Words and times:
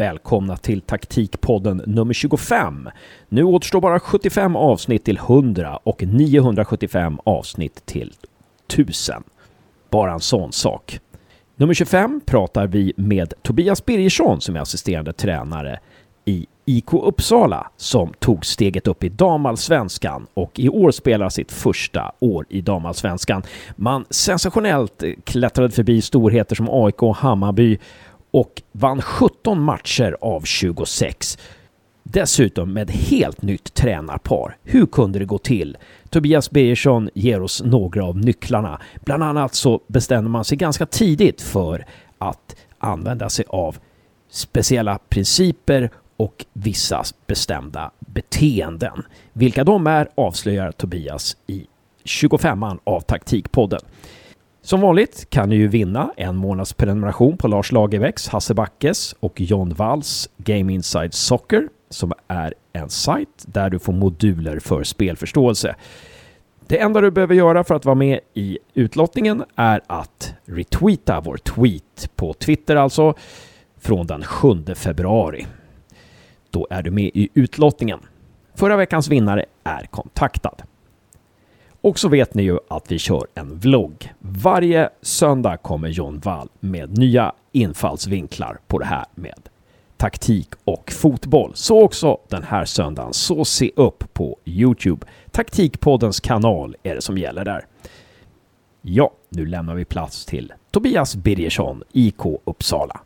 välkomna 0.00 0.56
till 0.56 0.80
taktikpodden 0.80 1.82
nummer 1.86 2.14
25. 2.14 2.88
Nu 3.28 3.44
återstår 3.44 3.80
bara 3.80 4.00
75 4.00 4.56
avsnitt 4.56 5.04
till 5.04 5.16
100 5.16 5.76
och 5.76 6.02
975 6.02 7.20
avsnitt 7.24 7.86
till 7.86 8.12
1000. 8.68 9.22
Bara 9.90 10.12
en 10.12 10.20
sån 10.20 10.52
sak. 10.52 11.00
Nummer 11.56 11.74
25 11.74 12.20
pratar 12.26 12.66
vi 12.66 12.92
med 12.96 13.34
Tobias 13.42 13.84
Birgersson 13.84 14.40
som 14.40 14.56
är 14.56 14.60
assisterande 14.60 15.12
tränare 15.12 15.78
i 16.24 16.46
IK 16.64 16.92
Uppsala 16.92 17.70
som 17.76 18.12
tog 18.18 18.46
steget 18.46 18.86
upp 18.86 19.04
i 19.04 19.08
damallsvenskan 19.08 20.26
och 20.34 20.60
i 20.60 20.68
år 20.68 20.90
spelar 20.90 21.28
sitt 21.28 21.52
första 21.52 22.12
år 22.18 22.46
i 22.48 22.60
damallsvenskan. 22.60 23.42
Man 23.76 24.04
sensationellt 24.10 25.04
klättrade 25.24 25.70
förbi 25.70 26.02
storheter 26.02 26.56
som 26.56 26.68
AIK 26.70 27.02
och 27.02 27.16
Hammarby 27.16 27.78
och 28.30 28.62
vann 28.72 29.02
17 29.02 29.62
matcher 29.62 30.16
av 30.20 30.40
26. 30.40 31.38
Dessutom 32.02 32.72
med 32.72 32.90
helt 32.90 33.42
nytt 33.42 33.74
tränarpar. 33.74 34.56
Hur 34.64 34.86
kunde 34.86 35.18
det 35.18 35.24
gå 35.24 35.38
till? 35.38 35.76
Tobias 36.10 36.50
Birgersson 36.50 37.10
ger 37.14 37.42
oss 37.42 37.62
några 37.62 38.04
av 38.04 38.16
nycklarna. 38.16 38.80
Bland 39.04 39.22
annat 39.22 39.54
så 39.54 39.80
bestämde 39.86 40.30
man 40.30 40.44
sig 40.44 40.58
ganska 40.58 40.86
tidigt 40.86 41.42
för 41.42 41.86
att 42.18 42.56
använda 42.78 43.28
sig 43.28 43.44
av 43.48 43.76
speciella 44.30 44.98
principer 45.08 45.90
och 46.16 46.46
vissa 46.52 47.02
bestämda 47.26 47.90
beteenden. 47.98 49.02
Vilka 49.32 49.64
de 49.64 49.86
är 49.86 50.08
avslöjar 50.14 50.72
Tobias 50.72 51.36
i 51.46 51.66
25an 52.04 52.78
av 52.84 53.00
Taktikpodden. 53.00 53.80
Som 54.62 54.80
vanligt 54.80 55.30
kan 55.30 55.48
ni 55.48 55.56
ju 55.56 55.68
vinna 55.68 56.12
en 56.16 56.36
månads 56.36 56.72
prenumeration 56.72 57.36
på 57.36 57.48
Lars 57.48 57.72
Lagerbäcks, 57.72 58.28
Hasse 58.28 58.54
Backes 58.54 59.14
och 59.20 59.40
John 59.40 59.74
Walls 59.74 60.30
Game 60.36 60.72
Inside 60.72 61.14
Soccer 61.14 61.68
som 61.90 62.12
är 62.28 62.54
en 62.72 62.90
sajt 62.90 63.44
där 63.46 63.70
du 63.70 63.78
får 63.78 63.92
moduler 63.92 64.58
för 64.58 64.84
spelförståelse. 64.84 65.76
Det 66.66 66.80
enda 66.80 67.00
du 67.00 67.10
behöver 67.10 67.34
göra 67.34 67.64
för 67.64 67.74
att 67.74 67.84
vara 67.84 67.94
med 67.94 68.20
i 68.34 68.58
utlottningen 68.74 69.44
är 69.56 69.80
att 69.86 70.34
retweeta 70.44 71.20
vår 71.20 71.36
tweet 71.36 72.10
på 72.16 72.32
Twitter 72.34 72.76
alltså 72.76 73.14
från 73.78 74.06
den 74.06 74.24
7 74.24 74.74
februari. 74.74 75.46
Då 76.50 76.66
är 76.70 76.82
du 76.82 76.90
med 76.90 77.10
i 77.14 77.28
utlottningen. 77.34 77.98
Förra 78.54 78.76
veckans 78.76 79.08
vinnare 79.08 79.44
är 79.64 79.86
kontaktad. 79.86 80.54
Och 81.82 81.98
så 81.98 82.08
vet 82.08 82.34
ni 82.34 82.42
ju 82.42 82.58
att 82.68 82.92
vi 82.92 82.98
kör 82.98 83.26
en 83.34 83.58
vlogg. 83.58 84.12
Varje 84.18 84.90
söndag 85.02 85.56
kommer 85.56 85.88
John 85.88 86.20
Wall 86.24 86.48
med 86.60 86.98
nya 86.98 87.32
infallsvinklar 87.52 88.58
på 88.66 88.78
det 88.78 88.86
här 88.86 89.04
med 89.14 89.48
taktik 89.96 90.48
och 90.64 90.92
fotboll. 90.92 91.52
Så 91.54 91.82
också 91.82 92.18
den 92.28 92.42
här 92.42 92.64
söndagen. 92.64 93.12
Så 93.12 93.44
se 93.44 93.70
upp 93.76 94.14
på 94.14 94.38
Youtube. 94.44 95.06
Taktikpoddens 95.30 96.20
kanal 96.20 96.76
är 96.82 96.94
det 96.94 97.02
som 97.02 97.18
gäller 97.18 97.44
där. 97.44 97.66
Ja, 98.82 99.10
nu 99.28 99.46
lämnar 99.46 99.74
vi 99.74 99.84
plats 99.84 100.26
till 100.26 100.52
Tobias 100.70 101.16
Birgersson, 101.16 101.82
IK 101.92 102.20
Uppsala. 102.44 103.00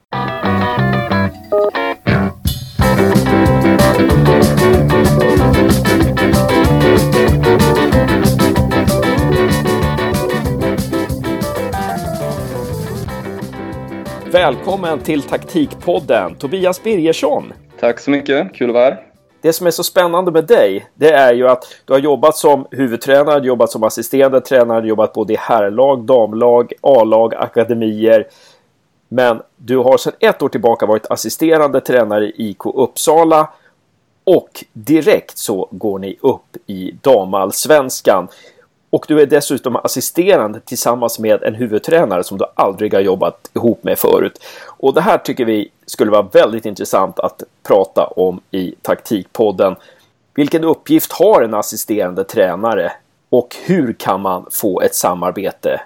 Välkommen 14.34 14.98
till 14.98 15.22
Taktikpodden, 15.22 16.34
Tobias 16.34 16.82
Birgersson. 16.82 17.52
Tack 17.80 18.00
så 18.00 18.10
mycket, 18.10 18.54
kul 18.54 18.70
att 18.70 18.74
vara 18.74 18.84
här. 18.84 19.06
Det 19.40 19.52
som 19.52 19.66
är 19.66 19.70
så 19.70 19.84
spännande 19.84 20.32
med 20.32 20.46
dig, 20.46 20.86
det 20.94 21.12
är 21.12 21.34
ju 21.34 21.48
att 21.48 21.64
du 21.84 21.92
har 21.92 22.00
jobbat 22.00 22.36
som 22.36 22.66
huvudtränare, 22.70 23.46
jobbat 23.46 23.70
som 23.70 23.82
assisterande 23.82 24.40
tränare, 24.40 24.86
jobbat 24.86 25.12
både 25.12 25.32
i 25.32 25.36
herrlag, 25.36 26.04
damlag, 26.04 26.72
A-lag, 26.80 27.34
akademier. 27.34 28.26
Men 29.08 29.42
du 29.56 29.76
har 29.76 29.98
sedan 29.98 30.12
ett 30.20 30.42
år 30.42 30.48
tillbaka 30.48 30.86
varit 30.86 31.10
assisterande 31.10 31.80
tränare 31.80 32.24
i 32.26 32.34
IK 32.36 32.66
Uppsala 32.66 33.48
och 34.24 34.64
direkt 34.72 35.38
så 35.38 35.68
går 35.70 35.98
ni 35.98 36.16
upp 36.20 36.56
i 36.66 36.92
damallsvenskan. 37.02 38.28
Och 38.94 39.04
du 39.08 39.20
är 39.20 39.26
dessutom 39.26 39.76
assisterande 39.76 40.60
tillsammans 40.60 41.18
med 41.18 41.42
en 41.42 41.54
huvudtränare 41.54 42.24
som 42.24 42.38
du 42.38 42.44
aldrig 42.54 42.94
har 42.94 43.00
jobbat 43.00 43.50
ihop 43.54 43.84
med 43.84 43.98
förut. 43.98 44.38
Och 44.66 44.94
det 44.94 45.00
här 45.00 45.18
tycker 45.18 45.44
vi 45.44 45.70
skulle 45.86 46.10
vara 46.10 46.22
väldigt 46.22 46.66
intressant 46.66 47.18
att 47.18 47.42
prata 47.62 48.06
om 48.06 48.40
i 48.50 48.74
Taktikpodden. 48.82 49.76
Vilken 50.34 50.64
uppgift 50.64 51.12
har 51.12 51.42
en 51.42 51.54
assisterande 51.54 52.24
tränare 52.24 52.92
och 53.28 53.56
hur 53.64 53.92
kan 53.92 54.20
man 54.20 54.46
få 54.50 54.80
ett 54.80 54.94
samarbete 54.94 55.80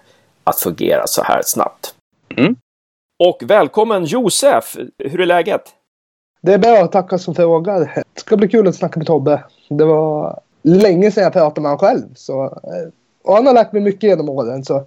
att 0.45 0.61
fungera 0.61 1.07
så 1.07 1.23
här 1.23 1.43
snabbt? 1.45 1.95
Mm. 2.37 2.57
Och 3.25 3.43
välkommen 3.47 4.05
Josef! 4.05 4.77
Hur 4.99 5.21
är 5.21 5.27
läget? 5.27 5.63
Det 6.43 6.55
är 6.55 6.59
bra, 6.59 6.87
tackar 6.87 7.19
som 7.19 7.35
frågar. 7.35 7.81
Det 8.15 8.21
ska 8.21 8.37
bli 8.37 8.49
kul 8.49 8.69
att 8.69 8.77
snacka 8.77 8.99
med 8.99 9.07
Tobbe. 9.07 9.45
Det 9.69 9.85
var 9.85 10.41
länge 10.63 11.11
sedan 11.11 11.25
jag 11.25 11.33
pratade 11.33 11.61
med 11.61 11.71
honom 11.71 11.79
själv. 11.79 12.15
Så, 12.15 12.45
eh, 12.45 12.93
och 13.23 13.35
han 13.35 13.47
har 13.47 13.55
lärt 13.55 13.73
mig 13.73 13.83
mycket 13.83 14.03
genom 14.03 14.29
åren 14.29 14.65
så 14.65 14.79
det 14.79 14.87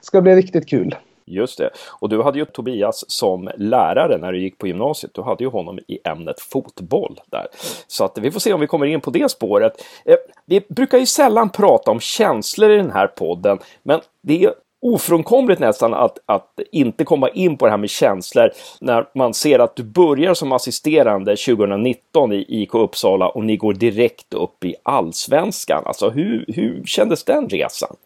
ska 0.00 0.20
bli 0.20 0.36
riktigt 0.36 0.68
kul. 0.68 0.96
Just 1.24 1.58
det. 1.58 1.70
Och 2.00 2.08
du 2.08 2.22
hade 2.22 2.38
ju 2.38 2.44
Tobias 2.44 3.04
som 3.08 3.50
lärare 3.56 4.18
när 4.18 4.32
du 4.32 4.40
gick 4.40 4.58
på 4.58 4.66
gymnasiet. 4.66 5.14
Du 5.14 5.22
hade 5.22 5.44
ju 5.44 5.50
honom 5.50 5.78
i 5.86 5.98
ämnet 6.04 6.40
fotboll 6.40 7.20
där. 7.26 7.46
Så 7.86 8.04
att 8.04 8.18
vi 8.18 8.30
får 8.30 8.40
se 8.40 8.52
om 8.52 8.60
vi 8.60 8.66
kommer 8.66 8.86
in 8.86 9.00
på 9.00 9.10
det 9.10 9.30
spåret. 9.30 9.72
Eh, 10.04 10.16
vi 10.46 10.60
brukar 10.68 10.98
ju 10.98 11.06
sällan 11.06 11.50
prata 11.50 11.90
om 11.90 12.00
känslor 12.00 12.70
i 12.70 12.76
den 12.76 12.90
här 12.90 13.06
podden, 13.06 13.58
men 13.82 14.00
det 14.22 14.44
är 14.44 14.54
ofrånkomligt 14.82 15.60
nästan 15.60 15.94
att, 15.94 16.18
att 16.26 16.60
inte 16.72 17.04
komma 17.04 17.28
in 17.28 17.56
på 17.56 17.64
det 17.64 17.70
här 17.70 17.78
med 17.78 17.90
känslor 17.90 18.50
när 18.80 19.04
man 19.14 19.34
ser 19.34 19.58
att 19.58 19.76
du 19.76 19.82
börjar 19.82 20.34
som 20.34 20.52
assisterande 20.52 21.36
2019 21.36 22.32
i 22.32 22.44
IK 22.48 22.74
Uppsala 22.74 23.28
och 23.28 23.44
ni 23.44 23.56
går 23.56 23.74
direkt 23.74 24.34
upp 24.34 24.64
i 24.64 24.74
allsvenskan. 24.82 25.82
Alltså 25.86 26.10
hur, 26.10 26.44
hur 26.48 26.84
kändes 26.84 27.24
den 27.24 27.48
resan? 27.48 27.96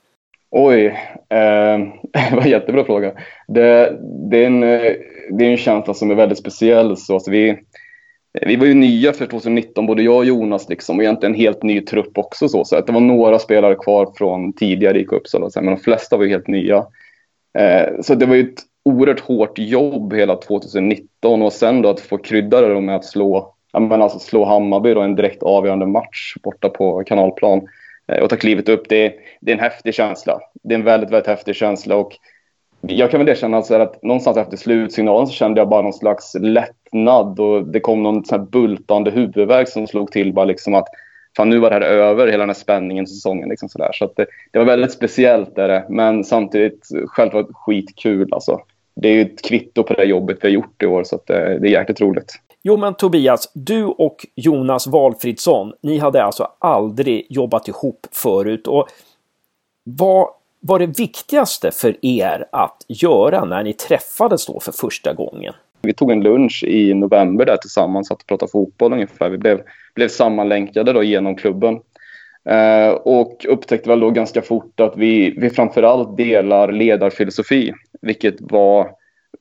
Oj, 0.50 0.86
eh, 1.28 1.78
det 2.30 2.34
var 2.36 2.42
en 2.42 2.50
jättebra 2.50 2.84
fråga. 2.84 3.12
Det, 3.48 3.98
det, 4.30 4.42
är 4.42 4.46
en, 4.46 4.62
eh, 4.62 4.92
det 5.30 5.46
är 5.46 5.50
en 5.50 5.56
känsla 5.56 5.94
som 5.94 6.10
är 6.10 6.14
väldigt 6.14 6.38
speciell. 6.38 6.96
Så 6.96 7.14
alltså 7.14 7.30
vi, 7.30 7.58
vi 8.42 8.56
var 8.56 8.66
ju 8.66 8.74
nya 8.74 9.12
för 9.12 9.26
2019, 9.26 9.86
både 9.86 10.02
jag 10.02 10.16
och 10.16 10.24
Jonas, 10.24 10.68
liksom, 10.68 10.96
och 10.96 11.02
egentligen 11.02 11.34
en 11.34 11.40
helt 11.40 11.62
ny 11.62 11.80
trupp 11.80 12.18
också. 12.18 12.48
Så, 12.48 12.64
så 12.64 12.76
att 12.76 12.86
det 12.86 12.92
var 12.92 13.00
några 13.00 13.38
spelare 13.38 13.74
kvar 13.74 14.12
från 14.16 14.52
tidigare 14.52 15.00
IK 15.00 15.12
Uppsala, 15.12 15.50
men 15.54 15.66
de 15.66 15.76
flesta 15.76 16.16
var 16.16 16.24
ju 16.24 16.30
helt 16.30 16.48
nya. 16.48 16.86
Eh, 17.58 18.00
så 18.00 18.14
det 18.14 18.26
var 18.26 18.34
ju 18.34 18.42
ett 18.42 18.62
oerhört 18.84 19.20
hårt 19.20 19.58
jobb 19.58 20.14
hela 20.14 20.36
2019 20.36 21.42
och 21.42 21.52
sen 21.52 21.82
då 21.82 21.88
att 21.88 22.00
få 22.00 22.18
krydda 22.18 22.60
det 22.60 22.80
med 22.80 22.96
att 22.96 23.04
slå, 23.04 23.54
men 23.78 24.02
alltså 24.02 24.18
slå 24.18 24.44
Hammarby 24.44 24.94
då, 24.94 25.00
en 25.00 25.14
direkt 25.14 25.42
avgörande 25.42 25.86
match 25.86 26.34
borta 26.42 26.68
på 26.68 27.04
kanalplan 27.04 27.68
eh, 28.12 28.22
och 28.22 28.30
ta 28.30 28.36
klivet 28.36 28.68
upp. 28.68 28.88
Det, 28.88 29.14
det 29.40 29.50
är 29.50 29.54
en 29.54 29.60
häftig 29.60 29.94
känsla. 29.94 30.40
Det 30.62 30.74
är 30.74 30.78
en 30.78 30.84
väldigt, 30.84 31.10
väldigt 31.10 31.26
häftig 31.26 31.54
känsla 31.54 31.96
och 31.96 32.12
jag 32.88 33.10
kan 33.10 33.20
väl 33.20 33.28
erkänna 33.28 33.56
alltså 33.56 33.74
att 33.74 34.02
någonstans 34.02 34.36
efter 34.36 34.56
slutsignalen 34.56 35.26
så 35.26 35.32
kände 35.32 35.60
jag 35.60 35.68
bara 35.68 35.82
någon 35.82 35.92
slags 35.92 36.36
lättnad 36.40 37.40
och 37.40 37.66
det 37.66 37.80
kom 37.80 38.02
någon 38.02 38.24
sån 38.24 38.40
här 38.40 38.46
bultande 38.46 39.10
huvudvärk 39.10 39.68
som 39.68 39.86
slog 39.86 40.12
till 40.12 40.32
bara 40.32 40.44
liksom 40.44 40.74
att 40.74 40.88
fan 41.36 41.50
nu 41.50 41.58
var 41.58 41.70
det 41.70 41.76
här 41.76 41.82
över, 41.82 42.26
hela 42.26 42.38
den 42.38 42.48
här 42.48 42.54
spänningen 42.54 43.06
säsongen. 43.06 43.48
Liksom 43.48 43.68
sådär. 43.68 43.90
Så 43.92 44.04
att 44.04 44.16
det, 44.16 44.26
det, 44.52 44.58
var 44.58 44.66
väldigt 44.66 44.92
speciellt 44.92 45.54
där, 45.54 45.84
men 45.88 46.24
samtidigt 46.24 46.88
självklart 47.06 47.46
skitkul. 47.52 48.28
Alltså. 48.32 48.60
Det 48.96 49.08
är 49.08 49.12
ju 49.12 49.22
ett 49.22 49.42
kvitto 49.42 49.82
på 49.82 49.94
det 49.94 50.04
jobbet 50.04 50.38
vi 50.40 50.48
har 50.48 50.54
gjort 50.54 50.82
i 50.82 50.86
år 50.86 51.04
så 51.04 51.16
att 51.16 51.26
det, 51.26 51.58
det 51.58 51.68
är 51.68 51.72
jäkligt 51.72 52.00
roligt. 52.00 52.32
Jo 52.62 52.76
men 52.76 52.94
Tobias, 52.94 53.50
du 53.54 53.84
och 53.84 54.26
Jonas 54.34 54.86
Valfridsson, 54.86 55.72
ni 55.82 55.98
hade 55.98 56.24
alltså 56.24 56.48
aldrig 56.58 57.26
jobbat 57.28 57.68
ihop 57.68 58.06
förut. 58.12 58.66
Och 58.66 58.88
vad 59.84 60.28
var 60.66 60.78
det 60.78 60.98
viktigaste 60.98 61.70
för 61.70 61.96
er 62.02 62.46
att 62.52 62.84
göra 62.88 63.44
när 63.44 63.62
ni 63.62 63.72
träffades 63.72 64.46
då 64.46 64.60
för 64.60 64.72
första 64.72 65.12
gången? 65.12 65.54
Vi 65.82 65.94
tog 65.94 66.10
en 66.10 66.22
lunch 66.22 66.64
i 66.64 66.94
november 66.94 67.46
där 67.46 67.56
tillsammans, 67.56 68.08
satt 68.08 68.20
och 68.20 68.26
pratade 68.26 68.52
fotboll 68.52 68.92
ungefär. 68.92 69.30
Vi 69.30 69.38
blev, 69.38 69.60
blev 69.94 70.08
sammanlänkade 70.08 70.92
då 70.92 71.02
genom 71.02 71.36
klubben. 71.36 71.80
Eh, 72.48 72.90
och 72.90 73.46
upptäckte 73.48 73.88
väl 73.88 74.00
då 74.00 74.10
ganska 74.10 74.42
fort 74.42 74.80
att 74.80 74.96
vi, 74.96 75.30
vi 75.30 75.50
framförallt 75.50 76.16
delar 76.16 76.72
ledarfilosofi, 76.72 77.72
vilket 78.00 78.34
var 78.40 78.90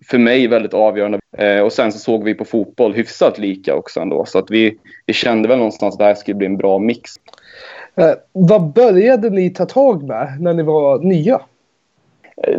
för 0.09 0.17
mig 0.17 0.47
väldigt 0.47 0.73
avgörande. 0.73 1.19
Eh, 1.37 1.59
och 1.59 1.73
sen 1.73 1.91
så 1.91 1.99
såg 1.99 2.23
vi 2.23 2.33
på 2.33 2.45
fotboll 2.45 2.93
hyfsat 2.93 3.37
lika 3.37 3.75
också 3.75 3.99
ändå, 3.99 4.25
så 4.25 4.39
att 4.39 4.51
vi, 4.51 4.77
vi 5.05 5.13
kände 5.13 5.47
väl 5.47 5.57
någonstans 5.57 5.95
att 5.95 5.99
det 5.99 6.05
här 6.05 6.15
skulle 6.15 6.35
bli 6.35 6.47
en 6.47 6.57
bra 6.57 6.79
mix. 6.79 7.11
Eh, 7.97 8.13
vad 8.31 8.73
började 8.73 9.29
ni 9.29 9.49
ta 9.49 9.65
tag 9.65 10.03
med 10.03 10.37
när 10.39 10.53
ni 10.53 10.63
var 10.63 10.99
nya? 10.99 11.41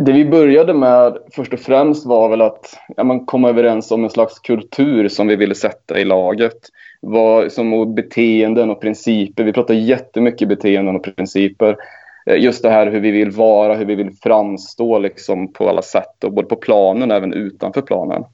Det 0.00 0.12
vi 0.12 0.25
började 0.25 0.75
med 0.75 1.19
först 1.33 1.53
och 1.53 1.61
främst 1.61 2.06
var 2.06 2.29
väl 2.29 2.41
att 2.43 2.79
ja, 2.97 3.05
man 3.05 3.27
kom 3.27 3.44
överens 3.44 3.91
om 3.91 4.05
en 4.05 4.11
slags 4.11 4.38
kultur 4.38 5.09
som 5.09 5.27
vi 5.27 5.37
ville 5.37 5.55
sätta 5.55 5.99
i 5.99 6.05
laget. 6.05 6.59
Var, 7.00 7.49
som 7.49 7.94
beteenden 7.94 8.71
och 8.71 8.81
principer. 8.81 9.44
Vi 9.44 9.53
pratade 9.53 9.79
jättemycket 9.79 10.49
beteenden 10.49 10.97
och 10.97 11.05
principer. 11.17 11.77
Eh, 12.27 12.37
just 12.37 12.62
det 12.62 12.71
här 12.71 12.87
hur 12.87 13.00
vi 13.00 13.11
vill 13.11 13.31
vara, 13.31 13.75
hur 13.75 13.85
vi 13.85 13.94
vill 13.94 14.12
framstå 14.23 14.99
liksom 14.99 15.53
på 15.53 15.69
alla 15.69 15.83
sätt. 15.83 16.25
Och 16.25 16.33
både 16.33 16.49
på 16.49 16.56
planen 16.56 17.11
och 17.11 17.17
även 17.17 17.33
utanför 17.33 17.83
planen. 17.83 18.25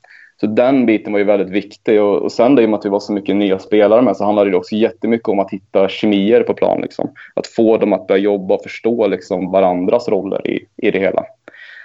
Så 0.43 0.47
den 0.49 0.87
biten 0.87 1.13
var 1.13 1.19
ju 1.19 1.25
väldigt 1.25 1.51
viktig. 1.51 2.03
Och, 2.03 2.23
och 2.23 2.33
sen 2.33 2.55
det 2.55 2.67
med 2.67 2.79
att 2.79 2.85
vi 2.85 2.89
var 2.89 3.01
så 3.01 3.13
mycket 3.13 3.37
nya 3.37 3.59
spelare 3.59 4.03
med 4.03 4.17
så 4.17 4.25
handlade 4.25 4.51
det 4.51 4.57
också 4.57 4.75
jättemycket 4.75 5.29
om 5.29 5.39
att 5.39 5.51
hitta 5.51 5.89
kemier 5.89 6.43
på 6.43 6.55
plan. 6.55 6.81
Liksom. 6.81 7.11
Att 7.35 7.47
få 7.47 7.77
dem 7.77 7.93
att 7.93 8.07
börja 8.07 8.21
jobba 8.21 8.55
och 8.55 8.63
förstå 8.63 9.07
liksom, 9.07 9.51
varandras 9.51 10.09
roller 10.09 10.47
i, 10.51 10.67
i 10.77 10.91
det 10.91 10.99
hela. 10.99 11.25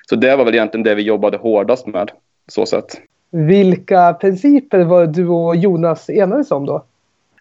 Så 0.09 0.15
det 0.15 0.36
var 0.36 0.45
väl 0.45 0.54
egentligen 0.56 0.83
det 0.83 0.95
vi 0.95 1.01
jobbade 1.01 1.38
hårdast 1.38 1.88
med. 1.88 2.12
Så 2.48 2.65
sätt. 2.65 3.01
Vilka 3.31 4.13
principer 4.13 4.83
var 4.83 5.06
du 5.06 5.27
och 5.27 5.56
Jonas 5.56 6.09
enades 6.09 6.51
om 6.51 6.65
då? 6.65 6.83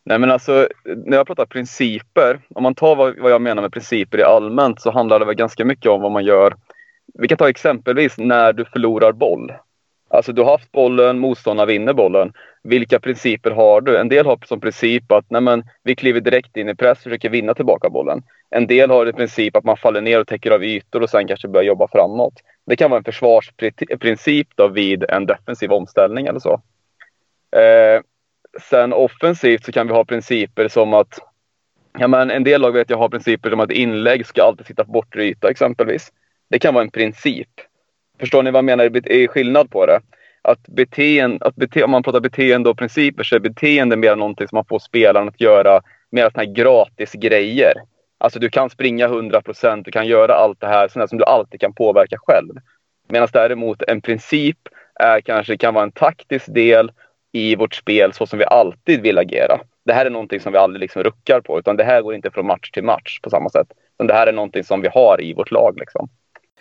Nej 0.05 0.19
men 0.19 0.31
alltså, 0.31 0.69
när 1.05 1.17
jag 1.17 1.27
pratar 1.27 1.47
principer, 1.47 2.41
om 2.55 2.63
man 2.63 2.75
tar 2.75 2.97
vad, 2.97 3.19
vad 3.19 3.33
jag 3.33 3.43
menar 3.43 3.63
med 3.63 3.73
principer 3.73 4.19
i 4.19 4.23
allmänt 4.23 4.81
så 4.81 4.91
handlar 4.91 5.19
det 5.19 5.25
väl 5.25 5.35
ganska 5.35 5.65
mycket 5.65 5.91
om 5.91 6.03
vad 6.03 6.13
man 6.13 6.25
gör. 6.25 6.55
Vi 7.15 7.29
kan 7.29 7.39
ta 7.39 7.49
exempelvis 7.49 8.19
när 8.19 8.53
du 8.53 8.65
förlorar 8.65 9.13
boll. 9.13 9.53
Alltså 10.09 10.33
du 10.33 10.43
har 10.43 10.51
haft 10.51 10.73
bollen, 10.73 11.19
motståndarna 11.19 11.67
vinner 11.67 11.93
bollen. 11.93 12.33
Vilka 12.63 13.01
principer 13.01 13.51
har 13.51 13.81
du? 13.81 13.97
En 13.97 14.09
del 14.09 14.27
har 14.27 14.39
som 14.47 14.61
princip 14.61 15.13
att 15.13 15.31
nej 15.31 15.41
men, 15.41 15.65
vi 15.83 15.95
kliver 15.95 16.21
direkt 16.21 16.57
in 16.57 16.69
i 16.69 16.75
press 16.75 16.99
och 16.99 17.03
försöker 17.03 17.31
vinna 17.31 17.55
tillbaka 17.55 17.91
bollen. 17.91 18.23
En 18.51 18.67
del 18.67 18.91
har 18.91 19.07
i 19.07 19.13
princip 19.13 19.57
att 19.57 19.65
man 19.65 19.77
faller 19.77 20.01
ner 20.01 20.21
och 20.21 20.27
täcker 20.27 20.51
av 20.51 20.65
ytor 20.65 21.03
och 21.03 21.11
sen 21.11 21.29
kanske 21.29 21.49
börjar 21.49 21.65
jobba 21.65 21.89
framåt. 21.89 22.35
Det 22.67 22.77
kan 22.77 22.91
vara 22.91 22.99
en 22.99 23.05
försvarsprincip 23.05 24.49
då 24.55 24.69
vid 24.69 25.05
en 25.09 25.27
defensiv 25.27 25.73
omställning 25.73 26.27
eller 26.27 26.41
så. 26.41 26.61
Eh, 27.57 28.01
sen 28.71 28.93
offensivt 28.93 29.65
så 29.65 29.73
kan 29.73 29.87
vi 29.87 29.93
ha 29.93 30.05
principer 30.05 30.69
som 30.69 30.95
att 30.95 31.19
ja 31.99 32.09
men, 32.09 32.31
en 32.31 32.45
del 32.45 32.61
lag 32.61 32.73
vet 32.73 32.91
jag 32.91 32.99
har 32.99 33.09
principer 33.09 33.51
som 33.51 33.61
att 33.61 33.71
inlägg 33.71 34.27
ska 34.27 34.43
alltid 34.43 34.67
sitta 34.67 34.85
på 34.85 34.93
bortre 34.93 35.25
yta 35.25 35.51
exempelvis. 35.51 36.13
Det 36.51 36.59
kan 36.59 36.75
vara 36.75 36.85
en 36.85 36.91
princip. 36.91 37.49
Förstår 38.21 38.43
ni 38.43 38.51
vad 38.51 38.59
jag 38.59 38.65
menar? 38.65 38.85
är 38.85 39.27
skillnad 39.27 39.71
på 39.71 39.87
det. 39.87 40.01
Att 40.43 40.69
beteende, 40.69 41.47
att 41.47 41.57
bete, 41.57 41.85
om 41.85 41.91
man 41.91 42.03
pratar 42.03 42.21
beteende 42.21 42.71
och 42.71 42.79
principer 42.79 43.25
så 43.25 43.37
är 43.37 43.41
beteende 43.41 43.97
mer 43.97 44.17
någonting 44.17 44.49
som 44.49 44.57
man 44.57 44.65
får 44.65 44.79
spelaren 44.79 45.29
att 45.29 45.41
göra 45.41 45.83
mer 46.11 46.31
sådana 46.31 46.47
här 46.47 46.55
gratis 46.55 47.13
grejer. 47.13 47.73
Alltså 48.19 48.39
du 48.39 48.51
kan 48.51 48.71
springa 48.71 49.09
100%, 49.09 49.83
du 49.85 49.91
kan 49.91 50.07
göra 50.07 50.35
allt 50.35 50.61
det 50.61 50.67
här 50.67 50.89
sånt 50.89 51.09
som 51.09 51.19
du 51.19 51.25
alltid 51.25 51.61
kan 51.61 51.75
påverka 51.75 52.17
själv. 52.19 52.55
Medan 53.09 53.29
däremot 53.33 53.83
en 53.83 54.01
princip 54.01 54.59
är 54.95 55.21
kanske 55.21 55.57
kan 55.57 55.75
vara 55.75 55.85
en 55.85 55.93
taktisk 55.93 56.55
del 56.55 56.93
i 57.33 57.57
vårt 57.57 57.75
spel 57.75 58.13
så 58.13 58.27
som 58.27 58.39
vi 58.39 58.45
alltid 58.45 59.03
vill 59.03 59.19
agera. 59.19 59.61
Det 59.85 59.93
här 59.93 60.07
är 60.07 60.11
någonting 60.11 60.41
som 60.41 60.53
vi 60.53 60.59
aldrig 60.59 60.81
liksom 60.81 61.03
ruckar 61.03 61.41
på 61.41 61.59
utan 61.59 61.77
det 61.77 61.85
här 61.85 62.03
går 62.03 62.15
inte 62.15 62.31
från 62.31 62.47
match 62.47 62.71
till 62.71 62.85
match 62.85 63.21
på 63.21 63.31
samma 63.31 63.51
sätt. 63.51 63.67
Utan 63.95 64.07
det 64.07 64.15
här 64.15 64.27
är 64.27 64.33
någonting 64.33 64.65
som 64.65 64.81
vi 64.81 64.89
har 64.89 65.23
i 65.23 65.35
vårt 65.35 65.51
lag. 65.51 65.79
Liksom. 65.79 66.09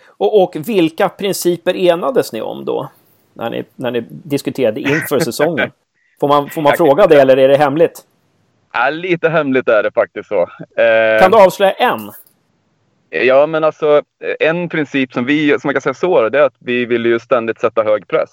Och, 0.08 0.44
och 0.44 0.56
vilka 0.56 1.10
principer 1.10 1.76
enades 1.76 2.34
ni 2.34 2.42
om 2.42 2.66
då? 2.66 2.90
När 3.34 3.50
ni, 3.50 3.64
när 3.76 3.92
ni 3.92 4.06
diskuterade 4.10 4.80
inför 4.80 5.20
säsongen? 5.30 5.72
Får 6.20 6.28
man, 6.28 6.50
får 6.50 6.62
man 6.62 6.78
fråga 6.78 7.08
det 7.08 7.22
eller 7.22 7.38
är 7.38 7.48
det 7.48 7.58
hemligt? 7.58 8.02
Ja, 8.74 8.90
lite 8.90 9.30
hemligt 9.30 9.70
är 9.70 9.84
det 9.84 9.92
faktiskt 9.92 10.30
så. 10.30 10.42
Eh, 10.82 11.20
kan 11.20 11.32
du 11.32 11.38
avslöja 11.38 11.72
en? 11.72 12.12
Ja, 13.10 13.48
men 13.48 13.64
alltså 13.64 14.02
en 14.40 14.70
princip 14.70 15.14
som 15.14 15.26
vi, 15.26 15.50
som 15.50 15.62
man 15.64 15.74
kan 15.74 15.82
säga 15.82 15.94
så, 15.94 16.30
det 16.30 16.40
är 16.40 16.44
att 16.44 16.56
vi 16.60 16.86
vill 16.86 17.06
ju 17.06 17.20
ständigt 17.20 17.60
sätta 17.60 17.84
hög 17.84 18.08
press. 18.08 18.30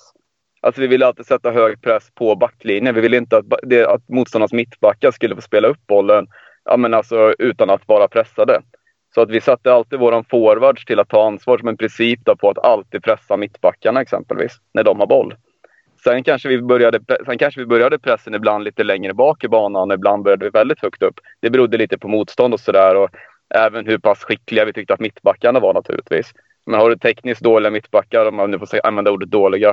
Alltså 0.60 0.80
vi 0.80 0.86
vill 0.86 1.02
alltid 1.02 1.26
sätta 1.26 1.50
hög 1.50 1.82
press 1.82 2.10
på 2.14 2.36
backlinjen. 2.36 2.94
Vi 2.94 3.00
vill 3.00 3.14
inte 3.14 3.36
att, 3.36 3.44
det, 3.62 3.86
att 3.86 4.08
motståndarnas 4.08 4.52
mittbackar 4.52 5.10
skulle 5.10 5.34
få 5.34 5.40
spela 5.40 5.68
upp 5.68 5.86
bollen 5.86 6.26
ja, 6.64 6.76
men 6.76 6.94
alltså, 6.94 7.34
utan 7.38 7.70
att 7.70 7.88
vara 7.88 8.08
pressade. 8.08 8.62
Så 9.14 9.20
att 9.20 9.30
vi 9.30 9.40
satte 9.40 9.72
alltid 9.72 9.98
våran 9.98 10.24
forwards 10.24 10.84
till 10.84 11.00
att 11.00 11.08
ta 11.08 11.26
ansvar 11.26 11.58
som 11.58 11.68
en 11.68 11.76
princip 11.76 12.20
på 12.40 12.50
att 12.50 12.58
alltid 12.58 13.02
pressa 13.02 13.36
mittbackarna 13.36 14.00
exempelvis, 14.00 14.52
när 14.74 14.84
de 14.84 15.00
har 15.00 15.06
boll. 15.06 15.34
Sen 16.04 16.24
kanske, 16.24 16.48
vi 16.48 16.62
började, 16.62 17.00
sen 17.26 17.38
kanske 17.38 17.60
vi 17.60 17.66
började 17.66 17.98
pressen 17.98 18.34
ibland 18.34 18.64
lite 18.64 18.84
längre 18.84 19.14
bak 19.14 19.44
i 19.44 19.48
banan, 19.48 19.90
och 19.90 19.94
ibland 19.94 20.22
började 20.22 20.44
vi 20.44 20.50
väldigt 20.50 20.82
högt 20.82 21.02
upp. 21.02 21.20
Det 21.40 21.50
berodde 21.50 21.76
lite 21.78 21.98
på 21.98 22.08
motstånd 22.08 22.54
och 22.54 22.60
sådär 22.60 22.96
och 22.96 23.10
även 23.54 23.86
hur 23.86 23.98
pass 23.98 24.24
skickliga 24.24 24.64
vi 24.64 24.72
tyckte 24.72 24.94
att 24.94 25.00
mittbackarna 25.00 25.60
var 25.60 25.74
naturligtvis. 25.74 26.32
Men 26.66 26.80
har 26.80 26.90
du 26.90 26.96
tekniskt 26.96 27.40
dåliga 27.40 27.70
mittbackar, 27.70 28.26
om 28.26 28.36
man 28.36 28.50
nu 28.50 28.58
får 28.58 28.86
använda 28.86 29.10
ordet 29.10 29.30
dåliga, 29.30 29.68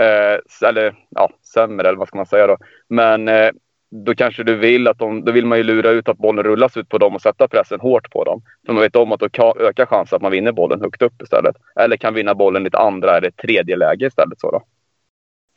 eh, 0.00 0.68
eller 0.68 0.94
ja, 1.08 1.30
sämre 1.54 1.88
eller 1.88 1.98
vad 1.98 2.08
ska 2.08 2.16
man 2.16 2.26
säga 2.26 2.46
då. 2.46 2.56
Men 2.88 3.28
eh, 3.28 3.50
då 3.92 4.14
kanske 4.14 4.42
du 4.42 4.56
vill 4.56 4.88
att 4.88 4.98
de, 4.98 5.24
då 5.24 5.32
vill 5.32 5.46
man 5.46 5.58
ju 5.58 5.64
lura 5.64 5.90
ut 5.90 6.08
att 6.08 6.18
bollen 6.18 6.44
rullas 6.44 6.76
ut 6.76 6.88
på 6.88 6.98
dem 6.98 7.14
och 7.14 7.22
sätta 7.22 7.48
pressen 7.48 7.80
hårt 7.80 8.10
på 8.10 8.24
dem. 8.24 8.42
För 8.66 8.72
man 8.72 8.82
vet 8.82 8.96
om 8.96 9.12
att 9.12 9.20
då 9.20 9.54
ökar 9.60 9.86
chansen 9.86 10.16
att 10.16 10.22
man 10.22 10.32
vinner 10.32 10.52
bollen 10.52 10.80
högt 10.80 11.02
upp 11.02 11.22
istället. 11.22 11.56
Eller 11.76 11.96
kan 11.96 12.14
vinna 12.14 12.34
bollen 12.34 12.64
i 12.64 12.66
ett 12.66 12.74
andra 12.74 13.16
eller 13.16 13.30
tredje 13.30 13.76
läge 13.76 14.06
istället. 14.06 14.40
Så, 14.40 14.50
då. 14.50 14.62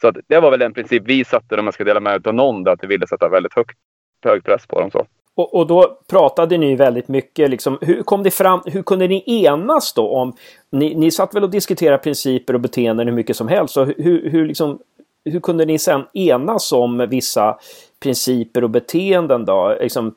så 0.01 0.11
det 0.27 0.39
var 0.39 0.51
väl 0.51 0.61
en 0.61 0.73
princip 0.73 1.03
vi 1.05 1.25
satte 1.25 1.55
om 1.55 1.65
jag 1.65 1.73
ska 1.73 1.83
dela 1.83 1.99
med 1.99 2.11
mig 2.11 2.29
av 2.29 2.33
någon, 2.33 2.67
att 2.67 2.83
vi 2.83 2.87
ville 2.87 3.07
sätta 3.07 3.29
väldigt 3.29 3.55
högt, 3.55 3.77
hög 4.23 4.43
press 4.43 4.67
på 4.67 4.79
dem. 4.79 4.91
Så. 4.91 5.05
Och, 5.35 5.55
och, 5.55 5.67
då 5.67 5.99
pratade 6.09 6.57
ni 6.57 6.75
väldigt 6.75 7.07
mycket. 7.07 7.49
Liksom, 7.49 7.77
hur 7.81 8.03
kom 8.03 8.23
det 8.23 8.31
fram? 8.31 8.61
Hur 8.65 8.83
kunde 8.83 9.07
ni 9.07 9.45
enas 9.45 9.93
då 9.93 10.09
om? 10.09 10.33
Ni, 10.71 10.95
ni 10.95 11.11
satt 11.11 11.35
väl 11.35 11.43
och 11.43 11.49
diskuterade 11.49 11.97
principer 11.97 12.53
och 12.53 12.61
beteenden 12.61 13.07
hur 13.07 13.15
mycket 13.15 13.35
som 13.35 13.47
helst. 13.47 13.73
Så 13.73 13.83
hur, 13.83 14.29
hur, 14.29 14.47
liksom, 14.47 14.79
hur 15.25 15.39
kunde 15.39 15.65
ni 15.65 15.79
sen 15.79 16.03
enas 16.13 16.71
om 16.71 17.07
vissa 17.09 17.57
principer 18.05 18.63
och 18.63 18.69
beteenden 18.69 19.45
då? 19.45 19.77
Liksom, 19.81 20.15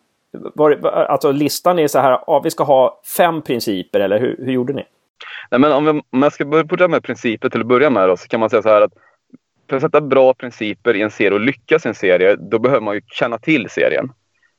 var, 0.55 0.87
alltså 0.87 1.33
listan 1.33 1.79
är 1.79 1.89
så 1.89 1.99
här, 1.99 2.21
ja, 2.27 2.41
vi 2.45 2.51
ska 2.51 2.65
ha 2.65 3.01
fem 3.17 3.43
principer 3.43 4.01
eller 4.01 4.21
hur, 4.21 4.37
hur 4.39 4.53
gjorde 4.53 4.73
ni? 4.73 4.85
Nej, 5.51 5.61
men 5.61 5.73
om, 5.73 5.85
vi, 5.85 5.91
om 5.91 6.23
jag 6.23 6.33
ska 6.33 6.45
börja 6.45 6.89
med 6.89 7.03
principer 7.03 7.49
till 7.49 7.61
att 7.61 7.67
börja 7.67 7.91
med 7.91 8.09
då, 8.09 8.17
så 8.17 8.29
kan 8.29 8.41
man 8.41 8.51
säga 8.51 8.63
så 8.63 8.69
här 8.69 8.83
att 8.83 8.93
för 9.69 9.77
att 9.77 9.83
sätta 9.83 10.01
bra 10.01 10.35
principer 10.35 10.97
i 10.97 11.03
en 11.03 11.11
serie 11.11 11.33
och 11.33 11.41
lyckas 11.41 11.87
i 11.87 11.89
en 11.89 11.95
serie, 11.95 12.37
då 12.37 12.59
behöver 12.59 12.81
man 12.81 12.95
ju 12.95 13.01
känna 13.07 13.39
till 13.39 13.71
serien. 13.71 14.13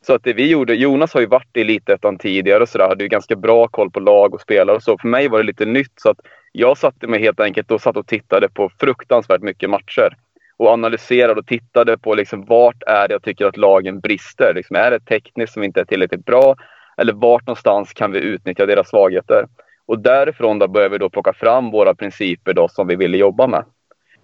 Så 0.05 0.13
att 0.13 0.23
det 0.23 0.33
vi 0.33 0.49
gjorde, 0.49 0.75
Jonas 0.75 1.13
har 1.13 1.21
ju 1.21 1.27
varit 1.27 1.57
i 1.57 1.61
Elitettan 1.61 2.17
tidigare 2.17 2.63
och 2.63 2.69
så 2.69 2.77
där, 2.77 2.87
hade 2.87 3.03
ju 3.03 3.07
ganska 3.07 3.35
bra 3.35 3.67
koll 3.67 3.91
på 3.91 3.99
lag 3.99 4.33
och 4.33 4.41
spelare 4.41 4.75
och 4.75 4.83
så. 4.83 4.97
För 4.97 5.07
mig 5.07 5.27
var 5.27 5.37
det 5.37 5.43
lite 5.43 5.65
nytt 5.65 5.93
så 5.95 6.09
att 6.09 6.19
jag 6.51 6.77
satte 6.77 7.07
mig 7.07 7.19
helt 7.19 7.39
enkelt 7.39 7.71
och 7.71 7.81
satt 7.81 7.97
och 7.97 8.07
tittade 8.07 8.49
på 8.49 8.71
fruktansvärt 8.79 9.41
mycket 9.41 9.69
matcher 9.69 10.17
och 10.59 10.69
analyserade 10.69 11.39
och 11.39 11.47
tittade 11.47 11.97
på 11.97 12.15
liksom 12.15 12.45
vart 12.45 12.83
är 12.87 13.07
det 13.07 13.13
jag 13.13 13.23
tycker 13.23 13.45
att 13.45 13.57
lagen 13.57 13.99
brister. 13.99 14.53
Liksom 14.55 14.75
är 14.75 14.91
det 14.91 14.99
tekniskt 14.99 15.53
som 15.53 15.63
inte 15.63 15.79
är 15.81 15.85
tillräckligt 15.85 16.25
bra? 16.25 16.55
Eller 16.97 17.13
vart 17.13 17.47
någonstans 17.47 17.93
kan 17.93 18.11
vi 18.11 18.19
utnyttja 18.19 18.65
deras 18.65 18.89
svagheter? 18.89 19.45
Och 19.85 19.99
därifrån 19.99 20.59
då 20.59 20.67
började 20.67 20.91
vi 20.91 20.97
då 20.97 21.09
plocka 21.09 21.33
fram 21.33 21.71
våra 21.71 21.95
principer 21.95 22.53
då 22.53 22.67
som 22.67 22.87
vi 22.87 22.95
ville 22.95 23.17
jobba 23.17 23.47
med. 23.47 23.63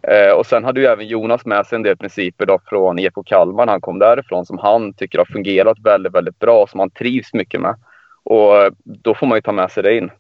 Eh, 0.08 0.32
och 0.32 0.46
sen 0.46 0.64
hade 0.64 0.80
ju 0.80 0.86
även 0.86 1.08
Jonas 1.08 1.46
med 1.46 1.66
sig 1.66 1.76
en 1.76 1.84
del 1.84 1.98
principer 1.98 2.46
då 2.46 2.60
från 2.66 3.00
EK 3.00 3.14
Kalmar 3.26 3.66
när 3.66 3.74
han 3.74 3.82
kom 3.82 4.00
därifrån 4.00 4.46
som 4.46 4.58
han 4.58 4.94
tycker 4.94 5.18
har 5.18 5.26
fungerat 5.26 5.78
väldigt, 5.84 6.14
väldigt 6.14 6.40
bra, 6.40 6.68
som 6.68 6.80
han 6.80 6.90
trivs 6.90 7.34
mycket 7.34 7.62
med. 7.62 7.76
Och 8.24 8.58
eh, 8.58 8.72
då 8.84 9.16
får 9.16 9.28
man 9.28 9.38
ju 9.38 9.42
ta 9.42 9.52
med 9.52 9.72
sig 9.72 9.84
det 9.84 9.98
in. 9.98 10.12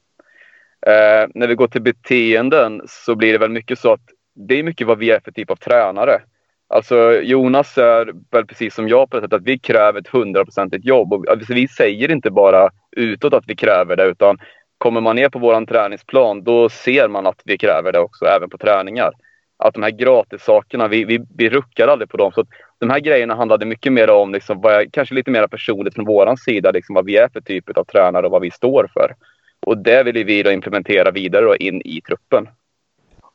Eh, 0.88 1.28
när 1.34 1.48
vi 1.48 1.56
går 1.56 1.68
till 1.68 1.82
beteenden 1.82 2.82
så 2.88 3.16
blir 3.16 3.34
det 3.34 3.40
väl 3.40 3.52
mycket 3.52 3.80
så 3.80 3.94
att 3.94 4.15
det 4.36 4.60
är 4.60 4.64
mycket 4.64 4.88
vad 4.88 4.98
vi 4.98 5.12
är 5.12 5.20
för 5.20 5.32
typ 5.32 5.52
av 5.52 5.56
tränare. 5.56 6.22
Alltså 6.68 7.22
Jonas 7.22 7.78
är 7.78 8.14
väl 8.32 8.46
precis 8.46 8.76
som 8.76 8.88
jag 8.88 9.10
på 9.10 9.18
det 9.18 9.22
sättet 9.22 9.40
att 9.40 9.48
vi 9.48 9.60
kräver 9.60 10.00
ett 10.00 10.08
hundraprocentigt 10.08 10.86
jobb. 10.86 11.14
Och 11.14 11.30
alltså, 11.30 11.54
vi 11.54 11.68
säger 11.68 12.12
inte 12.12 12.32
bara 12.32 12.70
utåt 12.92 13.34
att 13.34 13.44
vi 13.48 13.56
kräver 13.56 13.96
det 13.96 14.06
utan 14.06 14.38
kommer 14.78 15.02
man 15.02 15.16
ner 15.16 15.30
på 15.30 15.40
vår 15.40 15.66
träningsplan 15.66 16.44
då 16.44 16.70
ser 16.70 17.08
man 17.08 17.28
att 17.28 17.42
vi 17.46 17.58
kräver 17.58 17.92
det 17.92 18.00
också 18.00 18.26
även 18.26 18.50
på 18.50 18.58
träningar. 18.58 19.12
Att 19.58 19.74
de 19.74 19.84
här 19.84 19.92
gratissakerna, 19.92 20.88
vi, 20.88 21.06
vi, 21.06 21.20
vi 21.38 21.50
ruckar 21.50 21.88
aldrig 21.88 22.10
på 22.10 22.18
dem. 22.18 22.32
Så 22.32 22.46
de 22.80 22.90
här 22.90 23.00
grejerna 23.00 23.36
handlade 23.36 23.66
mycket 23.66 23.94
mer 23.94 24.10
om, 24.10 24.32
liksom, 24.34 24.62
vad, 24.62 24.94
kanske 24.94 25.16
lite 25.16 25.32
mer 25.32 25.48
personligt 25.48 25.96
från 25.96 26.06
vår 26.06 26.36
sida, 26.36 26.72
liksom, 26.72 26.96
vad 26.96 27.06
vi 27.06 27.18
är 27.18 27.30
för 27.34 27.42
typ 27.42 27.78
av 27.78 27.84
tränare 27.84 28.26
och 28.26 28.32
vad 28.32 28.42
vi 28.42 28.52
står 28.52 28.90
för. 28.94 29.16
Och 29.66 29.78
det 29.78 30.04
vill 30.04 30.26
vi 30.26 30.44
då 30.44 30.52
implementera 30.52 31.12
vidare 31.12 31.46
då 31.46 31.56
in 31.56 31.82
i 31.86 32.02
truppen. 32.02 32.48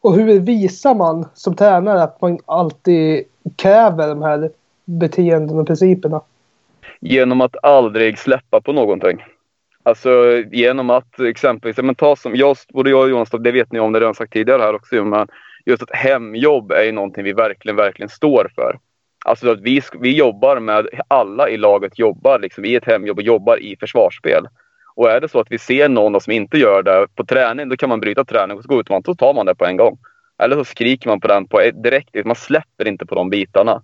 Och 0.00 0.14
hur 0.14 0.40
visar 0.40 0.94
man 0.94 1.28
som 1.34 1.56
tränare 1.56 2.02
att 2.02 2.20
man 2.20 2.38
alltid 2.46 3.24
kräver 3.56 4.08
de 4.08 4.22
här 4.22 4.50
beteenden 4.84 5.58
och 5.58 5.66
principerna? 5.66 6.20
Genom 7.00 7.40
att 7.40 7.64
aldrig 7.64 8.18
släppa 8.18 8.60
på 8.60 8.72
någonting. 8.72 9.24
Alltså 9.82 10.42
genom 10.52 10.90
att 10.90 11.20
exempelvis, 11.20 11.76
men 11.76 11.94
ta 11.94 12.16
som, 12.16 12.36
jag, 12.36 12.56
både 12.68 12.90
jag 12.90 13.02
och 13.02 13.10
Jonas, 13.10 13.28
det 13.30 13.52
vet 13.52 13.72
ni 13.72 13.80
om, 13.80 13.92
det 13.92 13.98
har 13.98 14.06
jag 14.06 14.16
sagt 14.16 14.32
tidigare 14.32 14.62
här 14.62 14.74
också, 14.74 15.04
men 15.04 15.28
just 15.66 15.82
att 15.82 15.90
hemjobb 15.96 16.72
är 16.72 16.92
någonting 16.92 17.24
vi 17.24 17.32
verkligen, 17.32 17.76
verkligen 17.76 18.08
står 18.08 18.50
för. 18.54 18.78
Alltså 19.24 19.50
att 19.50 19.60
vi, 19.60 19.82
vi 20.00 20.16
jobbar 20.16 20.60
med, 20.60 20.88
alla 21.08 21.48
i 21.48 21.56
laget 21.56 21.98
jobbar 21.98 22.38
liksom 22.38 22.64
i 22.64 22.74
ett 22.74 22.84
hemjobb 22.84 23.18
och 23.18 23.24
jobbar 23.24 23.62
i 23.62 23.76
försvarsspel. 23.80 24.46
Och 25.00 25.10
är 25.10 25.20
det 25.20 25.28
så 25.28 25.40
att 25.40 25.50
vi 25.50 25.58
ser 25.58 25.88
någon 25.88 26.20
som 26.20 26.32
inte 26.32 26.58
gör 26.58 26.82
det 26.82 27.06
på 27.14 27.24
träning, 27.24 27.68
då 27.68 27.76
kan 27.76 27.88
man 27.88 28.00
bryta 28.00 28.24
träning 28.24 28.56
och 28.56 28.62
så 28.62 28.68
går 28.68 28.80
ut 28.80 28.90
och 28.90 29.04
så 29.04 29.14
tar 29.14 29.34
man 29.34 29.46
det 29.46 29.54
på 29.54 29.64
en 29.64 29.76
gång. 29.76 29.98
Eller 30.42 30.56
så 30.56 30.64
skriker 30.64 31.08
man 31.08 31.20
på 31.20 31.28
den 31.28 31.48
på 31.48 31.70
direkt. 31.74 32.24
Man 32.24 32.36
släpper 32.36 32.88
inte 32.88 33.06
på 33.06 33.14
de 33.14 33.30
bitarna. 33.30 33.82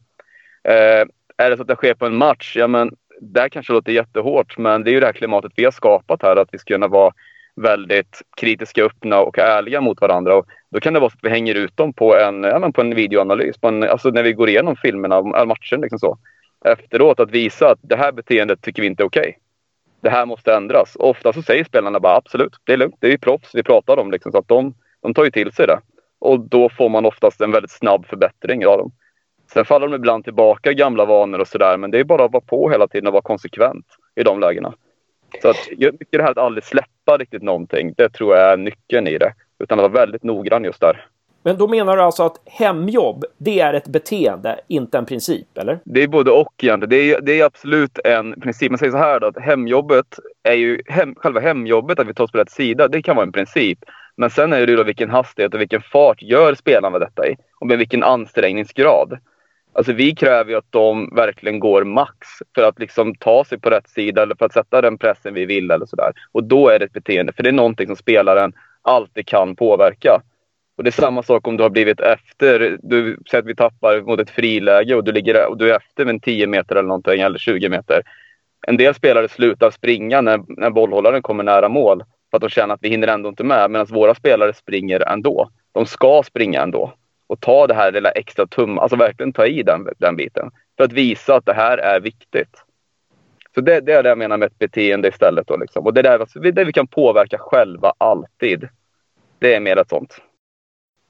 Eh, 0.68 1.04
är 1.36 1.50
det 1.50 1.56
så 1.56 1.62
att 1.62 1.68
det 1.68 1.74
sker 1.74 1.94
på 1.94 2.06
en 2.06 2.16
match, 2.16 2.56
ja 2.56 2.66
men 2.66 2.90
det 3.20 3.50
kanske 3.50 3.72
låter 3.72 3.92
jättehårt, 3.92 4.58
men 4.58 4.84
det 4.84 4.90
är 4.90 4.92
ju 4.92 5.00
det 5.00 5.06
här 5.06 5.12
klimatet 5.12 5.52
vi 5.56 5.64
har 5.64 5.70
skapat 5.70 6.22
här, 6.22 6.36
att 6.36 6.48
vi 6.52 6.58
ska 6.58 6.74
kunna 6.74 6.88
vara 6.88 7.12
väldigt 7.56 8.22
kritiska, 8.36 8.84
öppna 8.84 9.20
och 9.20 9.38
ärliga 9.38 9.80
mot 9.80 10.00
varandra. 10.00 10.34
Och 10.36 10.46
då 10.70 10.80
kan 10.80 10.94
det 10.94 11.00
vara 11.00 11.10
så 11.10 11.16
att 11.16 11.24
vi 11.24 11.30
hänger 11.30 11.54
ut 11.54 11.76
dem 11.76 11.92
på 11.92 12.16
en, 12.16 12.42
ja, 12.42 12.58
men 12.58 12.72
på 12.72 12.80
en 12.80 12.94
videoanalys, 12.94 13.58
på 13.58 13.68
en, 13.68 13.82
alltså 13.82 14.10
när 14.10 14.22
vi 14.22 14.32
går 14.32 14.48
igenom 14.48 14.76
filmerna, 14.76 15.22
matchen. 15.22 15.80
Liksom 15.80 15.98
så. 15.98 16.18
Efteråt 16.64 17.20
att 17.20 17.30
visa 17.30 17.70
att 17.70 17.78
det 17.82 17.96
här 17.96 18.12
beteendet 18.12 18.62
tycker 18.62 18.82
vi 18.82 18.88
inte 18.88 19.02
är 19.02 19.06
okej. 19.06 19.20
Okay. 19.20 19.34
Det 20.06 20.10
här 20.10 20.26
måste 20.26 20.54
ändras. 20.54 20.96
Ofta 20.96 21.32
så 21.32 21.42
säger 21.42 21.64
spelarna 21.64 22.00
bara 22.00 22.16
absolut, 22.16 22.56
det 22.64 22.72
är 22.72 22.76
lugnt, 22.76 22.96
det 23.00 23.06
är 23.06 23.10
ju 23.10 23.18
proffs 23.18 23.54
vi 23.54 23.62
pratar 23.62 23.96
om. 23.96 24.10
Liksom, 24.10 24.32
så 24.32 24.38
att 24.38 24.48
de, 24.48 24.74
de 25.02 25.14
tar 25.14 25.24
ju 25.24 25.30
till 25.30 25.52
sig 25.52 25.66
det. 25.66 25.80
Och 26.18 26.40
då 26.40 26.68
får 26.68 26.88
man 26.88 27.06
oftast 27.06 27.40
en 27.40 27.50
väldigt 27.50 27.70
snabb 27.70 28.06
förbättring 28.06 28.66
av 28.66 28.78
dem. 28.78 28.92
Sen 29.52 29.64
faller 29.64 29.88
de 29.88 29.94
ibland 29.94 30.24
tillbaka 30.24 30.70
i 30.70 30.74
gamla 30.74 31.04
vanor 31.04 31.38
och 31.38 31.48
sådär, 31.48 31.76
men 31.76 31.90
det 31.90 31.98
är 31.98 32.04
bara 32.04 32.24
att 32.24 32.32
vara 32.32 32.44
på 32.46 32.70
hela 32.70 32.88
tiden 32.88 33.06
och 33.06 33.12
vara 33.12 33.22
konsekvent 33.22 33.86
i 34.14 34.22
de 34.22 34.40
lägena. 34.40 34.74
Så 35.42 35.48
att 35.48 35.68
jag 35.76 35.98
tycker 35.98 36.18
det 36.18 36.24
här 36.24 36.30
att 36.30 36.38
aldrig 36.38 36.64
släppa 36.64 37.16
riktigt 37.18 37.42
någonting, 37.42 37.94
det 37.96 38.08
tror 38.08 38.36
jag 38.36 38.52
är 38.52 38.56
nyckeln 38.56 39.06
i 39.06 39.18
det. 39.18 39.34
Utan 39.58 39.78
att 39.78 39.92
vara 39.92 40.00
väldigt 40.00 40.22
noggrann 40.22 40.64
just 40.64 40.80
där. 40.80 41.06
Men 41.46 41.58
då 41.58 41.68
menar 41.68 41.96
du 41.96 42.02
alltså 42.02 42.22
att 42.22 42.40
hemjobb, 42.44 43.24
det 43.38 43.60
är 43.60 43.74
ett 43.74 43.88
beteende, 43.88 44.60
inte 44.68 44.98
en 44.98 45.06
princip, 45.06 45.58
eller? 45.58 45.78
Det 45.84 46.02
är 46.02 46.08
både 46.08 46.30
och 46.30 46.54
egentligen. 46.62 46.90
Det 46.90 47.14
är, 47.14 47.20
det 47.20 47.40
är 47.40 47.44
absolut 47.44 47.98
en 48.04 48.40
princip. 48.40 48.70
Man 48.70 48.78
säger 48.78 48.92
så 48.92 48.98
här 48.98 49.20
då, 49.20 49.26
att 49.26 49.38
hemjobbet 49.38 50.18
är 50.42 50.54
ju, 50.54 50.80
hem, 50.86 51.14
själva 51.14 51.40
hemjobbet, 51.40 51.98
att 51.98 52.06
vi 52.06 52.14
tar 52.14 52.24
oss 52.24 52.32
på 52.32 52.38
rätt 52.38 52.50
sida, 52.50 52.88
det 52.88 53.02
kan 53.02 53.16
vara 53.16 53.26
en 53.26 53.32
princip. 53.32 53.78
Men 54.16 54.30
sen 54.30 54.52
är 54.52 54.66
det 54.66 54.70
ju 54.70 54.76
då 54.76 54.82
vilken 54.82 55.10
hastighet 55.10 55.54
och 55.54 55.60
vilken 55.60 55.82
fart 55.82 56.22
gör 56.22 56.54
spelarna 56.54 56.98
detta 56.98 57.26
i? 57.26 57.36
Och 57.60 57.66
med 57.66 57.78
vilken 57.78 58.02
ansträngningsgrad? 58.02 59.18
Alltså 59.72 59.92
vi 59.92 60.14
kräver 60.14 60.50
ju 60.50 60.56
att 60.56 60.72
de 60.72 61.14
verkligen 61.14 61.60
går 61.60 61.84
max 61.84 62.28
för 62.54 62.62
att 62.62 62.78
liksom 62.78 63.14
ta 63.14 63.44
sig 63.44 63.58
på 63.58 63.70
rätt 63.70 63.88
sida 63.88 64.22
eller 64.22 64.34
för 64.34 64.46
att 64.46 64.52
sätta 64.52 64.80
den 64.80 64.98
pressen 64.98 65.34
vi 65.34 65.46
vill 65.46 65.70
eller 65.70 65.86
sådär. 65.86 66.12
Och 66.32 66.44
då 66.44 66.68
är 66.68 66.78
det 66.78 66.84
ett 66.84 66.92
beteende, 66.92 67.32
för 67.32 67.42
det 67.42 67.50
är 67.50 67.52
någonting 67.52 67.86
som 67.86 67.96
spelaren 67.96 68.52
alltid 68.82 69.26
kan 69.26 69.56
påverka. 69.56 70.20
Och 70.76 70.84
det 70.84 70.90
är 70.90 70.92
samma 71.02 71.22
sak 71.22 71.48
om 71.48 71.56
du 71.56 71.62
har 71.62 71.70
blivit 71.70 72.00
efter. 72.00 72.78
Du 72.82 73.18
säger 73.30 73.42
att 73.42 73.48
vi 73.48 73.54
tappar 73.54 74.00
mot 74.00 74.20
ett 74.20 74.30
friläge 74.30 74.94
och 74.94 75.04
du, 75.04 75.12
ligger, 75.12 75.46
och 75.46 75.56
du 75.56 75.70
är 75.70 75.76
efter 75.76 76.04
med 76.04 76.22
10 76.22 76.46
meter 76.46 76.76
eller 76.76 76.88
någonting, 76.88 77.20
eller 77.20 77.38
20 77.38 77.68
meter. 77.68 78.02
En 78.66 78.76
del 78.76 78.94
spelare 78.94 79.28
slutar 79.28 79.70
springa 79.70 80.20
när, 80.20 80.42
när 80.48 80.70
bollhållaren 80.70 81.22
kommer 81.22 81.44
nära 81.44 81.68
mål 81.68 82.04
för 82.30 82.36
att 82.36 82.40
de 82.40 82.48
känner 82.48 82.74
att 82.74 82.82
vi 82.82 82.88
hinner 82.88 83.08
ändå 83.08 83.28
inte 83.28 83.44
med. 83.44 83.70
Medan 83.70 83.86
våra 83.86 84.14
spelare 84.14 84.54
springer 84.54 85.08
ändå. 85.08 85.50
De 85.72 85.86
ska 85.86 86.22
springa 86.22 86.62
ändå 86.62 86.92
och 87.26 87.40
ta 87.40 87.66
det 87.66 87.74
här 87.74 87.92
lilla 87.92 88.10
extra 88.10 88.46
tum, 88.46 88.78
alltså 88.78 88.96
verkligen 88.96 89.32
ta 89.32 89.46
i 89.46 89.62
den, 89.62 89.88
den 89.98 90.16
biten. 90.16 90.50
För 90.76 90.84
att 90.84 90.92
visa 90.92 91.34
att 91.34 91.46
det 91.46 91.54
här 91.54 91.78
är 91.78 92.00
viktigt. 92.00 92.62
Så 93.54 93.60
det, 93.60 93.80
det 93.80 93.92
är 93.92 94.02
det 94.02 94.08
jag 94.08 94.18
menar 94.18 94.36
med 94.36 94.46
ett 94.46 94.58
beteende 94.58 95.08
istället. 95.08 95.46
Då 95.46 95.56
liksom. 95.56 95.86
Och 95.86 95.94
det 95.94 96.00
är 96.00 96.18
där, 96.18 96.52
det 96.52 96.64
vi 96.64 96.72
kan 96.72 96.86
påverka 96.86 97.38
själva 97.38 97.92
alltid. 97.98 98.68
Det 99.38 99.54
är 99.54 99.60
mer 99.60 99.76
ett 99.76 99.88
sånt. 99.88 100.20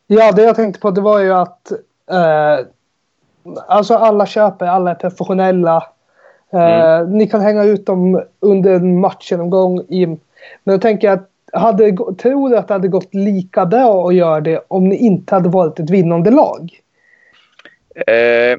Ja, 0.07 0.33
det 0.33 0.43
jag 0.43 0.57
tänkte 0.57 0.81
på 0.81 0.91
det 0.91 1.01
var 1.01 1.21
ju 1.21 1.33
att 1.33 1.73
eh, 2.11 2.67
alltså 3.69 3.95
alla 3.95 4.27
köper, 4.27 4.67
alla 4.67 4.91
är 4.91 4.95
professionella. 4.95 5.87
Eh, 6.53 6.99
mm. 7.01 7.13
Ni 7.13 7.27
kan 7.27 7.41
hänga 7.41 7.65
ut 7.65 7.87
dem 7.87 8.23
under 8.41 8.75
en 8.75 9.01
matchgenomgång. 9.01 9.81
Men 10.65 10.73
jag 10.73 10.81
tänker 10.81 11.11
att 11.11 11.31
hade, 11.53 11.97
tror 12.19 12.49
du 12.49 12.57
att 12.57 12.69
det 12.69 12.75
hade 12.75 12.89
gått 12.89 13.15
lika 13.15 13.67
bra 13.67 14.09
att 14.09 14.15
göra 14.15 14.41
det 14.41 14.65
om 14.69 14.89
ni 14.89 14.97
inte 14.97 15.35
hade 15.35 15.49
varit 15.49 15.81
ett 15.81 15.91
vinnande 15.91 16.31
lag? 16.31 16.81
Eh, 18.07 18.59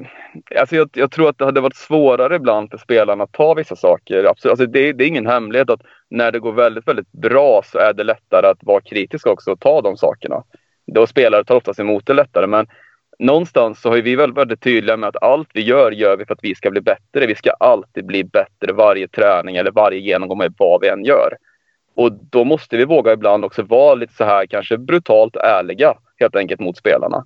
alltså 0.60 0.76
jag, 0.76 0.90
jag, 0.92 1.10
tror 1.10 1.28
att 1.28 1.38
det 1.38 1.44
hade 1.44 1.60
varit 1.60 1.76
svårare 1.76 2.36
ibland 2.36 2.70
för 2.70 2.78
spelarna 2.78 3.24
att 3.24 3.32
ta 3.32 3.54
vissa 3.54 3.76
saker. 3.76 4.24
Absolut. 4.24 4.50
Alltså 4.50 4.66
det, 4.66 4.92
det, 4.92 5.04
är 5.04 5.08
ingen 5.08 5.26
hemlighet 5.26 5.70
att 5.70 5.80
när 6.08 6.32
det 6.32 6.40
går 6.40 6.52
väldigt, 6.52 6.88
väldigt 6.88 7.12
bra 7.12 7.62
så 7.64 7.78
är 7.78 7.92
det 7.92 8.04
lättare 8.04 8.46
att 8.46 8.58
vara 8.60 8.80
kritisk 8.80 9.26
också 9.26 9.50
och 9.50 9.60
ta 9.60 9.80
de 9.80 9.96
sakerna. 9.96 10.42
Då 10.94 11.06
spelare 11.06 11.44
tar 11.44 11.54
oftast 11.54 11.80
emot 11.80 12.06
det 12.06 12.14
lättare. 12.14 12.46
Men 12.46 12.66
någonstans 13.18 13.80
så 13.80 13.88
har 13.88 13.96
vi 13.96 14.16
väl 14.16 14.32
väldigt 14.32 14.60
tydliga 14.60 14.96
med 14.96 15.08
att 15.08 15.22
allt 15.22 15.48
vi 15.52 15.62
gör, 15.62 15.92
gör 15.92 16.16
vi 16.16 16.24
för 16.24 16.34
att 16.34 16.44
vi 16.44 16.54
ska 16.54 16.70
bli 16.70 16.80
bättre. 16.80 17.26
Vi 17.26 17.34
ska 17.34 17.50
alltid 17.50 18.06
bli 18.06 18.24
bättre 18.24 18.72
varje 18.72 19.08
träning 19.08 19.56
eller 19.56 19.70
varje 19.70 19.98
genomgång 19.98 20.38
med 20.38 20.54
vad 20.58 20.80
vi 20.80 20.88
än 20.88 21.04
gör. 21.04 21.36
Och 21.94 22.12
då 22.12 22.44
måste 22.44 22.76
vi 22.76 22.84
våga 22.84 23.12
ibland 23.12 23.44
också 23.44 23.62
vara 23.62 23.94
lite 23.94 24.14
så 24.14 24.24
här 24.24 24.46
kanske 24.46 24.78
brutalt 24.78 25.36
ärliga 25.36 25.94
helt 26.16 26.36
enkelt 26.36 26.60
mot 26.60 26.76
spelarna. 26.76 27.24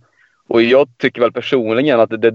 Och 0.48 0.62
jag 0.62 0.88
tycker 0.98 1.20
väl 1.20 1.32
personligen 1.32 2.00
att 2.00 2.10
det, 2.10 2.30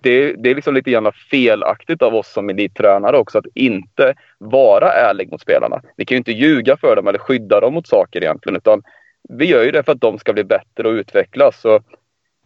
det, 0.00 0.32
det 0.38 0.50
är 0.50 0.54
liksom 0.54 0.74
lite 0.74 0.90
grann 0.90 1.12
felaktigt 1.30 2.02
av 2.02 2.14
oss 2.14 2.32
som 2.32 2.50
elittränare 2.50 3.18
också 3.18 3.38
att 3.38 3.46
inte 3.54 4.14
vara 4.38 4.92
ärlig 4.92 5.30
mot 5.30 5.40
spelarna. 5.40 5.82
Vi 5.96 6.04
kan 6.04 6.14
ju 6.14 6.18
inte 6.18 6.32
ljuga 6.32 6.76
för 6.76 6.96
dem 6.96 7.08
eller 7.08 7.18
skydda 7.18 7.60
dem 7.60 7.74
mot 7.74 7.86
saker 7.86 8.22
egentligen 8.22 8.56
utan 8.56 8.82
vi 9.28 9.44
gör 9.44 9.64
ju 9.64 9.70
det 9.70 9.82
för 9.82 9.92
att 9.92 10.00
de 10.00 10.18
ska 10.18 10.32
bli 10.32 10.44
bättre 10.44 10.88
och 10.88 10.92
utvecklas. 10.92 11.60
Så, 11.60 11.80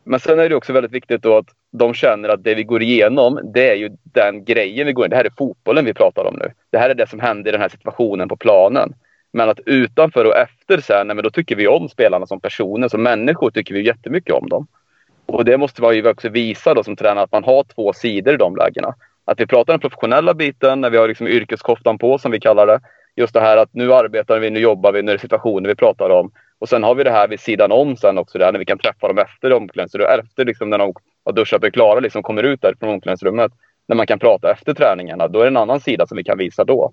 men 0.05 0.21
sen 0.21 0.39
är 0.39 0.49
det 0.49 0.55
också 0.55 0.73
väldigt 0.73 0.93
viktigt 0.93 1.23
då 1.23 1.37
att 1.37 1.49
de 1.73 1.95
känner 1.95 2.29
att 2.29 2.45
det 2.45 2.55
vi 2.55 2.65
går 2.65 2.83
igenom, 2.83 3.41
det 3.55 3.71
är 3.71 3.75
ju 3.75 3.91
den 4.03 4.45
grejen 4.45 4.87
vi 4.87 4.93
går 4.93 5.05
igenom. 5.05 5.11
Det 5.11 5.17
här 5.17 5.25
är 5.25 5.39
fotbollen 5.39 5.85
vi 5.85 5.95
pratar 5.95 6.25
om 6.25 6.35
nu. 6.35 6.53
Det 6.71 6.79
här 6.79 6.91
är 6.91 6.95
det 6.95 7.07
som 7.07 7.21
händer 7.21 7.51
i 7.51 7.53
den 7.53 7.61
här 7.61 7.69
situationen 7.69 8.29
på 8.29 8.37
planen. 8.37 8.95
Men 9.33 9.49
att 9.49 9.61
utanför 9.67 10.25
och 10.25 10.37
efter 10.37 10.81
sen, 10.81 11.07
nej, 11.07 11.17
men 11.17 11.23
då 11.23 11.31
tycker 11.31 11.57
vi 11.57 11.69
om 11.69 11.89
spelarna 11.89 12.27
som 12.27 12.41
personer. 12.41 12.89
Som 12.89 13.03
människor 13.03 13.51
tycker 13.51 13.75
vi 13.75 13.87
jättemycket 13.87 14.35
om 14.35 14.49
dem. 14.49 14.67
Och 15.27 15.45
det 15.45 15.59
måste 15.59 15.83
man 15.83 15.95
ju 15.95 16.09
också 16.09 16.29
visa 16.29 16.75
då 16.75 16.85
som 16.85 16.97
tränare 16.97 17.25
att 17.25 17.33
man 17.33 17.45
har 17.45 17.65
två 17.65 17.93
sidor 17.93 18.35
i 18.35 18.37
de 18.37 18.57
lägena. 18.57 18.95
Att 19.25 19.41
vi 19.41 19.47
pratar 19.47 19.73
den 19.73 19.81
professionella 19.81 20.35
biten 20.35 20.81
när 20.81 20.91
vi 20.91 20.97
har 20.97 21.09
liksom 21.09 21.29
yrkeskoftan 21.29 21.99
på 21.99 22.19
som 22.19 22.33
vi 22.33 22.41
kallar 22.41 22.67
det. 22.67 22.81
Just 23.17 23.35
det 23.35 23.41
här 23.41 23.57
att 23.57 23.75
nu 23.75 23.95
arbetar 23.95 24.39
vi, 24.39 24.51
nu 24.51 24.61
jobbar 24.61 24.93
vi, 24.93 25.03
nu 25.03 25.11
är 25.11 25.17
det 25.17 25.21
situationer 25.21 25.69
vi 25.69 25.75
pratar 25.75 26.11
om. 26.11 26.31
Och 26.62 26.69
sen 26.69 26.83
har 26.83 26.95
vi 26.95 27.04
det 27.04 27.11
här 27.11 27.28
vid 27.28 27.40
sidan 27.40 27.73
om 27.73 27.97
sen 27.97 28.19
också 28.19 28.38
där 28.38 28.52
när 28.52 28.59
vi 28.59 28.64
kan 28.64 28.78
träffa 28.78 29.09
dem 29.09 29.19
efter 29.19 29.52
omklädningsrummet. 29.52 30.25
Efter 30.25 30.45
liksom 30.45 30.71
när 30.71 30.78
de 30.78 30.95
har 31.25 31.33
duschat 31.33 31.61
och 31.61 31.66
är 31.66 31.71
klara 31.71 32.00
liksom 32.00 32.23
kommer 32.23 32.42
ut 32.42 32.62
där 32.62 32.75
från 32.81 32.88
omklädningsrummet. 32.88 33.52
När 33.88 33.97
man 33.97 34.07
kan 34.07 34.19
prata 34.19 34.52
efter 34.52 34.75
träningarna. 34.75 35.28
Då 35.28 35.38
är 35.38 35.42
det 35.42 35.49
en 35.49 35.57
annan 35.57 35.81
sida 35.81 36.07
som 36.07 36.16
vi 36.16 36.25
kan 36.25 36.38
visa 36.38 36.64
då. 36.64 36.92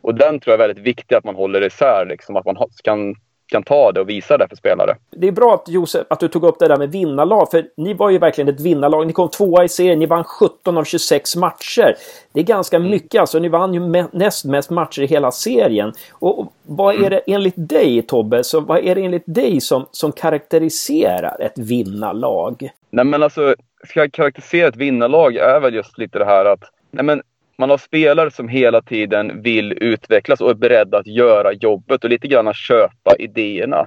Och 0.00 0.14
den 0.14 0.40
tror 0.40 0.52
jag 0.52 0.60
är 0.60 0.68
väldigt 0.68 0.86
viktig 0.86 1.14
att 1.14 1.24
man 1.24 1.34
håller 1.34 1.66
isär, 1.66 2.06
liksom, 2.08 2.36
att 2.36 2.44
man 2.44 2.56
kan, 2.84 3.14
kan 3.48 3.62
ta 3.62 3.92
det 3.92 4.00
och 4.00 4.08
visa 4.08 4.38
det 4.38 4.48
för 4.48 4.56
spelare. 4.56 4.96
Det 5.10 5.28
är 5.28 5.32
bra 5.32 5.54
att 5.54 5.68
Josef, 5.68 6.06
att 6.10 6.20
du 6.20 6.28
tog 6.28 6.44
upp 6.44 6.58
det 6.58 6.68
där 6.68 6.76
med 6.76 6.92
vinnarlag, 6.92 7.50
för 7.50 7.64
ni 7.76 7.94
var 7.94 8.10
ju 8.10 8.18
verkligen 8.18 8.48
ett 8.48 8.60
vinnarlag. 8.60 9.06
Ni 9.06 9.12
kom 9.12 9.28
tvåa 9.28 9.64
i 9.64 9.68
serien, 9.68 9.98
ni 9.98 10.06
vann 10.06 10.24
17 10.24 10.78
av 10.78 10.84
26 10.84 11.36
matcher. 11.36 11.96
Det 12.32 12.40
är 12.40 12.44
ganska 12.44 12.76
mm. 12.76 12.90
mycket 12.90 13.20
alltså, 13.20 13.38
ni 13.38 13.48
vann 13.48 13.74
ju 13.74 14.06
näst 14.12 14.44
mest 14.44 14.70
matcher 14.70 15.02
i 15.02 15.06
hela 15.06 15.30
serien. 15.30 15.92
Och 16.12 16.52
vad 16.62 17.04
är 17.04 17.10
det 17.10 17.20
enligt 17.26 17.54
dig 17.56 18.02
Tobbe, 18.02 18.44
så 18.44 18.60
vad 18.60 18.78
är 18.78 18.94
det 18.94 19.00
enligt 19.00 19.24
dig 19.26 19.60
som, 19.60 19.86
som 19.90 20.12
karaktäriserar 20.12 21.36
ett 21.40 21.58
vinnarlag? 21.58 22.70
Nej 22.90 23.04
men 23.04 23.22
alltså, 23.22 23.54
ska 23.88 24.00
jag 24.00 24.12
karaktärisera 24.12 24.68
ett 24.68 24.76
vinnarlag 24.76 25.36
är 25.36 25.60
väl 25.60 25.74
just 25.74 25.98
lite 25.98 26.18
det 26.18 26.24
här 26.24 26.44
att 26.44 26.60
Nej 26.90 27.04
men 27.04 27.22
man 27.58 27.70
har 27.70 27.78
spelare 27.78 28.30
som 28.30 28.48
hela 28.48 28.82
tiden 28.82 29.42
vill 29.42 29.72
utvecklas 29.82 30.40
och 30.40 30.50
är 30.50 30.54
beredda 30.54 30.98
att 30.98 31.06
göra 31.06 31.52
jobbet 31.52 32.04
och 32.04 32.10
lite 32.10 32.28
grann 32.28 32.54
köpa 32.54 33.16
idéerna. 33.18 33.86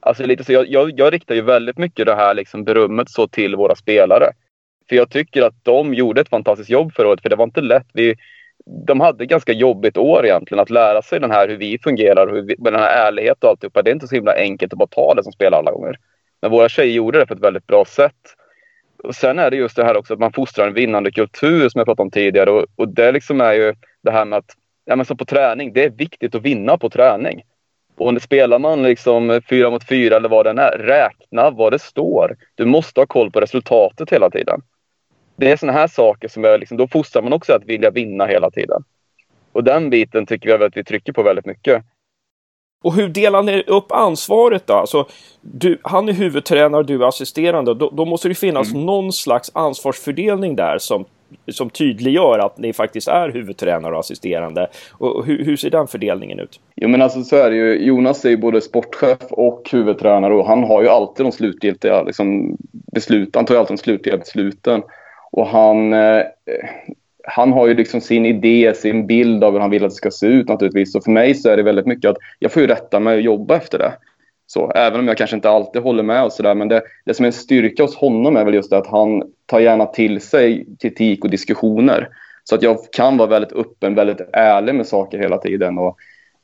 Alltså 0.00 0.26
lite 0.26 0.44
så 0.44 0.52
jag, 0.52 0.68
jag, 0.68 0.98
jag 0.98 1.12
riktar 1.12 1.34
ju 1.34 1.40
väldigt 1.40 1.78
mycket 1.78 2.06
det 2.06 2.14
här 2.14 2.34
liksom 2.34 2.64
berömmet 2.64 3.10
så 3.10 3.28
till 3.28 3.56
våra 3.56 3.74
spelare. 3.74 4.26
För 4.88 4.96
jag 4.96 5.10
tycker 5.10 5.42
att 5.42 5.64
de 5.64 5.94
gjorde 5.94 6.20
ett 6.20 6.28
fantastiskt 6.28 6.70
jobb 6.70 6.92
förra 6.92 7.08
året, 7.08 7.22
för 7.22 7.28
det 7.28 7.36
var 7.36 7.44
inte 7.44 7.60
lätt. 7.60 7.86
Vi, 7.92 8.14
de 8.86 9.00
hade 9.00 9.24
ett 9.24 9.30
ganska 9.30 9.52
jobbigt 9.52 9.96
år 9.96 10.26
egentligen, 10.26 10.62
att 10.62 10.70
lära 10.70 11.02
sig 11.02 11.20
den 11.20 11.30
här 11.30 11.48
hur 11.48 11.56
vi 11.56 11.78
fungerar, 11.78 12.26
hur 12.28 12.42
vi, 12.42 12.54
med 12.58 12.72
den 12.72 12.82
här 12.82 13.06
ärligheten 13.06 13.46
och 13.46 13.50
alltihopa. 13.50 13.82
Det 13.82 13.90
är 13.90 13.94
inte 13.94 14.08
så 14.08 14.14
himla 14.14 14.34
enkelt 14.34 14.72
att 14.72 14.78
bara 14.78 14.88
ta 14.88 15.14
det 15.14 15.22
som 15.22 15.32
spelare 15.32 15.58
alla 15.58 15.72
gånger. 15.72 15.98
Men 16.42 16.50
våra 16.50 16.68
tjejer 16.68 16.92
gjorde 16.92 17.18
det 17.18 17.26
på 17.26 17.34
ett 17.34 17.42
väldigt 17.42 17.66
bra 17.66 17.84
sätt. 17.84 18.34
Och 19.04 19.14
sen 19.14 19.38
är 19.38 19.50
det 19.50 19.56
just 19.56 19.76
det 19.76 19.84
här 19.84 19.96
också 19.96 20.14
att 20.14 20.20
man 20.20 20.32
fostrar 20.32 20.66
en 20.66 20.74
vinnande 20.74 21.12
kultur 21.12 21.68
som 21.68 21.78
jag 21.78 21.86
pratade 21.86 22.02
om 22.02 22.10
tidigare. 22.10 22.50
Och, 22.50 22.66
och 22.76 22.88
det 22.88 23.12
liksom 23.12 23.40
är 23.40 23.52
ju 23.52 23.74
det 24.02 24.10
här 24.10 24.24
med 24.24 24.36
att, 24.36 24.50
ja 24.84 24.96
men 24.96 25.06
som 25.06 25.16
på 25.16 25.24
träning, 25.24 25.72
det 25.72 25.84
är 25.84 25.90
viktigt 25.90 26.34
att 26.34 26.42
vinna 26.42 26.78
på 26.78 26.90
träning. 26.90 27.42
Och 27.96 28.12
när 28.12 28.20
spelar 28.20 28.58
man 28.58 28.82
liksom 28.82 29.40
fyra 29.48 29.70
mot 29.70 29.88
fyra 29.88 30.16
eller 30.16 30.28
vad 30.28 30.46
det 30.46 30.62
är, 30.62 30.78
räkna 30.78 31.50
vad 31.50 31.72
det 31.72 31.78
står. 31.78 32.36
Du 32.54 32.64
måste 32.64 33.00
ha 33.00 33.06
koll 33.06 33.30
på 33.30 33.40
resultatet 33.40 34.12
hela 34.12 34.30
tiden. 34.30 34.62
Det 35.36 35.50
är 35.50 35.56
sådana 35.56 35.78
här 35.78 35.86
saker 35.86 36.28
som 36.28 36.44
är 36.44 36.58
liksom, 36.58 36.76
då 36.76 36.88
fostrar 36.88 37.22
man 37.22 37.32
också 37.32 37.52
att 37.52 37.64
vilja 37.64 37.90
vinna 37.90 38.26
hela 38.26 38.50
tiden. 38.50 38.84
Och 39.52 39.64
den 39.64 39.90
biten 39.90 40.26
tycker 40.26 40.58
vi 40.58 40.64
att 40.64 40.76
vi 40.76 40.84
trycker 40.84 41.12
på 41.12 41.22
väldigt 41.22 41.46
mycket. 41.46 41.84
Och 42.82 42.94
hur 42.94 43.08
delar 43.08 43.42
ni 43.42 43.62
upp 43.66 43.92
ansvaret 43.92 44.66
då? 44.66 44.74
Alltså, 44.74 45.06
du, 45.40 45.78
han 45.82 46.08
är 46.08 46.12
huvudtränare 46.12 46.80
och 46.80 46.86
du 46.86 47.02
är 47.02 47.08
assisterande. 47.08 47.74
Då, 47.74 47.90
då 47.90 48.04
måste 48.04 48.28
det 48.28 48.34
finnas 48.34 48.70
mm. 48.70 48.86
någon 48.86 49.12
slags 49.12 49.50
ansvarsfördelning 49.54 50.56
där 50.56 50.78
som 50.78 51.04
som 51.48 51.70
tydliggör 51.70 52.38
att 52.38 52.58
ni 52.58 52.72
faktiskt 52.72 53.08
är 53.08 53.28
huvudtränare 53.28 53.92
och 53.92 54.00
assisterande. 54.00 54.68
Och 54.92 55.26
hur, 55.26 55.44
hur 55.44 55.56
ser 55.56 55.70
den 55.70 55.86
fördelningen 55.86 56.40
ut? 56.40 56.60
Jo 56.76 56.88
men 56.88 57.02
alltså 57.02 57.22
så 57.22 57.36
är 57.36 57.50
det 57.50 57.56
ju. 57.56 57.86
Jonas 57.86 58.24
är 58.24 58.30
ju 58.30 58.36
både 58.36 58.60
sportchef 58.60 59.18
och 59.30 59.68
huvudtränare 59.72 60.34
och 60.34 60.46
han 60.46 60.64
har 60.64 60.82
ju 60.82 60.88
alltid 60.88 61.26
de 61.26 61.32
slutgiltiga 61.32 62.02
liksom, 62.02 62.56
besluten. 62.72 63.32
Han 63.34 63.44
tar 63.44 63.54
ju 63.54 63.60
alltid 63.60 63.76
de 63.76 63.82
slutgiltiga 63.82 64.18
besluten. 64.18 64.82
Och 65.32 65.46
han, 65.46 65.92
eh, 65.92 66.22
han 67.26 67.52
har 67.52 67.66
ju 67.66 67.74
liksom 67.74 68.00
sin 68.00 68.26
idé, 68.26 68.74
sin 68.74 69.06
bild 69.06 69.44
av 69.44 69.52
hur 69.52 69.60
han 69.60 69.70
vill 69.70 69.84
att 69.84 69.90
det 69.90 69.96
ska 69.96 70.10
se 70.10 70.26
ut 70.26 70.48
naturligtvis. 70.48 70.92
Så 70.92 71.00
för 71.00 71.10
mig 71.10 71.34
så 71.34 71.48
är 71.48 71.56
det 71.56 71.62
väldigt 71.62 71.86
mycket 71.86 72.10
att 72.10 72.16
jag 72.38 72.52
får 72.52 72.62
ju 72.62 72.68
rätta 72.68 73.00
mig 73.00 73.14
och 73.14 73.20
jobba 73.20 73.56
efter 73.56 73.78
det. 73.78 73.92
Så, 74.46 74.70
även 74.70 75.00
om 75.00 75.08
jag 75.08 75.16
kanske 75.16 75.36
inte 75.36 75.50
alltid 75.50 75.82
håller 75.82 76.02
med 76.02 76.24
och 76.24 76.32
sådär. 76.32 76.54
Men 76.54 76.68
det, 76.68 76.82
det 77.04 77.14
som 77.14 77.24
är 77.24 77.26
en 77.26 77.32
styrka 77.32 77.82
hos 77.82 77.96
honom 77.96 78.36
är 78.36 78.44
väl 78.44 78.54
just 78.54 78.70
det 78.70 78.78
att 78.78 78.86
han 78.86 79.22
tar 79.46 79.60
gärna 79.60 79.86
till 79.86 80.20
sig 80.20 80.66
kritik 80.82 81.24
och 81.24 81.30
diskussioner. 81.30 82.08
Så 82.44 82.54
att 82.54 82.62
jag 82.62 82.78
kan 82.92 83.16
vara 83.16 83.28
väldigt 83.28 83.52
öppen, 83.52 83.94
väldigt 83.94 84.20
ärlig 84.32 84.74
med 84.74 84.86
saker 84.86 85.18
hela 85.18 85.38
tiden. 85.38 85.78
Och, 85.78 85.96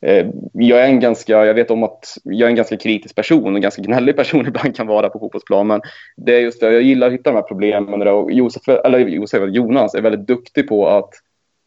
Eh, 0.02 0.26
jag 0.52 0.80
är 0.80 0.86
en 0.86 1.00
ganska, 1.00 1.46
jag 1.46 1.54
vet 1.54 1.70
om 1.70 1.82
att 1.82 2.18
jag 2.24 2.46
är 2.46 2.50
en 2.50 2.56
ganska 2.56 2.76
kritisk 2.76 3.16
person 3.16 3.54
och 3.54 3.62
ganska 3.62 3.82
gnällig 3.82 4.16
person 4.16 4.46
ibland 4.48 4.76
kan 4.76 4.86
vara 4.86 5.08
på 5.08 5.18
fotbollsplan. 5.18 5.66
Men 5.66 5.80
det 6.16 6.36
är 6.36 6.40
just 6.40 6.60
det, 6.60 6.72
jag 6.72 6.82
gillar 6.82 7.06
att 7.06 7.12
hitta 7.12 7.30
de 7.30 7.36
här 7.36 7.42
problemen. 7.42 8.08
Och 8.08 8.32
Josef, 8.32 8.68
eller 8.68 8.98
Josef, 8.98 9.42
Jonas 9.48 9.94
är 9.94 10.02
väldigt 10.02 10.26
duktig 10.26 10.68
på 10.68 10.88
att, 10.88 11.10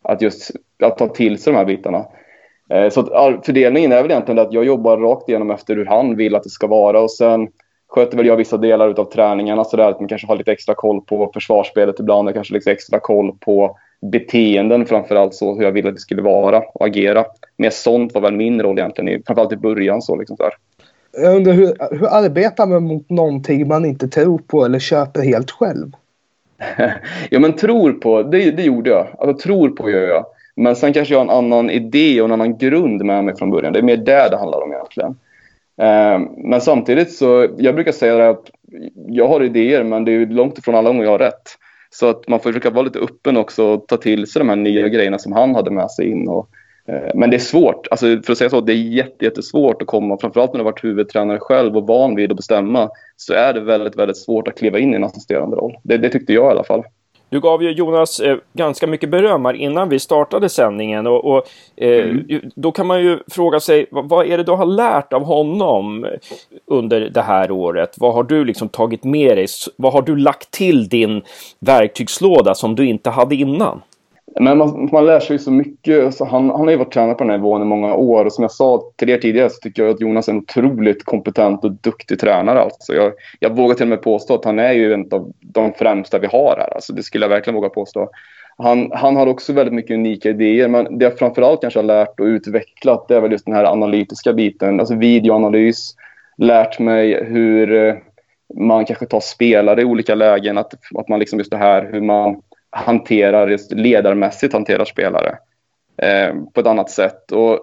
att 0.03 0.21
just 0.21 0.51
att 0.83 0.97
ta 0.97 1.07
till 1.07 1.37
sig 1.37 1.53
de 1.53 1.57
här 1.57 1.65
bitarna. 1.65 2.05
Eh, 2.69 2.89
så 2.89 2.99
att 2.99 3.45
fördelningen 3.45 3.91
är 3.91 4.01
väl 4.01 4.11
egentligen 4.11 4.39
att 4.39 4.53
jag 4.53 4.65
jobbar 4.65 4.97
rakt 4.97 5.29
igenom 5.29 5.51
efter 5.51 5.75
hur 5.75 5.85
han 5.85 6.15
vill 6.15 6.35
att 6.35 6.43
det 6.43 6.49
ska 6.49 6.67
vara 6.67 7.01
och 7.01 7.11
sen 7.11 7.47
sköter 7.87 8.17
väl 8.17 8.25
jag 8.27 8.37
vissa 8.37 8.57
delar 8.57 8.99
av 8.99 9.05
träningarna 9.05 9.63
så 9.63 9.77
där 9.77 9.89
att 9.89 9.99
man 9.99 10.09
kanske 10.09 10.27
har 10.27 10.35
lite 10.35 10.51
extra 10.51 10.75
koll 10.75 11.01
på 11.01 11.31
försvarsspelet 11.33 11.99
ibland 11.99 12.27
och 12.27 12.33
kanske 12.33 12.53
lite 12.53 12.71
extra 12.71 12.99
koll 12.99 13.37
på 13.39 13.77
beteenden 14.11 14.85
framförallt 14.85 15.33
så 15.33 15.55
hur 15.55 15.63
jag 15.63 15.71
ville 15.71 15.89
att 15.89 15.95
det 15.95 16.01
skulle 16.01 16.21
vara 16.21 16.59
och 16.73 16.85
agera. 16.85 17.25
Mer 17.57 17.69
sånt 17.69 18.13
var 18.13 18.21
väl 18.21 18.33
min 18.33 18.61
roll 18.61 18.79
egentligen, 18.79 19.23
framförallt 19.27 19.53
i 19.53 19.57
början 19.57 20.01
så 20.01 20.15
liksom 20.15 20.35
där. 20.35 20.53
Jag 21.17 21.35
undrar 21.35 21.53
hur, 21.53 21.73
hur 21.91 22.07
arbetar 22.07 22.67
man 22.67 22.83
mot 22.83 23.09
någonting 23.09 23.67
man 23.67 23.85
inte 23.85 24.07
tror 24.07 24.37
på 24.37 24.65
eller 24.65 24.79
köper 24.79 25.21
helt 25.21 25.51
själv? 25.51 25.91
ja 27.29 27.39
men 27.39 27.53
tror 27.53 27.91
på, 27.91 28.23
det, 28.23 28.51
det 28.51 28.63
gjorde 28.63 28.89
jag. 28.89 29.07
Alltså 29.19 29.47
tror 29.47 29.69
på 29.69 29.89
gör 29.89 30.07
jag. 30.07 30.25
Men 30.55 30.75
sen 30.75 30.93
kanske 30.93 31.13
jag 31.13 31.19
har 31.19 31.25
en 31.25 31.45
annan 31.45 31.69
idé 31.69 32.21
och 32.21 32.25
en 32.25 32.31
annan 32.31 32.57
grund 32.57 33.05
med 33.05 33.23
mig 33.23 33.35
från 33.35 33.51
början. 33.51 33.73
Det 33.73 33.79
är 33.79 33.83
mer 33.83 33.97
det 33.97 34.29
det 34.29 34.37
handlar 34.37 34.63
om 34.63 34.71
egentligen. 34.71 35.17
Eh, 35.77 36.29
men 36.37 36.61
samtidigt 36.61 37.13
så, 37.13 37.47
jag 37.57 37.75
brukar 37.75 37.91
säga 37.91 38.29
att 38.29 38.51
jag 39.07 39.27
har 39.27 39.43
idéer 39.43 39.83
men 39.83 40.05
det 40.05 40.11
är 40.11 40.25
långt 40.25 40.57
ifrån 40.57 40.75
alla 40.75 40.89
gånger 40.89 41.03
jag 41.03 41.11
har 41.11 41.19
rätt. 41.19 41.57
Så 41.99 42.09
att 42.09 42.27
man 42.27 42.39
får 42.39 42.49
försöka 42.49 42.69
vara 42.69 42.83
lite 42.83 42.99
öppen 42.99 43.37
också 43.37 43.63
och 43.63 43.87
ta 43.87 43.97
till 43.97 44.27
sig 44.27 44.39
de 44.39 44.49
här 44.49 44.55
nya 44.55 44.87
grejerna 44.89 45.19
som 45.19 45.31
han 45.31 45.55
hade 45.55 45.71
med 45.71 45.91
sig 45.91 46.11
in. 46.11 46.27
Och, 46.27 46.49
eh, 46.87 47.11
men 47.15 47.29
det 47.29 47.37
är 47.37 47.39
svårt, 47.39 47.87
alltså 47.91 48.05
för 48.05 48.31
att 48.31 48.37
säga 48.37 48.49
så, 48.49 48.61
det 48.61 48.73
är 48.73 49.21
jättesvårt 49.23 49.81
att 49.81 49.87
komma, 49.87 50.17
framförallt 50.21 50.53
när 50.53 50.57
du 50.57 50.63
har 50.63 50.71
varit 50.71 50.83
huvudtränare 50.83 51.39
själv 51.39 51.77
och 51.77 51.87
van 51.87 52.15
vid 52.15 52.31
att 52.31 52.37
bestämma, 52.37 52.89
så 53.15 53.33
är 53.33 53.53
det 53.53 53.59
väldigt, 53.59 53.95
väldigt 53.95 54.17
svårt 54.17 54.47
att 54.47 54.57
kliva 54.57 54.79
in 54.79 54.93
i 54.93 54.95
en 54.95 55.03
assisterande 55.03 55.55
roll. 55.55 55.75
Det, 55.83 55.97
det 55.97 56.09
tyckte 56.09 56.33
jag 56.33 56.45
i 56.45 56.51
alla 56.51 56.63
fall. 56.63 56.83
Du 57.35 57.41
gav 57.41 57.63
ju 57.63 57.71
Jonas 57.71 58.19
eh, 58.19 58.37
ganska 58.53 58.87
mycket 58.87 59.09
beröm 59.09 59.45
här 59.45 59.53
innan 59.53 59.89
vi 59.89 59.99
startade 59.99 60.49
sändningen 60.49 61.07
och, 61.07 61.25
och 61.25 61.47
eh, 61.77 62.09
mm. 62.09 62.41
då 62.55 62.71
kan 62.71 62.87
man 62.87 63.01
ju 63.01 63.19
fråga 63.27 63.59
sig 63.59 63.85
vad, 63.91 64.09
vad, 64.09 64.27
är 64.27 64.37
det 64.37 64.43
du 64.43 64.51
har 64.51 64.65
lärt 64.65 65.13
av 65.13 65.23
honom 65.23 66.07
under 66.67 67.01
det 67.01 67.21
här 67.21 67.51
året? 67.51 67.95
Vad 67.97 68.13
har 68.13 68.23
du 68.23 68.45
liksom 68.45 68.69
tagit 68.69 69.03
med 69.03 69.37
dig? 69.37 69.47
Vad 69.77 69.93
har 69.93 70.01
du 70.01 70.15
lagt 70.15 70.51
till 70.51 70.89
din 70.89 71.21
verktygslåda 71.59 72.55
som 72.55 72.75
du 72.75 72.87
inte 72.87 73.09
hade 73.09 73.35
innan? 73.35 73.81
Men 74.39 74.57
man, 74.57 74.89
man 74.91 75.05
lär 75.05 75.19
sig 75.19 75.39
så 75.39 75.51
mycket. 75.51 76.13
Så 76.13 76.25
han, 76.25 76.49
han 76.49 76.59
har 76.59 76.69
ju 76.69 76.77
varit 76.77 76.91
tränare 76.91 77.15
på 77.15 77.23
den 77.23 77.31
här 77.31 77.37
nivån 77.37 77.61
i 77.61 77.65
många 77.65 77.93
år. 77.93 78.25
Och 78.25 78.33
som 78.33 78.41
jag 78.41 78.51
sa 78.51 78.83
till 78.95 79.09
er 79.09 79.17
tidigare 79.17 79.49
så 79.49 79.59
tycker 79.61 79.83
jag 79.83 79.95
att 79.95 80.01
Jonas 80.01 80.27
är 80.27 80.31
en 80.31 80.37
otroligt 80.37 81.05
kompetent 81.05 81.63
och 81.63 81.71
duktig 81.71 82.19
tränare. 82.19 82.61
Alltså 82.61 82.93
jag, 82.93 83.13
jag 83.39 83.55
vågar 83.55 83.75
till 83.75 83.83
och 83.83 83.89
med 83.89 84.01
påstå 84.01 84.35
att 84.35 84.45
han 84.45 84.59
är 84.59 84.73
ju 84.73 84.93
en 84.93 85.07
av 85.11 85.31
de 85.41 85.73
främsta 85.73 86.19
vi 86.19 86.27
har 86.27 86.55
här. 86.57 86.75
Alltså 86.75 86.93
det 86.93 87.03
skulle 87.03 87.25
jag 87.25 87.29
verkligen 87.29 87.55
våga 87.55 87.69
påstå. 87.69 88.09
Han, 88.57 88.91
han 88.93 89.15
har 89.15 89.27
också 89.27 89.53
väldigt 89.53 89.73
mycket 89.73 89.91
unika 89.91 90.29
idéer. 90.29 90.67
Men 90.67 90.97
det 90.97 91.05
jag 91.05 91.17
framförallt 91.17 91.61
kanske 91.61 91.79
har 91.79 91.85
lärt 91.85 92.19
och 92.19 92.25
utvecklat 92.25 93.07
det 93.07 93.15
är 93.15 93.21
väl 93.21 93.31
just 93.31 93.45
den 93.45 93.55
här 93.55 93.65
analytiska 93.65 94.33
biten. 94.33 94.79
Alltså 94.79 94.95
videoanalys. 94.95 95.95
Lärt 96.37 96.79
mig 96.79 97.23
hur 97.23 97.73
eh, 97.73 97.95
man 98.55 98.85
kanske 98.85 99.05
tar 99.05 99.19
spelare 99.19 99.81
i 99.81 99.85
olika 99.85 100.15
lägen. 100.15 100.57
Att, 100.57 100.73
att 100.95 101.09
man 101.09 101.19
liksom 101.19 101.39
just 101.39 101.51
det 101.51 101.57
här 101.57 101.89
hur 101.91 102.01
man 102.01 102.41
hanterar, 102.75 103.47
just 103.47 103.71
ledarmässigt 103.71 104.53
hanterar 104.53 104.85
spelare 104.85 105.37
eh, 105.97 106.35
på 106.53 106.61
ett 106.61 106.67
annat 106.67 106.89
sätt. 106.89 107.31
Och 107.31 107.59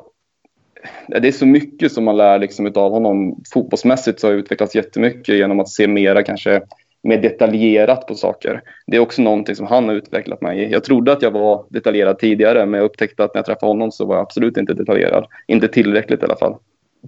det 1.07 1.29
är 1.29 1.33
så 1.33 1.47
mycket 1.47 1.93
som 1.93 2.05
man 2.05 2.17
lär 2.17 2.39
liksom 2.39 2.73
av 2.75 2.91
honom. 2.91 3.43
Fotbollsmässigt 3.53 4.21
så 4.21 4.27
har 4.27 4.33
jag 4.33 4.41
utvecklats 4.41 4.75
jättemycket 4.75 5.35
genom 5.35 5.61
att 5.61 5.69
se 5.69 5.89
mera 5.89 6.23
kanske 6.23 6.63
mer 7.03 7.23
detaljerat 7.23 8.07
på 8.07 8.15
saker. 8.15 8.63
Det 8.87 8.97
är 8.97 9.01
också 9.01 9.23
någonting 9.23 9.57
som 9.57 9.67
han 9.67 9.89
har 9.89 9.95
utvecklat 9.95 10.41
mig 10.41 10.59
i. 10.59 10.73
Jag 10.73 10.85
trodde 10.85 11.13
att 11.13 11.23
jag 11.23 11.31
var 11.31 11.65
detaljerad 11.69 12.19
tidigare 12.19 12.67
men 12.67 12.79
jag 12.79 12.85
upptäckte 12.85 13.25
att 13.25 13.35
när 13.35 13.39
jag 13.39 13.47
träffade 13.47 13.71
honom 13.71 13.93
så 13.93 14.05
var 14.05 14.15
jag 14.15 14.23
absolut 14.23 14.57
inte 14.57 14.75
detaljerad. 14.75 15.27
Inte 15.47 15.69
tillräckligt 15.69 16.23
i 16.23 16.25
alla 16.25 16.37
fall. 16.37 16.57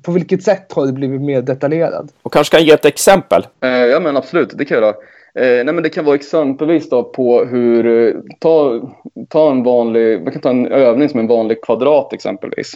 På 0.02 0.12
vilket 0.12 0.42
sätt 0.42 0.72
har 0.72 0.86
du 0.86 0.92
blivit 0.92 1.20
mer 1.20 1.42
detaljerad? 1.42 2.10
Och 2.22 2.32
kanske 2.32 2.56
kan 2.56 2.66
ge 2.66 2.72
ett 2.72 2.84
exempel? 2.84 3.46
Eh, 3.60 3.70
ja 3.70 4.00
men 4.00 4.16
absolut, 4.16 4.58
det 4.58 4.64
kan 4.64 4.74
jag 4.74 4.84
göra. 4.84 4.94
Eh, 5.38 5.64
nej 5.64 5.74
men 5.74 5.82
det 5.82 5.88
kan 5.88 6.04
vara 6.04 6.14
exempelvis 6.14 6.90
då 6.90 7.02
på 7.02 7.44
hur, 7.44 7.86
eh, 7.86 8.14
ta, 8.38 8.80
ta 9.28 9.50
en 9.50 9.62
vanlig, 9.62 10.22
man 10.22 10.32
kan 10.32 10.42
ta 10.42 10.50
en 10.50 10.66
övning 10.66 11.08
som 11.08 11.20
en 11.20 11.26
vanlig 11.26 11.62
kvadrat 11.62 12.12
exempelvis. 12.12 12.74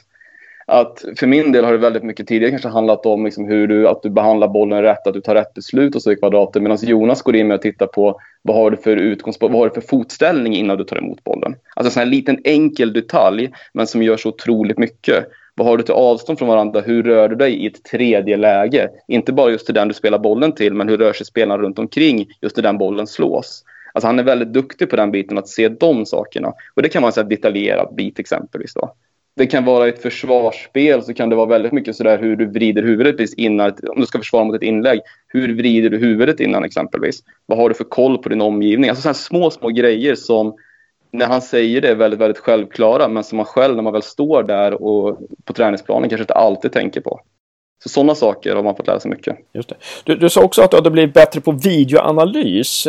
Att 0.66 1.04
för 1.16 1.26
min 1.26 1.52
del 1.52 1.64
har 1.64 1.72
det 1.72 1.78
väldigt 1.78 2.02
mycket 2.02 2.26
tidigare 2.26 2.50
kanske 2.50 2.68
handlat 2.68 3.06
om 3.06 3.24
liksom 3.24 3.44
hur 3.44 3.66
du, 3.66 3.88
att 3.88 4.02
du 4.02 4.10
behandlar 4.10 4.48
bollen 4.48 4.82
rätt, 4.82 5.06
att 5.06 5.14
du 5.14 5.20
tar 5.20 5.34
rätt 5.34 5.54
beslut 5.54 5.94
och 5.94 6.02
så 6.02 6.12
i 6.12 6.16
kvadraten. 6.16 6.62
Medan 6.62 6.78
Jonas 6.82 7.22
går 7.22 7.36
in 7.36 7.48
med 7.48 7.54
att 7.54 7.62
titta 7.62 7.86
på 7.86 8.20
vad 8.42 8.56
har 8.56 8.70
du 8.70 8.76
för 8.76 8.96
utgångspunkt, 8.96 9.52
vad 9.52 9.60
har 9.60 9.68
du 9.68 9.74
för 9.74 9.88
fotställning 9.88 10.54
innan 10.54 10.78
du 10.78 10.84
tar 10.84 10.96
emot 10.96 11.24
bollen. 11.24 11.56
Alltså 11.74 11.88
en 11.88 11.92
sån 11.92 12.00
här 12.00 12.10
liten 12.10 12.40
enkel 12.44 12.92
detalj, 12.92 13.50
men 13.72 13.86
som 13.86 14.02
gör 14.02 14.16
så 14.16 14.28
otroligt 14.28 14.78
mycket. 14.78 15.28
Vad 15.58 15.66
har 15.66 15.76
du 15.76 15.82
till 15.82 15.94
avstånd 15.94 16.38
från 16.38 16.48
varandra? 16.48 16.80
Hur 16.80 17.02
rör 17.02 17.28
du 17.28 17.36
dig 17.36 17.54
i 17.54 17.66
ett 17.66 17.84
tredje 17.84 18.36
läge? 18.36 18.90
Inte 19.08 19.32
bara 19.32 19.50
just 19.50 19.66
till 19.66 19.74
den 19.74 19.88
du 19.88 19.94
spelar 19.94 20.18
bollen 20.18 20.52
till, 20.52 20.74
men 20.74 20.88
hur 20.88 20.98
rör 20.98 21.12
sig 21.12 21.26
spelarna 21.26 21.62
runt 21.62 21.78
omkring 21.78 22.26
just 22.40 22.54
till 22.54 22.64
den 22.64 22.78
bollen 22.78 23.06
slås? 23.06 23.64
Alltså 23.92 24.06
han 24.06 24.18
är 24.18 24.22
väldigt 24.22 24.52
duktig 24.52 24.90
på 24.90 24.96
den 24.96 25.10
biten, 25.10 25.38
att 25.38 25.48
se 25.48 25.68
de 25.68 26.06
sakerna. 26.06 26.52
Och 26.74 26.82
det 26.82 26.88
kan 26.88 27.02
vara 27.02 27.12
en 27.16 27.28
detaljerad 27.28 27.94
bit 27.94 28.18
exempelvis. 28.18 28.74
Då. 28.74 28.94
Det 29.36 29.46
kan 29.46 29.64
vara 29.64 29.88
ett 29.88 30.02
försvarsspel 30.02 31.02
så 31.02 31.14
kan 31.14 31.28
det 31.28 31.36
vara 31.36 31.46
väldigt 31.46 31.72
mycket 31.72 31.96
sådär 31.96 32.18
hur 32.18 32.36
du 32.36 32.46
vrider 32.46 32.82
huvudet 32.82 33.32
innan, 33.36 33.72
om 33.88 34.00
du 34.00 34.06
ska 34.06 34.18
försvara 34.18 34.44
mot 34.44 34.56
ett 34.56 34.62
inlägg. 34.62 35.00
Hur 35.28 35.56
vrider 35.56 35.90
du 35.90 35.98
huvudet 35.98 36.40
innan 36.40 36.64
exempelvis? 36.64 37.20
Vad 37.46 37.58
har 37.58 37.68
du 37.68 37.74
för 37.74 37.84
koll 37.84 38.18
på 38.18 38.28
din 38.28 38.40
omgivning? 38.40 38.90
Alltså 38.90 39.02
sådana 39.02 39.14
små, 39.14 39.50
små 39.50 39.68
grejer 39.68 40.14
som 40.14 40.54
när 41.10 41.26
han 41.26 41.42
säger 41.42 41.80
det 41.80 41.94
väldigt, 41.94 42.20
väldigt 42.20 42.38
självklara 42.38 43.08
men 43.08 43.24
som 43.24 43.36
man 43.36 43.46
själv 43.46 43.76
när 43.76 43.82
man 43.82 43.92
väl 43.92 44.02
står 44.02 44.42
där 44.42 44.82
och 44.82 45.18
på 45.44 45.52
träningsplanen 45.52 46.08
kanske 46.08 46.22
inte 46.22 46.34
alltid 46.34 46.72
tänker 46.72 47.00
på. 47.00 47.20
Så 47.82 47.88
sådana 47.88 48.14
saker 48.14 48.54
har 48.54 48.62
man 48.62 48.76
fått 48.76 48.86
lära 48.86 49.00
sig 49.00 49.10
mycket. 49.10 49.36
Just 49.52 49.68
det. 49.68 49.74
Du, 50.04 50.16
du 50.16 50.30
sa 50.30 50.42
också 50.42 50.62
att 50.62 50.70
du 50.70 50.76
hade 50.76 50.90
blivit 50.90 51.14
bättre 51.14 51.40
på 51.40 51.52
videoanalys. 51.52 52.86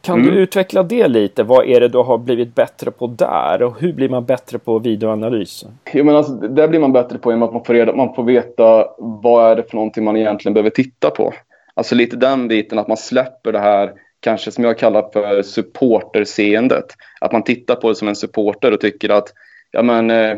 Kan 0.00 0.20
mm. 0.20 0.34
du 0.34 0.40
utveckla 0.40 0.82
det 0.82 1.08
lite? 1.08 1.42
Vad 1.42 1.68
är 1.68 1.80
det 1.80 1.88
du 1.88 1.98
har 1.98 2.18
blivit 2.18 2.54
bättre 2.54 2.90
på 2.90 3.06
där? 3.06 3.62
Och 3.62 3.80
hur 3.80 3.92
blir 3.92 4.08
man 4.08 4.24
bättre 4.24 4.58
på 4.58 4.78
videoanalys? 4.78 5.64
Jo, 5.92 6.04
men 6.04 6.16
alltså, 6.16 6.32
där 6.32 6.68
blir 6.68 6.80
man 6.80 6.92
bättre 6.92 7.18
på 7.18 7.30
genom 7.30 7.48
att 7.48 7.54
man 7.54 7.64
får, 7.64 7.74
reda, 7.74 7.96
man 7.96 8.14
får 8.14 8.24
veta 8.24 8.86
vad 8.96 9.50
är 9.50 9.56
det 9.56 9.70
för 9.70 9.76
någonting 9.76 10.04
man 10.04 10.16
egentligen 10.16 10.54
behöver 10.54 10.70
titta 10.70 11.10
på. 11.10 11.32
Alltså 11.74 11.94
lite 11.94 12.16
den 12.16 12.48
biten 12.48 12.78
att 12.78 12.88
man 12.88 12.96
släpper 12.96 13.52
det 13.52 13.58
här 13.58 13.92
kanske 14.24 14.50
som 14.50 14.64
jag 14.64 14.78
kallar 14.78 15.10
för 15.12 15.42
supporterseendet. 15.42 16.84
Att 17.20 17.32
man 17.32 17.44
tittar 17.44 17.74
på 17.74 17.88
det 17.88 17.94
som 17.94 18.08
en 18.08 18.16
supporter 18.16 18.72
och 18.72 18.80
tycker 18.80 19.08
att 19.08 19.28
ja, 19.70 19.82
men, 19.82 20.10
eh, 20.10 20.36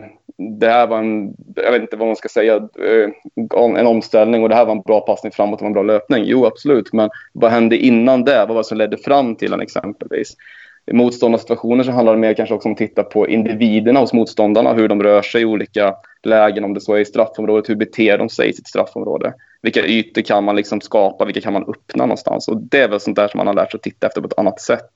det 0.61 0.68
här 0.68 0.87
var 0.87 0.99
en, 0.99 1.35
jag 1.57 1.72
vet 1.72 1.83
inte 1.83 1.96
vad 1.96 2.07
man 2.07 2.16
ska 2.16 2.29
säga, 2.29 2.57
eh, 2.57 3.11
en 3.79 3.87
omställning 3.87 4.42
och 4.42 4.49
det 4.49 4.55
här 4.55 4.64
var 4.64 4.72
en 4.72 4.83
bra 4.83 5.01
passning 5.01 5.33
framåt 5.33 5.61
och 5.61 5.66
en 5.66 5.72
bra 5.72 5.83
löpning. 5.83 6.25
Jo, 6.27 6.46
absolut, 6.46 6.92
men 6.92 7.11
vad 7.33 7.51
hände 7.51 7.77
innan 7.77 8.25
det? 8.25 8.38
Vad 8.38 8.49
var 8.49 8.57
det 8.57 8.64
som 8.64 8.79
ledde 8.79 8.99
fram 8.99 9.37
till 9.37 9.51
den 9.51 9.61
exempelvis? 9.61 10.37
I 10.87 10.92
motståndarsituationer 10.92 11.85
så 11.85 11.90
handlar 11.90 12.12
det 12.12 12.20
mer 12.20 12.35
kanske 12.35 12.55
också 12.55 12.68
om 12.68 12.72
att 12.72 12.79
titta 12.79 13.03
på 13.03 13.29
individerna 13.29 14.01
hos 14.01 14.12
motståndarna, 14.12 14.72
hur 14.72 14.88
de 14.88 15.03
rör 15.03 15.22
sig 15.22 15.42
i 15.42 15.44
olika 15.44 15.94
lägen, 16.27 16.65
om 16.65 16.75
det 16.75 16.81
så 16.81 16.95
är 16.95 16.99
i 16.99 17.05
straffområdet, 17.05 17.71
hur 17.71 17.77
beter 17.77 18.19
de 18.19 18.29
sig 18.29 18.49
i 18.49 18.53
sitt 18.53 18.69
straffområde? 18.69 19.35
Vilka 19.62 19.87
ytor 19.87 20.23
kan 20.23 20.45
man 20.45 20.57
liksom 20.57 20.81
skapa, 20.81 21.25
vilka 21.25 21.41
kan 21.41 21.53
man 21.53 21.62
öppna 21.69 22.07
någonstans? 22.07 22.49
Och 22.49 22.57
det 22.57 22.81
är 22.81 22.89
väl 22.89 23.01
sånt 23.01 23.17
där 23.17 23.29
som 23.29 23.39
man 23.39 23.47
har 23.47 23.55
lärt 23.55 23.71
sig 23.71 23.79
att 23.79 23.83
titta 23.83 24.07
efter 24.07 24.21
på 24.21 24.27
ett 24.27 24.39
annat 24.39 24.61
sätt. 24.61 24.91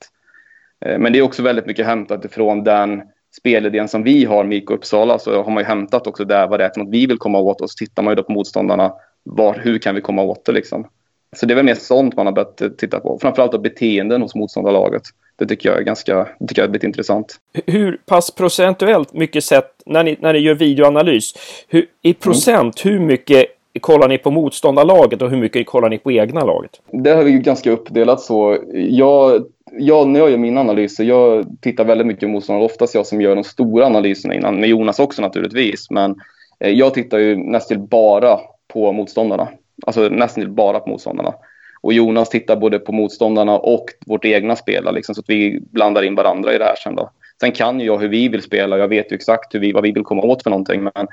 Eh, 0.84 0.98
men 0.98 1.12
det 1.12 1.18
är 1.18 1.22
också 1.22 1.42
väldigt 1.42 1.66
mycket 1.66 1.86
hämtat 1.86 2.24
ifrån 2.24 2.64
den 2.64 3.02
spelidén 3.36 3.88
som 3.88 4.02
vi 4.02 4.24
har 4.24 4.44
med 4.44 4.58
IK 4.58 4.70
Uppsala 4.70 5.18
så 5.18 5.42
har 5.42 5.50
man 5.50 5.62
ju 5.62 5.66
hämtat 5.66 6.06
också 6.06 6.24
där 6.24 6.48
vad 6.48 6.60
det 6.60 6.64
är 6.64 6.70
för 6.74 6.80
något 6.80 6.94
vi 6.94 7.06
vill 7.06 7.18
komma 7.18 7.38
åt 7.38 7.60
och 7.60 7.70
så 7.70 7.76
tittar 7.76 8.02
man 8.02 8.12
ju 8.12 8.16
då 8.16 8.22
på 8.22 8.32
motståndarna. 8.32 8.92
Var, 9.22 9.54
hur 9.54 9.78
kan 9.78 9.94
vi 9.94 10.00
komma 10.00 10.22
åt 10.22 10.44
det 10.44 10.52
liksom? 10.52 10.88
Så 11.36 11.46
det 11.46 11.54
är 11.54 11.56
väl 11.56 11.64
mer 11.64 11.74
sånt 11.74 12.16
man 12.16 12.26
har 12.26 12.32
börjat 12.32 12.78
titta 12.78 13.00
på. 13.00 13.18
Framförallt 13.22 13.52
då 13.52 13.58
beteenden 13.58 14.22
hos 14.22 14.34
motståndarlaget. 14.34 15.02
Det 15.40 15.46
tycker 15.46 15.68
jag 15.68 15.78
är 15.78 15.82
ganska, 15.82 16.28
det 16.38 16.46
tycker 16.46 16.62
jag 16.62 16.68
är 16.68 16.72
lite 16.72 16.86
intressant. 16.86 17.36
Hur 17.66 18.00
pass 18.06 18.30
procentuellt 18.30 19.12
mycket 19.12 19.44
sett, 19.44 19.72
när 19.86 20.04
ni, 20.04 20.16
när 20.20 20.32
ni 20.32 20.38
gör 20.38 20.54
videoanalys, 20.54 21.34
hur, 21.68 21.86
i 22.02 22.14
procent, 22.14 22.84
mm. 22.84 22.94
hur 22.98 23.06
mycket 23.06 23.46
kollar 23.80 24.08
ni 24.08 24.18
på 24.18 24.30
motståndarlaget 24.30 25.22
och 25.22 25.30
hur 25.30 25.36
mycket 25.36 25.66
kollar 25.66 25.88
ni 25.88 25.98
på 25.98 26.12
egna 26.12 26.44
laget? 26.44 26.70
Det 26.90 27.10
har 27.10 27.24
vi 27.24 27.32
ganska 27.32 27.70
uppdelat 27.70 28.20
så. 28.20 28.58
Jag, 28.72 29.44
jag, 29.78 30.08
när 30.08 30.20
jag 30.20 30.30
gör 30.30 30.38
mina 30.38 30.60
analyser, 30.60 31.04
jag 31.04 31.46
tittar 31.60 31.84
väldigt 31.84 32.06
mycket 32.06 32.20
på 32.20 32.28
motståndare. 32.28 32.64
Oftast 32.64 32.94
jag 32.94 33.06
som 33.06 33.20
gör 33.20 33.34
de 33.34 33.44
stora 33.44 33.86
analyserna 33.86 34.34
innan, 34.34 34.60
med 34.60 34.68
Jonas 34.68 34.98
också 34.98 35.22
naturligtvis. 35.22 35.90
Men 35.90 36.16
eh, 36.60 36.70
jag 36.70 36.94
tittar 36.94 37.18
ju 37.18 37.36
nästan 37.36 37.86
bara 37.86 38.38
på 38.72 38.92
motståndarna. 38.92 39.48
Alltså 39.86 40.08
nästan 40.08 40.54
bara 40.54 40.80
på 40.80 40.90
motståndarna. 40.90 41.34
Och 41.82 41.92
Jonas 41.92 42.28
tittar 42.28 42.56
både 42.56 42.78
på 42.78 42.92
motståndarna 42.92 43.58
och 43.58 43.84
vårt 44.06 44.24
egna 44.24 44.56
spel, 44.56 44.94
liksom, 44.94 45.14
så 45.14 45.20
att 45.20 45.28
vi 45.28 45.60
blandar 45.60 46.02
in 46.02 46.14
varandra 46.14 46.54
i 46.54 46.58
det 46.58 46.64
här 46.64 46.76
sen 46.76 46.94
då. 46.94 47.10
Sen 47.40 47.52
kan 47.52 47.80
ju 47.80 47.86
jag 47.86 47.98
hur 47.98 48.08
vi 48.08 48.28
vill 48.28 48.42
spela, 48.42 48.78
jag 48.78 48.88
vet 48.88 49.12
ju 49.12 49.16
exakt 49.16 49.54
hur 49.54 49.60
vi, 49.60 49.72
vad 49.72 49.82
vi 49.82 49.92
vill 49.92 50.04
komma 50.04 50.22
åt 50.22 50.42
för 50.42 50.50
någonting. 50.50 50.82
Men 50.82 51.08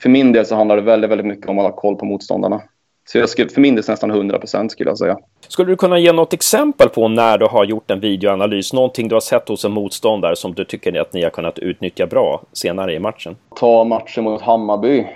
för 0.00 0.08
min 0.08 0.32
del 0.32 0.46
så 0.46 0.54
handlar 0.54 0.76
det 0.76 0.82
väldigt, 0.82 1.10
väldigt 1.10 1.26
mycket 1.26 1.48
om 1.48 1.58
att 1.58 1.64
ha 1.64 1.72
koll 1.72 1.96
på 1.96 2.04
motståndarna. 2.04 2.62
Så 3.08 3.18
jag 3.18 3.28
skulle, 3.28 3.48
för 3.48 3.60
min 3.60 3.74
del 3.74 3.84
nästan 3.88 4.10
100 4.10 4.38
procent 4.38 4.72
skulle 4.72 4.90
jag 4.90 4.98
säga. 4.98 5.18
Skulle 5.48 5.72
du 5.72 5.76
kunna 5.76 5.98
ge 5.98 6.12
något 6.12 6.32
exempel 6.32 6.88
på 6.88 7.08
när 7.08 7.38
du 7.38 7.46
har 7.46 7.64
gjort 7.64 7.90
en 7.90 8.00
videoanalys? 8.00 8.72
Någonting 8.72 9.08
du 9.08 9.14
har 9.14 9.20
sett 9.20 9.48
hos 9.48 9.64
en 9.64 9.72
motståndare 9.72 10.36
som 10.36 10.54
du 10.54 10.64
tycker 10.64 11.00
att 11.00 11.12
ni 11.12 11.22
har 11.22 11.30
kunnat 11.30 11.58
utnyttja 11.58 12.06
bra 12.06 12.42
senare 12.52 12.94
i 12.94 12.98
matchen? 12.98 13.36
Ta 13.56 13.84
matchen 13.84 14.24
mot 14.24 14.42
Hammarby. 14.42 15.06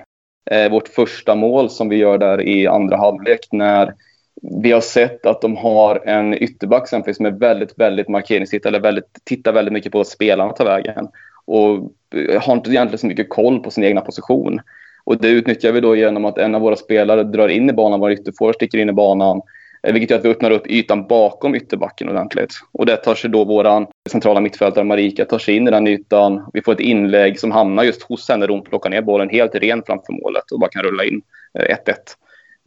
Eh, 0.50 0.70
vårt 0.70 0.88
första 0.88 1.34
mål 1.34 1.70
som 1.70 1.88
vi 1.88 1.96
gör 1.96 2.18
där 2.18 2.40
i 2.40 2.66
andra 2.66 2.96
halvlek 2.96 3.40
när 3.52 3.94
vi 4.42 4.72
har 4.72 4.80
sett 4.80 5.26
att 5.26 5.40
de 5.40 5.56
har 5.56 6.02
en 6.08 6.42
ytterback 6.42 6.88
som 6.88 7.00
är 7.00 7.38
väldigt, 7.38 7.78
väldigt 7.78 8.08
markeringstittare, 8.08 8.70
eller 8.70 8.80
väldigt, 8.80 9.18
tittar 9.24 9.52
väldigt 9.52 9.72
mycket 9.72 9.92
på 9.92 10.00
att 10.00 10.06
spelarna 10.06 10.52
tar 10.52 10.64
vägen. 10.64 11.08
Och 11.44 11.74
eh, 12.14 12.42
har 12.42 12.52
inte 12.52 12.70
egentligen 12.70 12.98
så 12.98 13.06
mycket 13.06 13.28
koll 13.28 13.60
på 13.60 13.70
sin 13.70 13.84
egna 13.84 14.00
position. 14.00 14.60
Och 15.04 15.18
det 15.18 15.28
utnyttjar 15.28 15.72
vi 15.72 15.80
då 15.80 15.96
genom 15.96 16.24
att 16.24 16.38
en 16.38 16.54
av 16.54 16.60
våra 16.60 16.76
spelare 16.76 17.22
drar 17.22 17.48
in 17.48 17.70
i 17.70 17.72
banan, 17.72 18.00
vår 18.00 18.12
ytterforward 18.12 18.54
sticker 18.54 18.78
in 18.78 18.88
i 18.88 18.92
banan. 18.92 19.40
Eh, 19.82 19.92
vilket 19.92 20.10
gör 20.10 20.18
att 20.18 20.24
vi 20.24 20.28
öppnar 20.28 20.50
upp 20.50 20.66
ytan 20.66 21.06
bakom 21.06 21.54
ytterbacken 21.54 22.08
ordentligt. 22.08 22.54
Och 22.72 22.86
det 22.86 22.96
tar 22.96 23.14
sig 23.14 23.30
då 23.30 23.44
vår 23.44 23.86
centrala 24.10 24.40
mittfältare 24.40 24.84
Marika 24.84 25.24
tar 25.24 25.38
sig 25.38 25.56
in 25.56 25.68
i 25.68 25.70
den 25.70 25.86
ytan. 25.86 26.50
Vi 26.52 26.62
får 26.62 26.72
ett 26.72 26.80
inlägg 26.80 27.40
som 27.40 27.50
hamnar 27.50 27.84
just 27.84 28.02
hos 28.02 28.28
henne 28.28 28.46
där 28.46 28.52
hon 28.52 28.62
plockar 28.62 28.90
ner 28.90 29.02
bollen 29.02 29.28
helt 29.28 29.54
ren 29.54 29.82
framför 29.86 30.12
målet 30.12 30.50
och 30.52 30.60
bara 30.60 30.70
kan 30.70 30.82
rulla 30.82 31.04
in 31.04 31.22
eh, 31.58 31.76
1-1. 31.86 31.94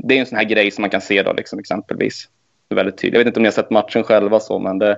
Det 0.03 0.15
är 0.15 0.19
en 0.19 0.25
sån 0.25 0.37
här 0.37 0.45
grej 0.45 0.71
som 0.71 0.81
man 0.81 0.89
kan 0.89 1.01
se 1.01 1.23
då 1.23 1.33
liksom, 1.33 1.59
exempelvis. 1.59 2.29
väldigt 2.69 2.97
tydlig. 2.97 3.15
Jag 3.15 3.19
vet 3.19 3.27
inte 3.27 3.39
om 3.39 3.43
ni 3.43 3.47
har 3.47 3.53
sett 3.53 3.69
matchen 3.69 4.03
själva 4.03 4.39
så, 4.39 4.59
men 4.59 4.79
det, 4.79 4.91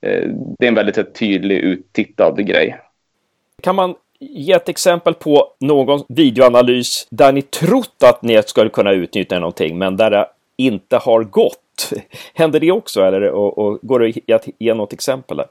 eh, 0.00 0.30
det 0.58 0.64
är 0.64 0.68
en 0.68 0.74
väldigt 0.74 0.98
eh, 0.98 1.04
tydlig 1.04 1.56
uttittad 1.56 2.46
grej. 2.46 2.80
Kan 3.62 3.74
man 3.74 3.94
ge 4.20 4.52
ett 4.52 4.68
exempel 4.68 5.14
på 5.14 5.52
någon 5.60 6.04
videoanalys 6.08 7.06
där 7.10 7.32
ni 7.32 7.42
trott 7.42 8.02
att 8.04 8.22
ni 8.22 8.42
skulle 8.42 8.70
kunna 8.70 8.92
utnyttja 8.92 9.38
någonting, 9.38 9.78
men 9.78 9.96
där 9.96 10.10
det 10.10 10.28
inte 10.56 10.96
har 10.96 11.24
gått? 11.24 11.92
Händer 12.34 12.60
det 12.60 12.72
också, 12.72 13.02
eller 13.02 13.22
och, 13.22 13.58
och 13.58 13.78
går 13.82 14.00
det 14.00 14.34
att 14.34 14.48
ge 14.58 14.74
något 14.74 14.92
exempel? 14.92 15.36
Där? 15.36 15.46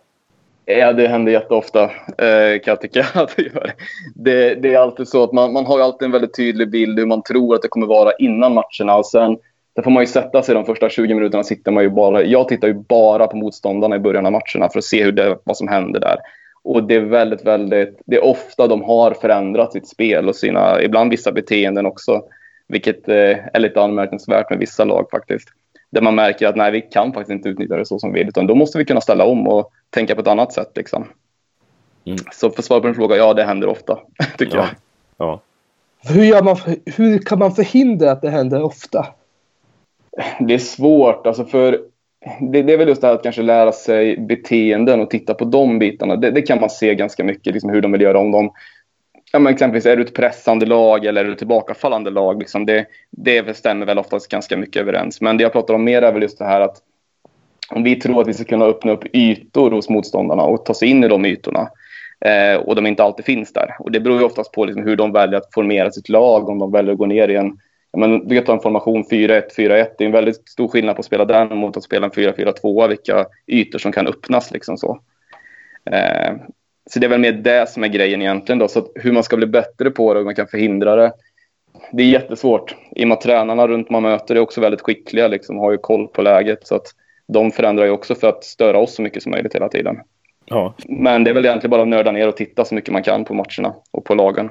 Ja, 0.65 0.93
det 0.93 1.08
händer 1.08 1.32
jätteofta 1.32 1.84
eh, 1.84 2.60
kan 2.60 2.71
jag 2.71 2.82
tycka 2.82 3.06
att 3.13 3.36
det 3.36 3.41
gör. 3.41 3.73
Det, 4.15 4.56
det 4.56 4.73
är 4.73 4.80
alltid 4.80 5.08
så 5.08 5.23
att 5.23 5.32
man, 5.32 5.54
man 5.54 5.65
har 5.65 5.80
alltid 5.80 6.06
en 6.06 6.12
väldigt 6.12 6.36
tydlig 6.36 6.69
bild 6.69 6.99
hur 6.99 7.06
man 7.06 7.23
tror 7.23 7.56
att 7.56 7.62
det 7.62 7.67
kommer 7.67 7.88
vara 7.88 8.12
innan 8.19 8.54
matcherna. 8.54 8.97
Och 8.97 9.06
sen 9.06 9.38
där 9.75 9.84
får 9.84 9.91
man 9.91 10.04
ju 10.04 10.08
sätta 10.08 10.41
sig 10.41 10.56
de 10.56 10.65
första 10.65 10.89
20 10.89 11.13
minuterna. 11.13 11.43
Sitter 11.43 11.71
man 11.71 11.84
ju 11.84 11.89
bara, 11.89 12.23
jag 12.23 12.47
tittar 12.47 12.67
ju 12.67 12.73
bara 12.73 13.28
på 13.28 13.38
motståndarna 13.38 13.95
i 13.95 13.99
början 13.99 14.25
av 14.25 14.32
matcherna 14.32 14.69
för 14.71 14.78
att 14.78 14.84
se 14.84 15.04
hur 15.04 15.12
det, 15.12 15.38
vad 15.43 15.58
som 15.58 15.67
händer 15.67 15.99
där. 15.99 16.17
Och 16.63 16.84
det 16.84 16.95
är 16.95 16.99
väldigt, 17.01 17.45
väldigt, 17.45 18.01
det 18.06 18.15
är 18.15 18.23
ofta 18.23 18.67
de 18.67 18.84
har 18.84 19.12
förändrat 19.12 19.73
sitt 19.73 19.88
spel 19.88 20.30
och 20.30 20.36
sina, 20.36 20.82
ibland 20.82 21.12
vissa 21.12 21.32
beteenden 21.32 21.86
också. 21.86 22.23
Vilket 22.67 23.10
eh, 23.10 23.38
är 23.54 23.60
lite 23.60 23.82
anmärkningsvärt 23.82 24.49
med 24.49 24.60
vissa 24.60 24.84
lag 24.84 25.08
faktiskt 25.12 25.49
där 25.95 26.01
man 26.01 26.15
märker 26.15 26.47
att 26.47 26.55
nej, 26.55 26.71
vi 26.71 26.81
kan 26.81 27.13
faktiskt 27.13 27.31
inte 27.31 27.49
utnyttja 27.49 27.77
det 27.77 27.86
så 27.86 27.99
som 27.99 28.13
vi 28.13 28.19
vill, 28.19 28.27
utan 28.27 28.47
då 28.47 28.55
måste 28.55 28.77
vi 28.77 28.86
kunna 28.86 29.01
ställa 29.01 29.25
om 29.25 29.47
och 29.47 29.71
tänka 29.89 30.15
på 30.15 30.21
ett 30.21 30.27
annat 30.27 30.53
sätt. 30.53 30.71
Liksom. 30.75 31.08
Mm. 32.05 32.17
Så 32.31 32.49
för 32.49 32.60
att 32.60 32.65
svara 32.65 32.81
på 32.81 32.88
din 32.88 32.95
fråga, 32.95 33.15
ja 33.15 33.34
det 33.34 33.43
händer 33.43 33.67
ofta, 33.67 33.99
tycker 34.38 34.58
ja. 34.58 34.67
jag. 35.17 35.27
Ja. 35.27 35.41
Hur, 36.13 36.23
gör 36.23 36.43
man, 36.43 36.58
hur 36.86 37.19
kan 37.19 37.39
man 37.39 37.51
förhindra 37.51 38.12
att 38.12 38.21
det 38.21 38.29
händer 38.29 38.63
ofta? 38.63 39.05
Det 40.39 40.53
är 40.53 40.58
svårt, 40.58 41.27
alltså 41.27 41.45
för 41.45 41.79
det, 42.39 42.62
det, 42.62 42.73
är 42.73 42.77
väl 42.77 42.88
just 42.88 43.01
det 43.01 43.08
här 43.08 43.13
att 43.13 43.23
kanske 43.23 43.41
lära 43.41 43.71
sig 43.71 44.17
beteenden 44.17 45.01
och 45.01 45.10
titta 45.10 45.34
på 45.34 45.45
de 45.45 45.79
bitarna. 45.79 46.15
Det, 46.15 46.31
det 46.31 46.41
kan 46.41 46.60
man 46.60 46.69
se 46.69 46.95
ganska 46.95 47.23
mycket, 47.23 47.53
liksom 47.53 47.69
hur 47.69 47.81
de 47.81 47.91
vill 47.91 48.01
göra. 48.01 48.19
Om 48.19 48.31
de 48.31 48.51
ja, 49.36 49.39
men 49.39 49.54
exempelvis 49.54 49.86
är 49.86 49.95
du 49.98 50.04
ett 50.04 50.13
pressande 50.13 50.65
lag 50.65 51.06
eller 51.06 51.21
är 51.21 51.26
du 51.26 51.32
ett 51.32 51.38
tillbakafallande 51.38 52.10
lag? 52.10 52.39
Liksom 52.39 52.65
det, 52.65 52.86
det 53.12 53.58
stämmer 53.58 53.86
väl 53.86 53.98
oftast 53.98 54.32
ganska 54.32 54.58
mycket 54.58 54.82
överens. 54.82 55.21
Men 55.21 55.38
det 55.38 55.43
jag 55.43 55.54
pratar 55.54 55.74
om 55.74 55.84
mer 55.84 56.02
är 56.02 56.12
väl 56.12 56.21
just 56.21 56.39
det 56.39 56.45
här 56.45 56.62
att 56.62 56.78
om 57.69 57.84
vi 57.84 57.95
tror 57.95 58.21
att 58.21 58.28
vi 58.28 58.34
ska 58.34 58.43
kunna 58.43 58.65
öppna 58.65 58.91
upp 58.91 59.15
ytor 59.15 59.71
hos 59.71 59.89
motståndarna 59.89 60.43
och 60.43 60.65
ta 60.65 60.74
sig 60.74 60.89
in 60.89 61.04
i 61.04 61.08
de 61.08 61.26
ytorna 61.26 61.69
eh, 62.26 62.56
och 62.56 62.76
de 62.76 62.86
inte 62.86 63.04
alltid 63.04 63.26
finns 63.26 63.54
där. 63.54 63.76
Och 63.80 63.91
det 63.91 64.00
beror 64.00 64.19
ju 64.19 64.26
oftast 64.26 64.52
på 64.52 64.65
liksom 64.65 64.84
hur 64.84 64.95
de 64.95 65.12
väljer 65.12 65.38
att 65.38 65.54
formera 65.54 65.91
sitt 65.91 66.10
lag, 66.10 66.50
om 66.50 66.60
de 66.60 66.71
väljer 66.71 66.91
att 66.91 67.00
gå 67.00 67.06
ner 67.06 67.28
i 67.28 67.36
en 67.36 67.58
men 67.98 68.28
du 68.28 68.36
kan 68.36 68.45
ta 68.45 68.54
en 68.54 68.60
formation 68.60 69.04
4-1, 69.04 69.41
4-1. 69.58 69.88
Det 69.98 70.04
är 70.04 70.06
en 70.06 70.12
väldigt 70.12 70.50
stor 70.50 70.67
skillnad 70.67 70.95
på 70.95 71.00
att 71.00 71.06
spela 71.06 71.26
den 71.26 71.58
mot 71.58 71.78
att 71.78 71.84
spela 71.84 72.06
en 72.06 72.12
4-4-2. 72.12 72.88
Vilka 72.88 73.26
ytor 73.48 73.80
som 73.80 73.91
kan 73.91 74.08
öppnas. 74.08 74.52
Liksom 74.52 74.78
så. 74.78 75.00
Eh, 75.91 76.34
så 76.89 77.00
det 77.00 77.06
är 77.06 77.10
väl 77.10 77.19
mer 77.19 77.32
det 77.32 77.69
som 77.69 77.84
är 77.84 77.88
grejen 77.88 78.21
egentligen. 78.21 78.60
Då. 78.60 78.67
Så 78.67 78.88
hur 78.95 79.12
man 79.12 79.24
ska 79.24 79.38
bli 79.38 79.45
bättre 79.45 79.91
på 79.91 80.13
det 80.13 80.19
och 80.19 80.21
hur 80.21 80.26
man 80.26 80.36
kan 80.36 80.48
förhindra 80.48 80.95
det. 80.95 81.13
Det 81.91 82.04
är 82.04 82.08
jättesvårt. 82.08 82.76
I 82.91 83.04
och 83.04 83.08
med 83.08 83.15
att 83.15 83.21
tränarna 83.21 83.67
runt 83.67 83.89
man 83.89 84.04
möter 84.04 84.36
är 84.36 84.39
också 84.39 84.62
väldigt 84.62 84.82
skickliga. 84.82 85.28
Liksom, 85.28 85.58
har 85.58 85.71
ju 85.71 85.78
koll 85.78 86.08
på 86.08 86.21
läget. 86.21 86.67
Så 86.67 86.76
att 86.76 86.88
de 87.28 87.52
förändrar 87.52 87.86
ju 87.86 87.91
också 87.91 88.15
för 88.15 88.28
att 88.28 88.43
störa 88.43 88.78
oss 88.78 88.95
så 88.95 89.02
mycket 89.02 89.24
som 89.24 89.32
möjligt 89.32 89.56
hela 89.56 89.69
tiden. 89.69 89.98
Ja. 90.45 90.74
Men 90.86 91.24
det 91.24 91.30
är 91.30 91.34
väl 91.34 91.45
egentligen 91.45 91.71
bara 91.71 91.82
att 91.82 91.88
nörda 91.88 92.12
ner 92.12 92.28
och 92.28 92.38
titta 92.38 92.65
så 92.65 92.76
mycket 92.76 92.93
man 92.93 93.04
kan 93.04 93.26
på 93.26 93.34
matcherna 93.34 93.76
och 93.91 94.06
på 94.06 94.15
lagen. 94.15 94.50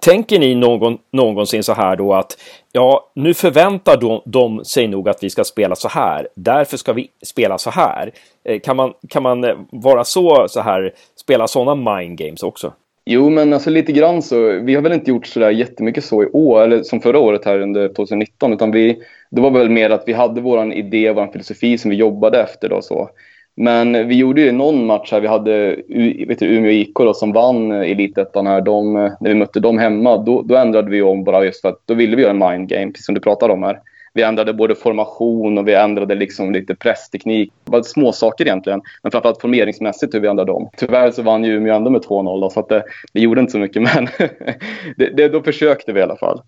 Tänker 0.00 0.38
ni 0.38 0.54
någon, 0.54 0.98
någonsin 1.12 1.62
så 1.62 1.72
här 1.72 1.96
då 1.96 2.14
att 2.14 2.38
ja, 2.72 3.10
nu 3.14 3.34
förväntar 3.34 3.96
de, 3.96 4.20
de 4.24 4.64
sig 4.64 4.88
nog 4.88 5.08
att 5.08 5.22
vi 5.22 5.30
ska 5.30 5.44
spela 5.44 5.74
så 5.74 5.88
här. 5.88 6.28
Därför 6.34 6.76
ska 6.76 6.92
vi 6.92 7.08
spela 7.22 7.58
så 7.58 7.70
här. 7.70 8.12
Eh, 8.44 8.60
kan 8.60 8.76
man, 8.76 8.92
kan 9.08 9.22
man 9.22 9.44
eh, 9.44 9.56
vara 9.70 10.04
så, 10.04 10.46
så 10.48 10.60
här, 10.60 10.92
spela 11.16 11.48
sådana 11.48 11.94
mind 11.96 12.18
games 12.18 12.42
också? 12.42 12.72
Jo, 13.04 13.30
men 13.30 13.52
alltså 13.52 13.70
lite 13.70 13.92
grann 13.92 14.22
så. 14.22 14.60
Vi 14.60 14.74
har 14.74 14.82
väl 14.82 14.92
inte 14.92 15.10
gjort 15.10 15.26
så 15.26 15.40
där 15.40 15.50
jättemycket 15.50 16.04
så 16.04 16.22
i 16.22 16.26
år, 16.26 16.62
eller 16.62 16.82
som 16.82 17.00
förra 17.00 17.18
året 17.18 17.44
här 17.44 17.60
under 17.60 17.88
2019, 17.88 18.52
utan 18.52 18.70
vi, 18.70 19.02
det 19.30 19.40
var 19.40 19.50
väl 19.50 19.70
mer 19.70 19.90
att 19.90 20.04
vi 20.06 20.12
hade 20.12 20.40
vår 20.40 20.72
idé, 20.72 21.12
vår 21.12 21.26
filosofi 21.26 21.78
som 21.78 21.90
vi 21.90 21.96
jobbade 21.96 22.40
efter 22.40 22.68
då 22.68 22.82
så. 22.82 23.10
Men 23.56 24.08
vi 24.08 24.16
gjorde 24.16 24.40
ju 24.40 24.52
någon 24.52 24.86
match 24.86 25.12
här. 25.12 25.20
Vi 25.20 25.26
hade 25.26 25.76
vet 26.28 26.38
du, 26.38 26.46
Umeå 26.46 26.70
IK 26.70 26.94
då, 26.94 27.14
som 27.14 27.32
vann 27.32 27.72
elitettan 27.72 28.46
här. 28.46 28.60
De, 28.60 28.92
när 28.92 29.28
vi 29.28 29.34
mötte 29.34 29.60
dem 29.60 29.78
hemma, 29.78 30.16
då, 30.16 30.42
då, 30.42 30.56
ändrade 30.56 30.90
vi 30.90 31.02
om 31.02 31.24
bara 31.24 31.44
just 31.44 31.60
för 31.60 31.68
att 31.68 31.80
då 31.84 31.94
ville 31.94 32.16
vi 32.16 32.22
göra 32.22 32.30
en 32.30 32.50
mind 32.50 32.68
game, 32.68 32.86
precis 32.86 33.06
som 33.06 33.14
du 33.14 33.20
pratade 33.20 33.52
om 33.52 33.62
här. 33.62 33.78
Vi 34.14 34.22
ändrade 34.22 34.52
både 34.52 34.74
formation 34.74 35.58
och 35.58 35.68
vi 35.68 35.74
ändrade 35.74 36.14
liksom 36.14 36.52
lite 36.52 36.74
pressteknik. 36.74 37.52
Det 37.64 37.72
var 37.72 37.82
små 37.82 38.12
saker 38.12 38.44
egentligen, 38.44 38.80
men 39.02 39.12
framförallt 39.12 39.40
formeringsmässigt 39.40 40.14
hur 40.14 40.20
vi 40.20 40.28
ändrade 40.28 40.52
om. 40.52 40.70
Tyvärr 40.76 41.10
så 41.10 41.22
vann 41.22 41.44
ju 41.44 41.56
Umeå 41.56 41.74
ändå 41.74 41.90
med 41.90 42.00
2-0 42.00 42.48
så 42.48 42.60
att 42.60 42.68
det, 42.68 42.84
vi 43.12 43.20
gjorde 43.20 43.40
inte 43.40 43.52
så 43.52 43.58
mycket, 43.58 43.82
men 43.94 44.08
det, 44.96 45.10
det, 45.16 45.28
då 45.28 45.42
försökte 45.42 45.92
vi 45.92 46.00
i 46.00 46.02
alla 46.02 46.16
fall. 46.16 46.40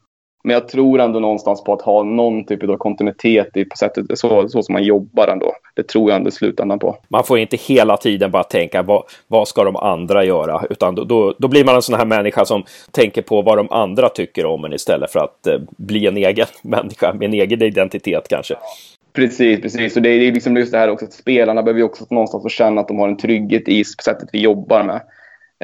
Men 0.44 0.54
jag 0.54 0.68
tror 0.68 1.00
ändå 1.00 1.20
någonstans 1.20 1.64
på 1.64 1.72
att 1.72 1.82
ha 1.82 2.02
någon 2.02 2.44
typ 2.44 2.62
av 2.62 2.76
kontinuitet 2.76 3.56
i 3.56 3.64
på 3.64 3.76
sättet, 3.76 4.18
så, 4.18 4.48
så 4.48 4.62
som 4.62 4.72
man 4.72 4.84
jobbar 4.84 5.28
ändå. 5.28 5.52
Det 5.74 5.82
tror 5.82 6.10
jag 6.10 6.16
ändå 6.16 6.28
i 6.28 6.32
slutändan 6.32 6.78
på. 6.78 6.96
Man 7.08 7.24
får 7.24 7.38
inte 7.38 7.56
hela 7.56 7.96
tiden 7.96 8.30
bara 8.30 8.44
tänka 8.44 8.82
vad, 8.82 9.02
vad 9.28 9.48
ska 9.48 9.64
de 9.64 9.76
andra 9.76 10.24
göra? 10.24 10.62
Utan 10.70 10.94
då, 10.94 11.04
då, 11.04 11.34
då, 11.38 11.48
blir 11.48 11.64
man 11.64 11.74
en 11.74 11.82
sån 11.82 11.98
här 11.98 12.06
människa 12.06 12.44
som 12.44 12.64
tänker 12.90 13.22
på 13.22 13.42
vad 13.42 13.58
de 13.58 13.70
andra 13.70 14.08
tycker 14.08 14.46
om 14.46 14.64
en 14.64 14.72
istället 14.72 15.12
för 15.12 15.20
att 15.20 15.46
eh, 15.46 15.58
bli 15.76 16.06
en 16.06 16.16
egen 16.16 16.46
människa 16.62 17.14
med 17.14 17.26
en 17.26 17.34
egen 17.34 17.62
identitet 17.62 18.28
kanske. 18.28 18.54
Precis, 19.12 19.62
precis. 19.62 19.96
Och 19.96 20.02
det 20.02 20.10
är 20.10 20.32
liksom 20.32 20.56
just 20.56 20.72
det 20.72 20.78
här 20.78 20.90
också 20.90 21.04
att 21.04 21.12
spelarna 21.12 21.62
behöver 21.62 21.80
ju 21.80 21.84
också 21.84 22.04
någonstans 22.10 22.42
få 22.42 22.48
känna 22.48 22.80
att 22.80 22.88
de 22.88 22.98
har 22.98 23.08
en 23.08 23.16
trygghet 23.16 23.68
i 23.68 23.84
sättet 23.84 24.28
vi 24.32 24.40
jobbar 24.40 24.82
med. 24.82 25.00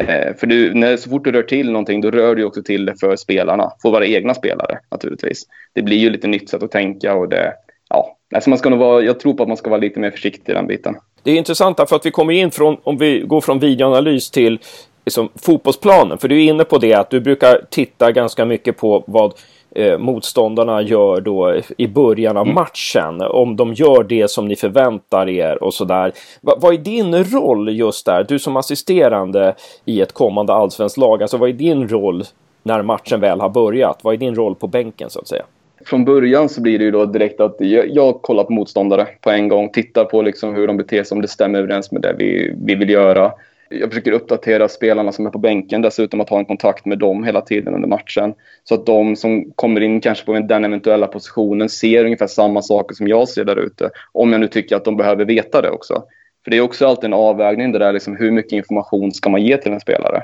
Eh, 0.00 0.35
för 0.37 0.46
du, 0.46 0.74
när, 0.74 0.96
så 0.96 1.11
fort 1.11 1.24
du 1.24 1.33
rör 1.33 1.42
till 1.42 1.70
någonting 1.70 2.00
då 2.00 2.11
rör 2.11 2.35
du 2.35 2.44
också 2.44 2.62
till 2.62 2.87
det 2.87 3.00
för 3.00 3.16
spelarna, 3.16 3.72
för 3.83 3.90
våra 3.90 4.07
egna 4.07 4.35
spelare 4.35 4.78
naturligtvis. 4.90 5.42
Det 5.72 5.83
blir 5.83 5.96
ju 5.96 6.11
lite 6.11 6.28
nytt 6.28 6.48
sätt 6.48 6.62
att 6.62 6.70
tänka 6.70 7.14
och 7.14 7.28
det, 7.28 7.52
ja, 7.88 8.16
alltså 8.35 8.50
man 8.50 8.59
ska 8.59 8.70
nog 8.70 8.78
vara, 8.78 9.02
jag 9.02 9.20
tror 9.20 9.35
på 9.35 9.42
att 9.42 9.48
man 9.48 9.57
ska 9.57 9.70
vara 9.70 9.80
lite 9.80 10.00
mer 10.00 10.11
försiktig 10.11 10.52
i 10.52 10.54
den 10.54 10.66
biten. 10.66 10.96
Det 11.22 11.30
är 11.30 11.37
intressant 11.37 11.76
för 11.88 11.96
att 11.96 12.07
vi 12.07 12.11
kommer 12.11 12.33
in 12.33 12.50
från, 12.50 12.76
om 12.83 12.98
vi 12.98 13.20
går 13.20 13.40
från 13.40 13.59
videoanalys 13.59 14.30
till 14.30 14.59
liksom, 15.04 15.28
fotbollsplanen, 15.35 16.18
för 16.18 16.28
du 16.28 16.37
är 16.37 16.48
inne 16.48 16.64
på 16.64 16.78
det 16.78 16.94
att 16.94 17.11
du 17.11 17.20
brukar 17.20 17.61
titta 17.70 18.12
ganska 18.12 18.44
mycket 18.44 18.76
på 18.76 19.04
vad 19.07 19.35
eh, 19.74 19.98
motståndarna 19.98 20.82
gör 20.82 21.20
då 21.20 21.60
i 21.76 21.87
början 21.87 22.37
av 22.37 22.46
mm. 22.46 22.54
matchen. 22.54 23.20
Om 23.20 23.56
de 23.56 23.74
gör 23.74 24.04
det 24.04 24.30
som 24.30 24.48
ni 24.48 24.56
förväntar 24.56 25.28
er 25.28 25.62
och 25.62 25.74
sådär. 25.74 26.12
Va, 26.40 26.54
vad 26.60 26.74
är 26.74 26.78
din 26.78 27.24
roll 27.24 27.76
just 27.76 28.06
där? 28.06 28.24
Du 28.28 28.38
som 28.38 28.56
assisterande 28.56 29.54
i 29.84 30.00
ett 30.00 30.12
kommande 30.12 30.52
allsvenskt 30.52 30.98
lag. 30.98 31.22
Alltså 31.22 31.37
vad 31.37 31.48
är 31.48 31.52
din 31.52 31.88
roll 31.88 32.24
när 32.62 32.82
matchen 32.82 33.20
väl 33.20 33.40
har 33.40 33.48
börjat? 33.48 33.98
Vad 34.02 34.14
är 34.14 34.18
din 34.18 34.34
roll 34.34 34.54
på 34.54 34.66
bänken 34.66 35.10
så 35.10 35.20
att 35.20 35.28
säga? 35.28 35.44
Från 35.87 36.04
början 36.04 36.48
så 36.48 36.60
blir 36.60 36.78
det 36.78 36.84
ju 36.84 36.90
då 36.90 37.04
direkt 37.04 37.40
att 37.40 37.56
jag, 37.58 37.88
jag 37.90 38.22
kollar 38.22 38.44
på 38.44 38.52
motståndare 38.52 39.06
på 39.20 39.30
en 39.30 39.48
gång. 39.48 39.68
Tittar 39.68 40.04
på 40.04 40.22
liksom 40.22 40.54
hur 40.54 40.66
de 40.66 40.76
beter 40.76 41.04
sig, 41.04 41.16
om 41.16 41.22
det 41.22 41.28
stämmer 41.28 41.58
överens 41.58 41.92
med 41.92 42.02
det 42.02 42.14
vi, 42.18 42.54
vi 42.64 42.74
vill 42.74 42.90
göra. 42.90 43.32
Jag 43.80 43.90
försöker 43.90 44.12
uppdatera 44.12 44.68
spelarna 44.68 45.12
som 45.12 45.26
är 45.26 45.30
på 45.30 45.38
bänken 45.38 45.82
dessutom 45.82 46.20
att 46.20 46.28
ha 46.28 46.38
en 46.38 46.44
kontakt 46.44 46.84
med 46.84 46.98
dem 46.98 47.24
hela 47.24 47.40
tiden 47.40 47.74
under 47.74 47.88
matchen. 47.88 48.34
Så 48.64 48.74
att 48.74 48.87
de 48.87 49.16
som 49.16 49.52
kommer 49.52 49.80
in 49.80 50.00
kanske 50.00 50.24
på 50.24 50.32
den 50.32 50.64
eventuella 50.64 51.06
positionen 51.06 51.68
ser 51.68 52.04
ungefär 52.04 52.26
samma 52.26 52.62
saker 52.62 52.94
som 52.94 53.08
jag 53.08 53.28
ser 53.28 53.44
där 53.44 53.56
ute. 53.56 53.90
Om 54.12 54.32
jag 54.32 54.40
nu 54.40 54.48
tycker 54.48 54.76
att 54.76 54.84
de 54.84 54.96
behöver 54.96 55.24
veta 55.24 55.62
det 55.62 55.70
också. 55.70 56.04
För 56.44 56.50
det 56.50 56.56
är 56.56 56.60
också 56.60 56.87
alltid 56.87 57.04
en 57.04 57.12
avvägning 57.12 57.72
det 57.72 57.78
där 57.78 57.92
liksom 57.92 58.16
hur 58.16 58.30
mycket 58.30 58.52
information 58.52 59.12
ska 59.12 59.30
man 59.30 59.42
ge 59.42 59.56
till 59.56 59.72
en 59.72 59.80
spelare. 59.80 60.22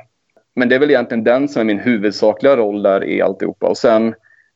Men 0.54 0.68
det 0.68 0.74
är 0.74 0.78
väl 0.78 0.90
egentligen 0.90 1.24
den 1.24 1.48
som 1.48 1.60
är 1.60 1.64
min 1.64 1.78
huvudsakliga 1.78 2.56
roll 2.56 2.82
där 2.82 3.04
i 3.04 3.22
alltihopa. 3.22 3.66
Och 3.66 3.78
sen 3.78 4.14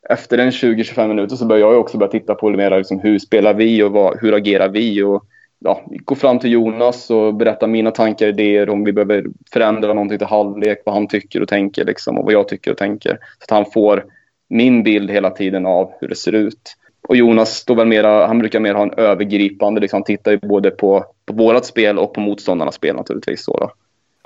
efter 0.08 0.38
en 0.38 0.50
20-25 0.50 1.08
minuter 1.08 1.36
så 1.36 1.46
börjar 1.46 1.70
jag 1.70 1.80
också 1.80 1.98
börja 1.98 2.10
titta 2.10 2.34
på 2.34 2.50
mer 2.50 2.78
liksom, 2.78 3.00
hur 3.00 3.18
spelar 3.18 3.54
vi 3.54 3.82
och 3.82 3.92
vad, 3.92 4.20
hur 4.20 4.34
agerar 4.34 4.68
vi? 4.68 5.02
Och, 5.02 5.24
ja, 5.64 5.82
gå 5.86 6.14
fram 6.14 6.38
till 6.38 6.52
Jonas 6.52 7.10
och 7.10 7.34
berätta 7.34 7.66
mina 7.66 7.90
tankar 7.90 8.26
och 8.26 8.32
idéer 8.32 8.70
om 8.70 8.84
vi 8.84 8.92
behöver 8.92 9.24
förändra 9.52 9.94
någonting 9.94 10.18
till 10.18 10.26
halvlek, 10.26 10.82
vad 10.84 10.94
han 10.94 11.08
tycker 11.08 11.42
och 11.42 11.48
tänker 11.48 11.84
liksom, 11.84 12.18
och 12.18 12.24
vad 12.24 12.32
jag 12.32 12.48
tycker 12.48 12.70
och 12.70 12.76
tänker. 12.76 13.10
Så 13.10 13.44
att 13.44 13.50
han 13.50 13.72
får 13.72 14.04
min 14.48 14.82
bild 14.82 15.10
hela 15.10 15.30
tiden 15.30 15.66
av 15.66 15.92
hur 16.00 16.08
det 16.08 16.14
ser 16.14 16.32
ut. 16.32 16.76
Och 17.08 17.16
Jonas 17.16 17.56
står 17.56 17.74
väl 17.74 17.86
mera, 17.86 18.26
han 18.26 18.38
brukar 18.38 18.60
mer 18.60 18.74
ha 18.74 18.82
en 18.82 18.94
övergripande, 18.96 19.80
liksom, 19.80 19.96
han 19.96 20.04
tittar 20.04 20.32
ju 20.32 20.38
både 20.38 20.70
på, 20.70 21.04
på 21.26 21.34
vårat 21.34 21.66
spel 21.66 21.98
och 21.98 22.14
på 22.14 22.20
motståndarnas 22.20 22.74
spel 22.74 22.96
naturligtvis. 22.96 23.44
Så 23.44 23.56
då. 23.58 23.70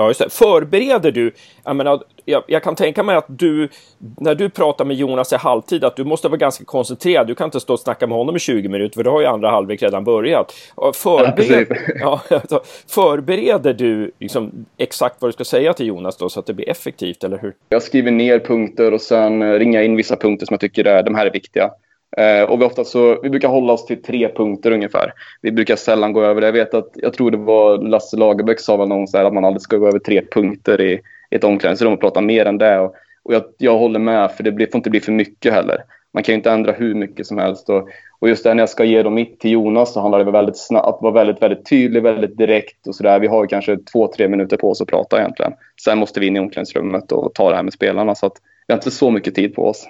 Ja, 0.01 0.09
just 0.09 0.21
det. 0.21 0.31
Förbereder 0.31 1.13
du? 1.13 1.33
Jag, 1.65 1.77
menar, 1.77 2.03
jag, 2.25 2.43
jag, 2.47 2.63
kan 2.63 2.75
tänka 2.75 3.03
mig 3.03 3.17
att 3.17 3.25
du, 3.29 3.69
när 3.99 4.35
du 4.35 4.49
pratar 4.51 4.85
med 4.85 4.97
Jonas 4.97 5.33
i 5.33 5.37
halvtid, 5.37 5.85
att 5.85 5.97
du 5.97 6.05
måste 6.05 6.29
vara 6.29 6.37
ganska 6.37 6.65
koncentrerad. 6.65 7.27
Du 7.27 7.35
kan 7.35 7.45
inte 7.45 7.61
stå 7.61 7.73
och 7.73 7.81
snacka 7.81 8.07
med 8.07 8.19
honom 8.19 8.37
i 8.37 8.39
20 8.39 8.69
minuter, 8.69 8.95
för 8.95 9.05
då 9.05 9.11
har 9.11 9.21
ju 9.21 9.27
andra 9.27 9.51
halvlek 9.51 9.83
redan 9.83 10.05
börjat. 10.05 10.53
Förbered, 10.95 11.79
ja, 12.01 12.21
alltså, 12.31 12.63
förbereder 12.89 13.75
du 13.75 14.13
liksom 14.19 14.67
exakt 14.77 15.17
vad 15.23 15.29
du 15.29 15.33
ska 15.33 15.45
säga 15.45 15.73
till 15.73 15.87
Jonas 15.87 16.17
då, 16.17 16.29
så 16.29 16.41
att 16.41 16.47
det 16.47 16.55
blir 16.55 16.69
effektivt, 16.69 17.25
eller 17.25 17.39
hur? 17.39 17.55
Jag 17.69 17.83
skriver 17.83 18.11
ner 18.11 18.39
punkter 18.39 18.95
och 18.95 19.01
sen 19.01 19.59
ringar 19.59 19.83
in 19.83 19.97
vissa 19.97 20.17
punkter 20.17 20.47
som 20.47 20.55
jag 20.55 20.61
tycker 20.61 20.85
är, 20.85 21.03
de 21.03 21.15
här 21.15 21.27
är 21.27 21.33
viktiga. 21.33 21.71
Eh, 22.17 22.43
och 22.43 22.61
vi, 22.61 22.65
ofta 22.65 22.85
så, 22.85 23.21
vi 23.23 23.31
brukar 23.31 23.49
hålla 23.49 23.73
oss 23.73 23.87
till 23.87 24.03
tre 24.03 24.29
punkter 24.29 24.71
ungefär. 24.71 25.13
Vi 25.43 25.53
brukar 25.53 25.77
sällan 25.77 26.13
gå 26.13 26.23
över 26.23 26.41
det. 26.41 26.47
Jag 26.47 26.53
vet 26.53 26.75
att, 26.75 26.91
jag 26.95 27.13
tror 27.13 27.31
det 27.31 27.37
var 27.37 27.79
Lasse 27.79 28.17
Lagerbäck 28.17 28.61
sa 28.61 28.77
väl 28.77 28.89
någon 28.89 29.09
så 29.09 29.19
att 29.19 29.35
man 29.35 29.45
aldrig 29.45 29.63
ska 29.63 29.77
gå 29.77 29.89
över 29.89 29.99
tre 29.99 30.23
punkter 30.33 30.81
i, 30.81 30.93
i 31.31 31.37
ett 31.37 31.45
omklädningsrum 31.45 31.93
och 31.93 32.01
prata 32.01 32.21
mer 32.21 32.47
än 32.47 32.59
det. 32.59 32.79
Och, 32.79 32.95
och 33.23 33.35
jag, 33.35 33.43
jag 33.59 33.79
håller 33.79 33.99
med, 33.99 34.31
för 34.31 34.45
det 34.45 34.53
blir, 34.53 34.67
får 34.67 34.79
inte 34.79 34.91
bli 34.91 35.01
för 35.01 35.13
mycket 35.13 35.53
heller. 35.53 35.77
Man 36.15 36.23
kan 36.23 36.33
ju 36.33 36.37
inte 36.37 36.51
ändra 36.51 36.73
hur 36.73 36.95
mycket 36.95 37.27
som 37.27 37.39
helst. 37.39 37.71
Och, 37.71 37.89
och 38.19 38.29
just 38.29 38.45
det, 38.45 38.55
när 38.55 38.63
jag 38.63 38.71
ska 38.71 38.85
ge 38.85 39.03
dem 39.03 39.15
mitt 39.15 39.41
till 39.41 39.51
Jonas 39.51 39.93
så 39.93 40.01
handlar 40.01 40.25
det 40.25 40.31
väldigt 40.31 40.59
snabbt, 40.59 40.87
att 40.87 41.03
vara 41.03 41.13
väldigt, 41.13 41.43
väldigt 41.43 41.69
tydlig, 41.69 42.03
väldigt 42.03 42.39
direkt 42.39 42.87
och 42.87 42.95
sådär. 42.95 43.19
Vi 43.19 43.27
har 43.27 43.47
kanske 43.47 43.77
två, 43.93 44.09
tre 44.17 44.29
minuter 44.29 44.57
på 44.57 44.71
oss 44.71 44.81
att 44.81 44.89
prata 44.89 45.19
egentligen. 45.19 45.53
Sen 45.85 45.99
måste 45.99 46.21
vi 46.21 46.27
in 46.27 46.37
i 46.37 46.41
omklädningsrummet 46.41 47.13
och 47.13 47.35
ta 47.35 47.51
det 47.51 47.57
här 47.57 47.63
med 47.63 47.73
spelarna. 47.73 48.15
Så 48.15 48.27
att 48.27 48.37
vi 48.67 48.73
har 48.73 48.79
inte 48.79 48.91
så 48.91 49.11
mycket 49.11 49.35
tid 49.35 49.55
på 49.55 49.67
oss. 49.67 49.89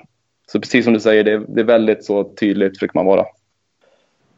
Så 0.52 0.60
precis 0.60 0.84
som 0.84 0.94
du 0.94 1.00
säger, 1.00 1.24
det 1.24 1.32
är, 1.32 1.44
det 1.48 1.60
är 1.60 1.64
väldigt 1.64 2.04
så 2.04 2.24
tydligt 2.24 2.78
försöker 2.78 2.98
man 2.98 3.06
vara. 3.06 3.24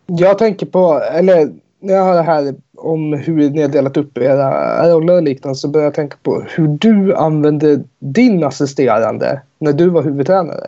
Jag 0.06 0.38
tänker 0.38 0.66
på, 0.66 1.02
eller 1.12 1.50
när 1.80 1.94
jag 1.94 2.04
hör 2.04 2.14
det 2.14 2.22
här 2.22 2.54
om 2.76 3.12
hur 3.12 3.50
ni 3.50 3.62
har 3.62 3.68
delat 3.68 3.96
upp 3.96 4.18
era 4.18 4.90
roller 4.92 5.14
och 5.14 5.22
liknande 5.22 5.56
så 5.56 5.68
börjar 5.68 5.84
jag 5.84 5.94
tänka 5.94 6.16
på 6.22 6.44
hur 6.48 6.68
du 6.68 7.14
använde 7.14 7.82
din 7.98 8.44
assisterande 8.44 9.42
när 9.58 9.72
du 9.72 9.88
var 9.88 10.02
huvudtränare. 10.02 10.66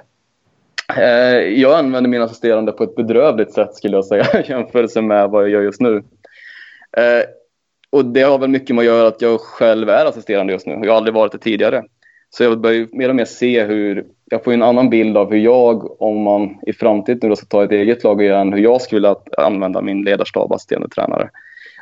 Eh, 0.96 1.38
jag 1.60 1.78
använder 1.78 2.10
min 2.10 2.22
assisterande 2.22 2.72
på 2.72 2.84
ett 2.84 2.96
bedrövligt 2.96 3.52
sätt 3.52 3.74
skulle 3.74 3.96
jag 3.96 4.04
säga 4.04 4.26
i 4.44 4.50
jämförelse 4.50 5.02
med 5.02 5.30
vad 5.30 5.42
jag 5.42 5.50
gör 5.50 5.62
just 5.62 5.80
nu. 5.80 5.96
Eh, 6.96 7.24
och 7.90 8.04
det 8.04 8.22
har 8.22 8.38
väl 8.38 8.50
mycket 8.50 8.76
med 8.76 8.82
att 8.82 8.86
göra 8.86 9.08
att 9.08 9.22
jag 9.22 9.40
själv 9.40 9.88
är 9.88 10.06
assisterande 10.06 10.52
just 10.52 10.66
nu. 10.66 10.72
Jag 10.72 10.92
har 10.92 10.96
aldrig 10.96 11.14
varit 11.14 11.32
det 11.32 11.38
tidigare. 11.38 11.82
Så 12.36 12.44
jag 12.44 12.60
börjar 12.60 12.88
mer 12.92 13.08
och 13.08 13.16
mer 13.16 13.24
se 13.24 13.64
hur 13.64 14.04
jag 14.24 14.44
får 14.44 14.52
en 14.52 14.62
annan 14.62 14.90
bild 14.90 15.16
av 15.16 15.30
hur 15.30 15.38
jag, 15.38 16.02
om 16.02 16.22
man 16.22 16.58
i 16.66 16.72
framtiden 16.72 17.30
då 17.30 17.36
ska 17.36 17.46
ta 17.46 17.64
ett 17.64 17.72
eget 17.72 18.04
lag 18.04 18.22
igen, 18.22 18.52
hur 18.52 18.60
jag 18.60 18.82
skulle 18.82 18.96
vilja 18.96 19.16
använda 19.38 19.82
min 19.82 20.02
ledarstab 20.02 20.52
assisterande 20.52 20.88
tränare. 20.88 21.30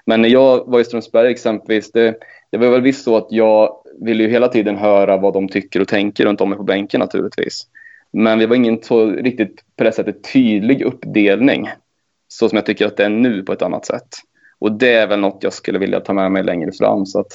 Men 0.07 0.23
när 0.23 0.29
jag 0.29 0.71
var 0.71 0.81
i 0.81 0.85
Strömsberg 0.85 1.31
exempelvis, 1.31 1.93
det, 1.93 2.17
det 2.51 2.59
var 2.59 2.71
väl 2.71 2.81
visst 2.81 3.05
så 3.05 3.17
att 3.17 3.27
jag 3.31 3.77
ville 4.01 4.23
ju 4.23 4.31
hela 4.31 4.49
tiden 4.49 4.77
höra 4.77 5.17
vad 5.17 5.33
de 5.33 5.49
tycker 5.49 5.81
och 5.81 5.89
tänker 5.89 6.25
runt 6.25 6.41
om 6.41 6.49
mig 6.49 6.59
på 6.59 6.65
bänken 6.65 7.01
naturligtvis. 7.01 7.67
Men 8.13 8.39
vi 8.39 8.47
var 8.47 8.57
ingen 8.57 8.83
så 8.83 9.07
riktigt 9.07 9.65
på 9.77 9.85
det 9.85 9.93
sättet 9.93 10.33
tydlig 10.33 10.83
uppdelning. 10.83 11.69
Så 12.29 12.49
som 12.49 12.57
jag 12.57 12.67
tycker 12.67 12.87
att 12.87 12.97
det 12.97 13.05
är 13.05 13.09
nu 13.09 13.43
på 13.43 13.53
ett 13.53 13.63
annat 13.63 13.87
sätt. 13.87 14.09
Och 14.59 14.73
det 14.73 14.93
är 14.93 15.07
väl 15.07 15.21
något 15.21 15.43
jag 15.43 15.53
skulle 15.53 15.79
vilja 15.79 16.01
ta 16.01 16.13
med 16.13 16.33
mig 16.33 16.43
längre 16.43 16.73
fram. 16.73 17.07
Så 17.07 17.21
att 17.21 17.33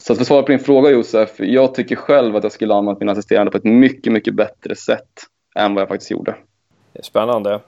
så 0.00 0.12
att 0.12 0.18
för 0.18 0.22
att 0.22 0.26
svara 0.26 0.42
på 0.42 0.48
din 0.48 0.58
fråga 0.58 0.90
Josef, 0.90 1.30
jag 1.38 1.74
tycker 1.74 1.96
själv 1.96 2.36
att 2.36 2.42
jag 2.42 2.52
skulle 2.52 2.74
använt 2.74 3.00
min 3.00 3.08
assisterande 3.08 3.50
på 3.50 3.58
ett 3.58 3.64
mycket, 3.64 4.12
mycket 4.12 4.34
bättre 4.34 4.76
sätt 4.76 5.08
än 5.56 5.74
vad 5.74 5.82
jag 5.82 5.88
faktiskt 5.88 6.10
gjorde. 6.10 6.34
Spännande. 7.02 7.60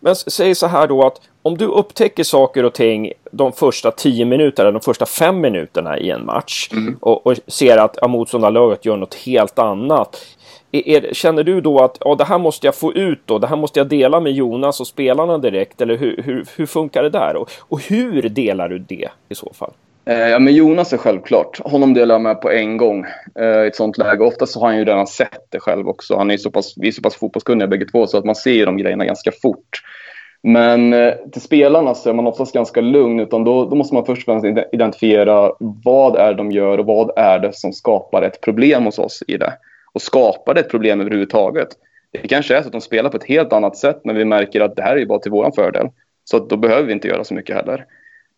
Men 0.00 0.16
säg 0.16 0.54
så 0.54 0.66
här 0.66 0.86
då 0.86 1.06
att 1.06 1.20
om 1.42 1.56
du 1.58 1.66
upptäcker 1.66 2.24
saker 2.24 2.64
och 2.64 2.74
ting 2.74 3.12
de 3.30 3.52
första 3.52 3.90
tio 3.90 4.24
minuterna, 4.24 4.70
de 4.70 4.80
första 4.80 5.06
fem 5.06 5.40
minuterna 5.40 5.98
i 5.98 6.10
en 6.10 6.26
match 6.26 6.68
mm. 6.72 6.96
och, 7.00 7.26
och, 7.26 7.36
ser 7.46 7.76
att 7.76 8.10
motståndarlaget 8.10 8.84
gör 8.84 8.96
något 8.96 9.14
helt 9.14 9.58
annat. 9.58 10.26
Är, 10.72 10.88
är, 10.88 11.14
känner 11.14 11.42
du 11.44 11.60
då 11.60 11.80
att 11.80 11.96
ja, 12.00 12.14
det 12.14 12.24
här 12.24 12.38
måste 12.38 12.66
jag 12.66 12.74
få 12.74 12.92
ut 12.92 13.20
då, 13.24 13.38
det 13.38 13.46
här 13.46 13.56
måste 13.56 13.80
jag 13.80 13.88
dela 13.88 14.20
med 14.20 14.32
Jonas 14.32 14.80
och 14.80 14.86
spelarna 14.86 15.38
direkt 15.38 15.80
eller 15.80 15.96
hur, 15.96 16.22
hur, 16.22 16.46
hur 16.56 16.66
funkar 16.66 17.02
det 17.02 17.10
där? 17.10 17.36
Och, 17.36 17.50
och 17.58 17.80
hur 17.80 18.22
delar 18.22 18.68
du 18.68 18.78
det 18.78 19.08
i 19.28 19.34
så 19.34 19.52
fall? 19.54 19.72
Eh, 20.04 20.28
ja, 20.28 20.38
men 20.38 20.54
Jonas 20.54 20.92
är 20.92 20.96
självklart. 20.96 21.60
Honom 21.64 21.94
delar 21.94 22.14
jag 22.14 22.22
med 22.22 22.40
på 22.40 22.50
en 22.50 22.76
gång 22.76 23.06
eh, 23.38 23.64
i 23.64 23.66
ett 23.66 23.76
sånt 23.76 23.98
läge. 23.98 24.24
Oftast 24.24 24.56
har 24.56 24.66
han 24.66 24.78
ju 24.78 24.84
redan 24.84 25.06
sett 25.06 25.46
det 25.50 25.60
själv 25.60 25.88
också. 25.88 26.16
Han 26.16 26.30
är 26.30 26.36
så 26.36 26.50
pass, 26.50 26.74
vi 26.76 26.88
är 26.88 26.92
så 26.92 27.02
pass 27.02 27.16
fotbollskunniga 27.16 27.68
bägge 27.68 27.86
två 27.86 28.06
så 28.06 28.18
att 28.18 28.24
man 28.24 28.34
ser 28.34 28.66
de 28.66 28.76
grejerna 28.76 29.04
ganska 29.04 29.30
fort. 29.42 29.82
Men 30.42 30.92
eh, 30.92 31.14
till 31.32 31.42
spelarna 31.42 31.94
så 31.94 32.10
är 32.10 32.14
man 32.14 32.26
oftast 32.26 32.54
ganska 32.54 32.80
lugn. 32.80 33.20
Utan 33.20 33.44
då, 33.44 33.64
då 33.64 33.76
måste 33.76 33.94
man 33.94 34.06
först 34.06 34.28
och 34.28 34.42
främst 34.42 34.64
identifiera 34.72 35.52
vad 35.84 36.16
är 36.16 36.34
de 36.34 36.50
gör 36.50 36.78
och 36.78 36.86
vad 36.86 37.10
är 37.16 37.38
det 37.38 37.54
som 37.54 37.72
skapar 37.72 38.22
ett 38.22 38.40
problem 38.40 38.84
hos 38.84 38.98
oss 38.98 39.22
i 39.26 39.36
det. 39.36 39.52
Och 39.92 40.02
skapar 40.02 40.54
det 40.54 40.60
ett 40.60 40.70
problem 40.70 41.00
överhuvudtaget? 41.00 41.68
Det 42.12 42.28
kanske 42.28 42.56
är 42.56 42.62
så 42.62 42.66
att 42.66 42.72
de 42.72 42.80
spelar 42.80 43.10
på 43.10 43.16
ett 43.16 43.28
helt 43.28 43.52
annat 43.52 43.76
sätt 43.76 44.00
men 44.04 44.16
vi 44.16 44.24
märker 44.24 44.60
att 44.60 44.76
det 44.76 44.82
här 44.82 44.96
är 44.96 45.06
bara 45.06 45.18
till 45.18 45.32
vår 45.32 45.50
fördel. 45.54 45.88
Så 46.24 46.38
då 46.38 46.56
behöver 46.56 46.82
vi 46.82 46.92
inte 46.92 47.08
göra 47.08 47.24
så 47.24 47.34
mycket 47.34 47.56
heller. 47.56 47.86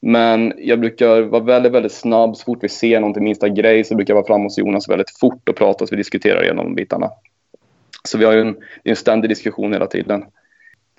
Men 0.06 0.52
jag 0.58 0.80
brukar 0.80 1.22
vara 1.22 1.42
väldigt, 1.42 1.72
väldigt 1.72 1.92
snabb. 1.92 2.36
Så 2.36 2.44
fort 2.44 2.58
vi 2.60 2.68
ser 2.68 3.00
någonting, 3.00 3.24
minsta 3.24 3.48
grej, 3.48 3.84
så 3.84 3.94
brukar 3.94 4.14
jag 4.14 4.16
vara 4.16 4.26
framme 4.26 4.44
hos 4.44 4.58
Jonas 4.58 4.88
väldigt 4.88 5.18
fort 5.18 5.48
och 5.48 5.56
prata 5.56 5.86
så 5.86 5.90
vi 5.90 5.96
diskuterar 5.96 6.42
igenom 6.42 6.74
bitarna. 6.74 7.10
Så 8.08 8.18
vi 8.18 8.24
har 8.24 8.32
ju 8.32 8.40
en, 8.40 8.56
en 8.84 8.96
ständig 8.96 9.30
diskussion 9.30 9.72
hela 9.72 9.86
tiden. 9.86 10.24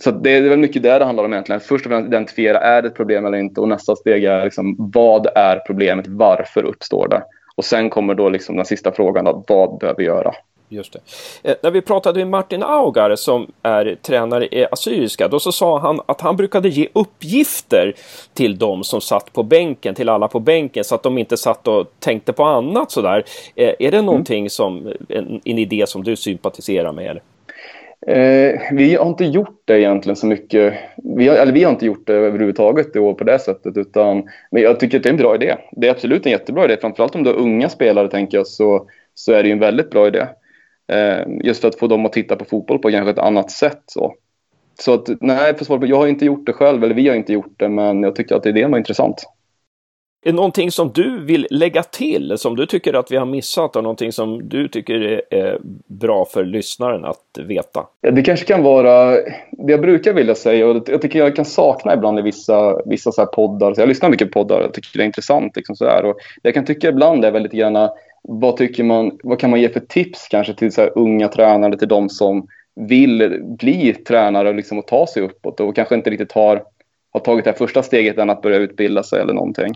Så 0.04 0.12
det 0.12 0.30
är 0.30 0.50
väl 0.50 0.60
mycket 0.60 0.84
det 0.84 1.00
det 1.00 1.06
handlar 1.06 1.24
om 1.24 1.34
egentligen. 1.34 1.62
Först 1.62 1.86
och 1.86 1.92
främst 1.92 2.08
identifiera, 2.08 2.60
är 2.60 2.82
det 2.82 2.88
ett 2.88 2.96
problem 2.96 3.26
eller 3.26 3.38
inte? 3.38 3.62
Och 3.62 3.68
nästa 3.68 3.96
steg 3.96 4.24
är 4.24 4.44
liksom, 4.44 4.76
vad 4.94 5.28
är 5.36 5.60
problemet? 5.60 6.08
Varför 6.08 6.64
uppstår 6.64 7.08
det? 7.08 7.24
Och 7.56 7.66
sen 7.66 7.90
kommer 7.90 8.16
då 8.16 8.30
liksom 8.30 8.56
den 8.56 8.66
sista 8.66 8.92
frågan, 8.92 9.26
då, 9.26 9.44
vad 9.48 9.80
behöver 9.80 9.98
vi 9.98 10.04
göra? 10.04 10.32
Just 10.70 10.94
det. 10.94 11.00
Eh, 11.50 11.56
när 11.64 11.72
vi 11.72 11.82
pratade 11.82 12.20
med 12.20 12.28
Martin 12.28 12.64
Augar 12.64 13.16
som 13.16 13.52
är 13.64 13.98
tränare 14.02 14.46
i 14.46 14.66
Assyriska, 14.72 15.28
då 15.28 15.40
så 15.40 15.52
sa 15.52 15.80
han 15.80 16.00
att 16.06 16.22
han 16.22 16.36
brukade 16.36 16.70
ge 16.70 16.88
uppgifter 16.94 17.94
till 18.34 18.58
de 18.58 18.84
som 18.84 19.02
satt 19.02 19.34
på 19.34 19.44
bänken, 19.44 19.96
till 19.96 20.10
alla 20.10 20.28
på 20.28 20.40
bänken, 20.40 20.84
så 20.84 20.96
att 20.96 21.04
de 21.04 21.18
inte 21.18 21.38
satt 21.38 21.68
och 21.68 21.88
tänkte 22.00 22.34
på 22.34 22.44
annat 22.44 22.92
sådär. 22.92 23.24
Eh, 23.56 23.70
är 23.80 23.92
det 23.92 23.98
mm. 23.98 24.06
någonting 24.06 24.40
mm. 24.40 24.50
som, 24.50 24.94
en, 25.10 25.42
en, 25.46 25.58
idé 25.58 25.88
som 25.88 26.04
du 26.04 26.16
sympatiserar 26.16 26.92
med? 26.92 27.06
Eller? 27.06 27.22
Eh, 28.08 28.62
vi 28.72 28.96
har 28.96 29.08
inte 29.08 29.26
gjort 29.26 29.62
det 29.66 29.80
egentligen 29.80 30.16
så 30.16 30.28
mycket. 30.28 30.74
Vi 30.98 31.28
har, 31.28 31.36
eller 31.36 31.54
vi 31.54 31.64
har 31.64 31.72
inte 31.72 31.86
gjort 31.86 32.08
det 32.08 32.14
överhuvudtaget 32.14 32.96
i 32.96 33.00
år 33.00 33.14
på 33.14 33.24
det 33.24 33.40
sättet. 33.40 33.78
Utan, 33.78 34.30
men 34.52 34.62
jag 34.62 34.80
tycker 34.80 34.98
att 34.98 35.04
det 35.04 35.10
är 35.10 35.14
en 35.14 35.18
bra 35.18 35.36
idé. 35.36 35.56
Det 35.72 35.88
är 35.88 35.92
absolut 35.92 36.26
en 36.26 36.32
jättebra 36.32 36.66
idé. 36.66 36.78
Framförallt 36.82 37.16
om 37.16 37.24
du 37.24 37.30
har 37.30 37.38
unga 37.38 37.70
spelare 37.70 38.08
tänker 38.08 38.38
jag 38.38 38.48
så, 38.48 38.88
så 39.14 39.34
är 39.34 39.44
det 39.44 39.52
en 39.52 39.60
väldigt 39.60 39.90
bra 39.90 40.08
idé. 40.08 40.28
Eh, 40.88 41.28
just 41.44 41.62
för 41.62 41.68
att 41.68 41.80
få 41.80 41.88
dem 41.88 42.06
att 42.06 42.14
titta 42.14 42.36
på 42.36 42.46
fotboll 42.46 42.80
på 42.80 42.92
kanske 42.92 43.12
ett 43.12 43.20
annat 43.20 43.52
sätt. 43.52 43.82
Så, 43.86 44.14
så 44.80 44.94
att, 44.94 45.10
nej, 45.22 45.58
för 45.58 45.66
svar 45.66 45.78
på, 45.78 45.86
jag 45.86 45.98
har 45.98 46.08
inte 46.08 46.26
gjort 46.26 46.46
det 46.46 46.54
själv, 46.54 46.84
eller 46.84 46.96
vi 46.96 47.08
har 47.08 47.16
inte 47.16 47.34
gjort 47.34 47.54
det, 47.60 47.70
men 47.70 48.04
jag 48.04 48.16
tycker 48.16 48.36
att 48.36 48.46
idén 48.46 48.72
var 48.72 48.78
intressant. 48.78 49.26
Är 50.28 50.32
det 50.32 50.36
någonting 50.36 50.72
som 50.72 50.92
du 50.94 51.26
vill 51.26 51.48
lägga 51.50 51.84
till, 51.84 52.34
som 52.38 52.56
du 52.56 52.66
tycker 52.66 52.94
att 52.94 53.12
vi 53.12 53.18
har 53.18 53.26
missat 53.26 53.76
och 53.76 53.84
någonting 53.84 54.12
som 54.12 54.50
du 54.50 54.68
tycker 54.68 55.22
är 55.30 55.60
bra 55.88 56.26
för 56.26 56.46
lyssnaren 56.46 57.06
att 57.06 57.40
veta? 57.48 57.88
Ja, 58.02 58.12
det 58.12 58.22
kanske 58.22 58.46
kan 58.46 58.64
vara 58.64 59.12
det 59.52 59.72
jag 59.72 59.82
brukar 59.82 60.14
vilja 60.14 60.36
säga 60.36 60.68
och 60.68 60.90
jag 60.90 61.02
tycker 61.02 61.20
jag 61.20 61.36
kan 61.36 61.46
sakna 61.46 61.94
ibland 61.94 62.20
i 62.20 62.22
vissa, 62.22 62.82
vissa 62.86 63.12
så 63.12 63.26
poddar. 63.26 63.74
Så 63.74 63.82
jag 63.82 63.90
lyssnar 63.90 64.10
mycket 64.10 64.32
på 64.32 64.40
poddar 64.40 64.60
och 64.60 64.74
tycker 64.74 64.98
det 64.98 65.04
är 65.04 65.06
intressant. 65.06 65.56
Liksom 65.56 65.76
så 65.76 65.86
här. 65.86 66.06
Och 66.06 66.18
jag 66.42 66.54
kan 66.54 66.66
tycka 66.66 66.90
ibland 66.90 67.26
är 67.26 67.32
väldigt 67.32 67.54
gärna 67.54 67.92
vad, 68.28 68.58
tycker 68.58 68.84
man, 68.84 69.20
vad 69.24 69.40
kan 69.40 69.50
man 69.50 69.62
ge 69.62 69.70
för 69.70 69.80
tips 69.80 70.28
kanske 70.28 70.54
till 70.54 70.72
så 70.72 70.82
unga 70.82 71.28
tränare, 71.28 71.78
till 71.78 71.88
de 71.88 72.10
som 72.10 72.48
vill 72.76 73.42
bli 73.60 73.94
tränare 73.94 74.50
och, 74.50 74.56
liksom, 74.56 74.78
och 74.78 74.88
ta 74.88 75.08
sig 75.08 75.24
uppåt 75.24 75.60
och 75.60 75.76
kanske 75.76 75.96
inte 75.96 76.10
riktigt 76.10 76.32
har, 76.32 76.64
har 77.12 77.20
tagit 77.20 77.46
det 77.46 77.52
här 77.52 77.58
första 77.58 77.84
steget 77.84 78.18
än 78.18 78.30
att 78.30 78.42
börja 78.42 78.58
utbilda 78.58 79.04
sig 79.04 79.22
eller 79.22 79.34
någonting. 79.34 79.74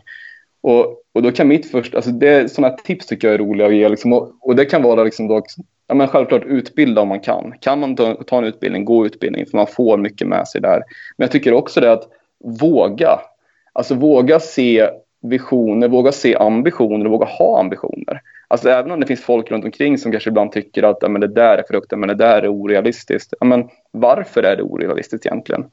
Och, 0.61 0.85
och 1.13 1.21
då 1.21 1.31
kan 1.31 1.47
mitt 1.47 1.71
första, 1.71 1.97
alltså 1.97 2.11
det, 2.11 2.51
sådana 2.51 2.75
tips 2.75 3.05
tycker 3.05 3.27
jag 3.27 3.35
är 3.35 3.37
roliga 3.37 3.67
att 3.67 3.75
ge 3.75 3.89
liksom, 3.89 4.13
och, 4.13 4.31
och, 4.41 4.55
det 4.55 4.65
kan 4.65 4.83
vara 4.83 5.03
liksom 5.03 5.27
då, 5.27 5.43
ja 5.87 5.95
men 5.95 6.07
självklart 6.07 6.45
utbilda 6.45 7.01
om 7.01 7.07
man 7.07 7.19
kan. 7.19 7.53
Kan 7.61 7.79
man 7.79 7.95
ta, 7.95 8.13
ta 8.13 8.37
en 8.37 8.43
utbildning, 8.43 8.85
gå 8.85 9.05
utbildning 9.05 9.45
för 9.45 9.57
man 9.57 9.67
får 9.67 9.97
mycket 9.97 10.27
med 10.27 10.47
sig 10.47 10.61
där. 10.61 10.83
Men 11.17 11.25
jag 11.25 11.31
tycker 11.31 11.53
också 11.53 11.81
det 11.81 11.91
att 11.91 12.07
våga, 12.61 13.19
alltså 13.73 13.95
våga 13.95 14.39
se 14.39 14.89
visioner, 15.21 15.87
våga 15.87 16.11
se 16.11 16.35
ambitioner 16.35 17.05
och 17.05 17.11
våga 17.11 17.25
ha 17.25 17.59
ambitioner. 17.59 18.21
Alltså 18.51 18.69
även 18.69 18.91
om 18.91 18.99
det 18.99 19.05
finns 19.05 19.21
folk 19.21 19.51
runt 19.51 19.65
omkring 19.65 19.97
som 19.97 20.11
kanske 20.11 20.29
ibland 20.29 20.51
tycker 20.51 20.83
att 20.83 20.97
ja, 21.01 21.09
men 21.09 21.21
det 21.21 21.27
där 21.27 21.57
är 21.57 21.63
fruktansvärt, 21.67 21.99
men 21.99 22.17
det 22.17 22.25
där 22.25 22.41
är 22.41 22.47
orealistiskt. 22.47 23.33
Ja, 23.39 23.45
men 23.45 23.69
varför 23.91 24.43
är 24.43 24.55
det 24.55 24.63
orealistiskt 24.63 25.25
egentligen? 25.25 25.65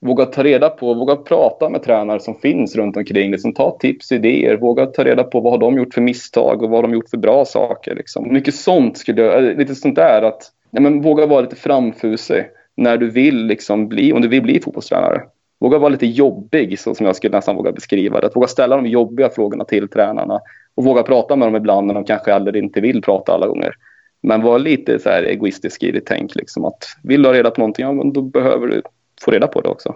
Våga 0.00 0.26
ta 0.26 0.42
reda 0.42 0.68
på, 0.68 0.94
våga 0.94 1.16
prata 1.16 1.68
med 1.68 1.82
tränare 1.82 2.20
som 2.20 2.34
finns 2.34 2.76
runt 2.76 2.96
omkring, 2.96 3.30
liksom, 3.30 3.54
ta 3.54 3.78
tips, 3.80 4.12
idéer, 4.12 4.56
våga 4.56 4.86
ta 4.86 5.04
reda 5.04 5.24
på 5.24 5.40
vad 5.40 5.52
har 5.52 5.58
de 5.58 5.78
gjort 5.78 5.94
för 5.94 6.00
misstag 6.00 6.62
och 6.62 6.70
vad 6.70 6.78
har 6.78 6.82
de 6.82 6.92
gjort 6.94 7.10
för 7.10 7.18
bra 7.18 7.44
saker. 7.44 7.94
Liksom. 7.94 8.32
Mycket 8.32 8.54
sånt 8.54 8.98
skulle 8.98 9.22
jag, 9.22 9.44
eh, 9.44 9.56
lite 9.56 9.74
sånt 9.74 9.96
där 9.96 10.22
att, 10.22 10.42
ja, 10.70 10.80
men 10.80 11.02
våga 11.02 11.26
vara 11.26 11.40
lite 11.40 11.56
framfusig 11.56 12.44
när 12.76 12.96
du 12.96 13.10
vill 13.10 13.46
liksom 13.46 13.88
bli, 13.88 14.12
om 14.12 14.22
du 14.22 14.28
vill 14.28 14.42
bli 14.42 14.60
fotbollstränare. 14.60 15.22
Våga 15.60 15.78
vara 15.78 15.88
lite 15.88 16.06
jobbig, 16.06 16.78
så 16.78 16.94
som 16.94 17.06
jag 17.06 17.16
skulle 17.16 17.36
nästan 17.36 17.56
våga 17.56 17.72
beskriva 17.72 18.20
det. 18.20 18.26
Att 18.26 18.36
våga 18.36 18.46
ställa 18.46 18.76
de 18.76 18.86
jobbiga 18.86 19.28
frågorna 19.28 19.64
till 19.64 19.88
tränarna 19.88 20.40
och 20.80 20.84
våga 20.84 21.02
prata 21.02 21.36
med 21.36 21.48
dem 21.48 21.56
ibland 21.56 21.86
när 21.86 21.94
de 21.94 22.04
kanske 22.04 22.34
aldrig 22.34 22.64
inte 22.64 22.80
vill 22.80 23.02
prata 23.02 23.32
alla 23.32 23.46
gånger. 23.46 23.74
Men 24.22 24.42
var 24.42 24.58
lite 24.58 24.98
så 24.98 25.08
här 25.08 25.22
egoistisk 25.22 25.82
i 25.82 25.92
ditt 25.92 26.06
tänk. 26.06 26.34
Liksom, 26.34 26.64
att 26.64 26.84
vill 27.02 27.22
du 27.22 27.28
ha 27.28 27.34
reda 27.34 27.50
på 27.50 27.60
någonting, 27.60 27.86
ja, 27.86 27.92
men 27.92 28.12
då 28.12 28.22
behöver 28.22 28.66
du 28.66 28.82
få 29.24 29.30
reda 29.30 29.46
på 29.46 29.60
det 29.60 29.68
också. 29.68 29.94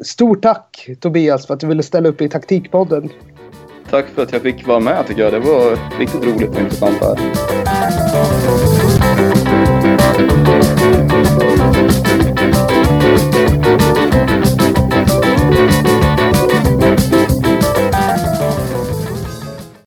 Stort 0.00 0.42
tack 0.42 0.88
Tobias 1.00 1.46
för 1.46 1.54
att 1.54 1.60
du 1.60 1.66
ville 1.66 1.82
ställa 1.82 2.08
upp 2.08 2.20
i 2.20 2.28
Taktikpodden. 2.28 3.10
Tack 3.90 4.06
för 4.06 4.22
att 4.22 4.32
jag 4.32 4.42
fick 4.42 4.66
vara 4.66 4.80
med 4.80 5.06
tycker 5.06 5.22
jag. 5.22 5.32
Det 5.32 5.38
var 5.38 5.98
riktigt 5.98 6.24
roligt 6.24 6.50
och 6.50 6.60
intressant 6.60 7.00
det 7.00 7.06
här. 7.06 7.18